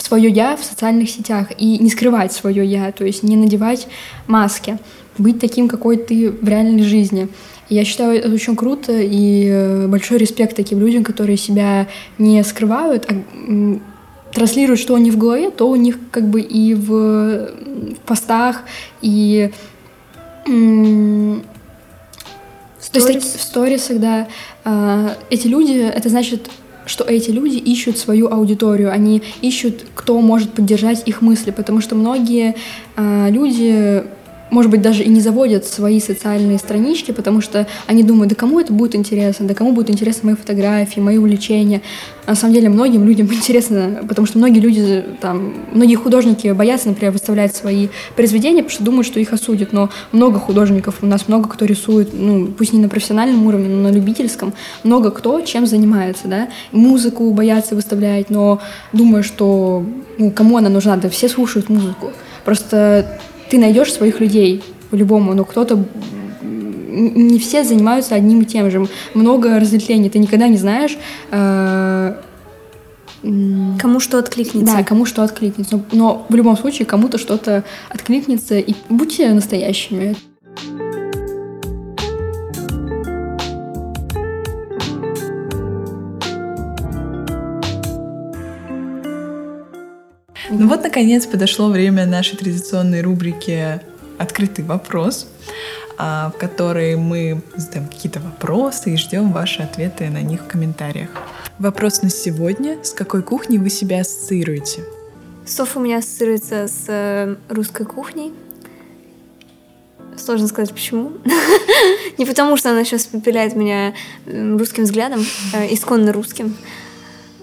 свое 0.00 0.30
я 0.30 0.56
в 0.56 0.64
социальных 0.64 1.10
сетях 1.10 1.48
и 1.58 1.78
не 1.78 1.90
скрывать 1.90 2.32
свое 2.32 2.64
я, 2.64 2.92
то 2.92 3.04
есть 3.04 3.22
не 3.22 3.36
надевать 3.36 3.88
маски, 4.26 4.78
быть 5.18 5.40
таким, 5.40 5.68
какой 5.68 5.96
ты 5.96 6.30
в 6.30 6.48
реальной 6.48 6.82
жизни. 6.82 7.28
я 7.68 7.84
считаю 7.84 8.18
это 8.18 8.32
очень 8.32 8.56
круто 8.56 8.92
и 8.92 9.48
э, 9.48 9.86
большой 9.88 10.18
респект 10.18 10.56
таким 10.56 10.80
людям, 10.80 11.04
которые 11.04 11.36
себя 11.36 11.88
не 12.16 12.42
скрывают, 12.44 13.10
а 13.10 13.80
транслируют, 14.32 14.80
что 14.80 14.94
у 14.94 14.98
них 14.98 15.14
в 15.14 15.18
голове, 15.18 15.50
то 15.50 15.68
у 15.68 15.76
них 15.76 15.98
как 16.10 16.28
бы 16.28 16.40
и 16.40 16.74
в, 16.74 16.88
в 16.88 18.00
постах, 18.06 18.62
и 19.02 19.50
то 22.90 22.98
есть 22.98 23.36
в 23.38 23.42
сторисах, 23.42 23.98
да, 24.00 24.28
э, 24.64 25.14
эти 25.30 25.46
люди, 25.46 25.78
это 25.78 26.08
значит, 26.08 26.50
что 26.86 27.04
эти 27.04 27.30
люди 27.30 27.56
ищут 27.56 27.96
свою 27.98 28.28
аудиторию, 28.28 28.90
они 28.90 29.22
ищут, 29.40 29.86
кто 29.94 30.20
может 30.20 30.52
поддержать 30.52 31.02
их 31.06 31.22
мысли, 31.22 31.50
потому 31.52 31.80
что 31.80 31.94
многие 31.94 32.56
э, 32.96 33.30
люди 33.30 34.04
может 34.52 34.70
быть, 34.70 34.82
даже 34.82 35.02
и 35.02 35.08
не 35.08 35.20
заводят 35.20 35.64
свои 35.64 35.98
социальные 35.98 36.58
странички, 36.58 37.10
потому 37.10 37.40
что 37.40 37.66
они 37.86 38.02
думают, 38.02 38.28
да 38.28 38.34
кому 38.34 38.60
это 38.60 38.70
будет 38.70 38.94
интересно, 38.94 39.46
да 39.46 39.54
кому 39.54 39.72
будут 39.72 39.88
интересны 39.88 40.26
мои 40.26 40.34
фотографии, 40.36 41.00
мои 41.00 41.16
увлечения. 41.16 41.80
А 42.26 42.30
на 42.32 42.36
самом 42.36 42.52
деле 42.52 42.68
многим 42.68 43.06
людям 43.06 43.26
интересно, 43.32 44.04
потому 44.06 44.26
что 44.26 44.36
многие 44.36 44.60
люди, 44.60 45.04
там, 45.22 45.54
многие 45.72 45.94
художники 45.94 46.48
боятся, 46.48 46.88
например, 46.88 47.12
выставлять 47.12 47.56
свои 47.56 47.88
произведения, 48.14 48.62
потому 48.62 48.74
что 48.74 48.84
думают, 48.84 49.06
что 49.06 49.20
их 49.20 49.32
осудят, 49.32 49.72
но 49.72 49.88
много 50.12 50.38
художников, 50.38 50.98
у 51.00 51.06
нас 51.06 51.28
много 51.28 51.48
кто 51.48 51.64
рисует, 51.64 52.10
ну, 52.12 52.48
пусть 52.48 52.74
не 52.74 52.78
на 52.78 52.90
профессиональном 52.90 53.46
уровне, 53.46 53.68
но 53.68 53.88
на 53.88 53.92
любительском, 53.92 54.52
много 54.84 55.10
кто 55.10 55.40
чем 55.40 55.66
занимается, 55.66 56.28
да, 56.28 56.48
музыку 56.72 57.30
боятся 57.32 57.74
выставлять, 57.74 58.28
но 58.28 58.60
думаю, 58.92 59.24
что, 59.24 59.82
ну, 60.18 60.30
кому 60.30 60.58
она 60.58 60.68
нужна, 60.68 60.98
да 60.98 61.08
все 61.08 61.30
слушают 61.30 61.70
музыку. 61.70 62.12
Просто 62.44 63.18
ты 63.50 63.58
найдешь 63.58 63.92
своих 63.92 64.20
людей 64.20 64.62
по-любому, 64.90 65.34
но 65.34 65.44
кто-то 65.44 65.84
не 66.92 67.38
все 67.38 67.64
занимаются 67.64 68.14
одним 68.14 68.42
и 68.42 68.44
тем 68.44 68.70
же. 68.70 68.86
Много 69.14 69.58
разветвлений. 69.58 70.10
Ты 70.10 70.18
никогда 70.18 70.48
не 70.48 70.58
знаешь, 70.58 70.98
э, 71.30 72.14
Кому 73.78 74.00
что 74.00 74.18
откликнется. 74.18 74.78
Да, 74.78 74.82
кому 74.82 75.06
что 75.06 75.22
откликнется. 75.22 75.76
Но, 75.76 75.84
но 75.92 76.26
в 76.28 76.34
любом 76.34 76.56
случае 76.56 76.86
кому-то 76.86 77.18
что-то 77.18 77.62
откликнется. 77.88 78.58
И 78.58 78.74
будьте 78.88 79.32
настоящими. 79.32 80.16
Ну 90.62 90.68
вот, 90.68 90.84
наконец, 90.84 91.26
подошло 91.26 91.70
время 91.70 92.06
нашей 92.06 92.36
традиционной 92.36 93.02
рубрики 93.02 93.80
«Открытый 94.16 94.64
вопрос», 94.64 95.26
а, 95.98 96.30
в 96.30 96.38
которой 96.38 96.94
мы 96.94 97.42
задаем 97.56 97.88
какие-то 97.88 98.20
вопросы 98.20 98.94
и 98.94 98.96
ждем 98.96 99.32
ваши 99.32 99.62
ответы 99.62 100.08
на 100.08 100.22
них 100.22 100.42
в 100.42 100.46
комментариях. 100.46 101.08
Вопрос 101.58 102.02
на 102.02 102.10
сегодня. 102.10 102.78
С 102.84 102.92
какой 102.92 103.24
кухней 103.24 103.58
вы 103.58 103.70
себя 103.70 104.02
ассоциируете? 104.02 104.84
Соф 105.44 105.76
у 105.76 105.80
меня 105.80 105.98
ассоциируется 105.98 106.68
с 106.68 106.84
э, 106.86 107.34
русской 107.48 107.84
кухней. 107.84 108.32
Сложно 110.16 110.46
сказать, 110.46 110.70
почему. 110.70 111.10
Не 112.18 112.24
потому, 112.24 112.56
что 112.56 112.70
она 112.70 112.84
сейчас 112.84 113.06
попиляет 113.06 113.56
меня 113.56 113.94
русским 114.26 114.84
взглядом, 114.84 115.24
э, 115.54 115.74
исконно 115.74 116.12
русским. 116.12 116.56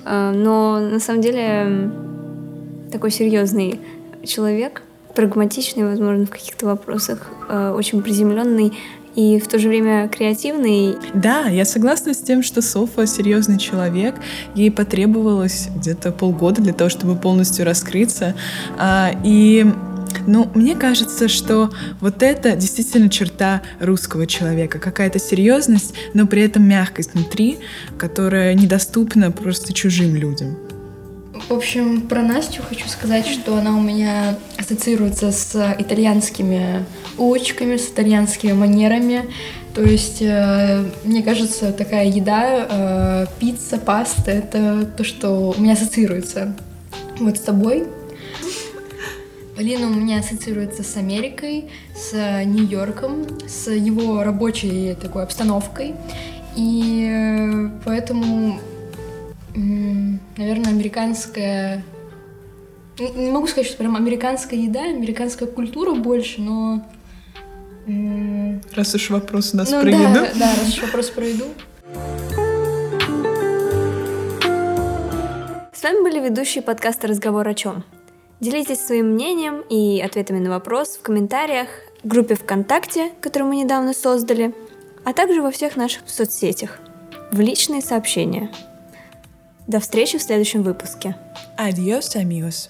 Э, 0.05 0.31
но 0.33 0.79
на 0.79 1.01
самом 1.01 1.21
деле 1.21 1.91
такой 2.91 3.11
серьезный 3.11 3.79
человек, 4.25 4.83
прагматичный, 5.15 5.83
возможно, 5.83 6.25
в 6.25 6.29
каких-то 6.29 6.65
вопросах, 6.65 7.31
э, 7.49 7.73
очень 7.75 8.01
приземленный 8.01 8.73
и 9.15 9.39
в 9.39 9.47
то 9.47 9.59
же 9.59 9.67
время 9.67 10.07
креативный. 10.07 10.95
Да, 11.13 11.47
я 11.47 11.65
согласна 11.65 12.13
с 12.13 12.17
тем, 12.17 12.43
что 12.43 12.61
Софа 12.61 13.07
серьезный 13.07 13.57
человек. 13.57 14.15
Ей 14.55 14.71
потребовалось 14.71 15.67
где-то 15.75 16.11
полгода 16.11 16.61
для 16.61 16.73
того, 16.73 16.89
чтобы 16.89 17.15
полностью 17.15 17.65
раскрыться. 17.65 18.35
А, 18.77 19.11
и 19.23 19.65
ну, 20.27 20.49
мне 20.53 20.75
кажется, 20.75 21.27
что 21.27 21.71
вот 22.01 22.23
это 22.23 22.55
действительно 22.55 23.09
черта 23.09 23.61
русского 23.79 24.27
человека. 24.27 24.79
Какая-то 24.79 25.19
серьезность, 25.19 25.93
но 26.13 26.27
при 26.27 26.43
этом 26.43 26.63
мягкость 26.63 27.13
внутри, 27.13 27.57
которая 27.97 28.53
недоступна 28.53 29.31
просто 29.31 29.73
чужим 29.73 30.15
людям. 30.15 30.68
В 31.49 31.53
общем, 31.53 32.01
про 32.01 32.21
Настю 32.21 32.61
хочу 32.61 32.87
сказать, 32.87 33.25
что 33.25 33.57
она 33.57 33.75
у 33.75 33.81
меня 33.81 34.37
ассоциируется 34.55 35.31
с 35.31 35.75
итальянскими 35.79 36.85
улочками, 37.17 37.75
с 37.75 37.89
итальянскими 37.89 38.51
манерами. 38.51 39.25
То 39.73 39.81
есть, 39.81 40.21
э, 40.21 40.85
мне 41.03 41.23
кажется, 41.23 41.73
такая 41.73 42.05
еда, 42.05 42.67
э, 42.69 43.25
пицца, 43.39 43.79
паста— 43.79 44.29
это 44.31 44.85
то, 44.85 45.03
что 45.03 45.55
у 45.57 45.59
меня 45.59 45.73
ассоциируется 45.73 46.55
вот 47.19 47.37
с 47.37 47.41
тобой. 47.41 47.87
Полина 49.55 49.87
у 49.87 49.93
меня 49.93 50.19
ассоциируется 50.19 50.83
с 50.83 50.97
Америкой, 50.97 51.71
с 51.95 52.13
Нью-Йорком, 52.45 53.25
с 53.47 53.71
его 53.71 54.23
рабочей 54.23 54.95
такой 55.01 55.23
обстановкой. 55.23 55.95
И 56.55 57.07
э, 57.09 57.69
поэтому 57.85 58.59
Наверное, 60.37 60.71
американская... 60.71 61.83
Не 62.97 63.31
могу 63.31 63.47
сказать, 63.47 63.67
что 63.67 63.77
прям 63.77 63.95
американская 63.95 64.59
еда, 64.59 64.83
американская 64.83 65.47
культура 65.47 65.95
больше, 65.95 66.41
но... 66.41 66.85
Раз 68.75 68.93
уж 68.93 69.09
вопрос 69.09 69.53
у 69.53 69.57
нас 69.57 69.71
ну, 69.71 69.81
про 69.81 69.91
да, 69.91 69.97
еду. 69.97 70.27
Да, 70.37 70.55
раз 70.55 70.69
уж 70.69 70.81
вопрос 70.83 71.09
про 71.09 71.25
еду. 71.25 71.45
С 75.73 75.81
вами 75.81 76.03
были 76.03 76.19
ведущие 76.19 76.61
подкаста 76.61 77.07
«Разговор 77.07 77.47
о 77.47 77.53
чем?». 77.53 77.83
Делитесь 78.41 78.85
своим 78.85 79.13
мнением 79.13 79.61
и 79.69 80.01
ответами 80.01 80.39
на 80.39 80.49
вопрос 80.49 80.97
в 80.97 81.01
комментариях, 81.01 81.67
в 82.03 82.07
группе 82.07 82.35
ВКонтакте, 82.35 83.11
которую 83.21 83.49
мы 83.49 83.55
недавно 83.57 83.93
создали, 83.93 84.53
а 85.03 85.13
также 85.13 85.41
во 85.41 85.51
всех 85.51 85.75
наших 85.75 86.03
соцсетях, 86.07 86.79
в 87.31 87.39
личные 87.39 87.81
сообщения– 87.81 88.49
до 89.69 89.79
встречи 89.79 90.17
в 90.17 90.23
следующем 90.23 90.63
выпуске. 90.63 91.15
Adiós, 91.55 92.15
amigos. 92.15 92.69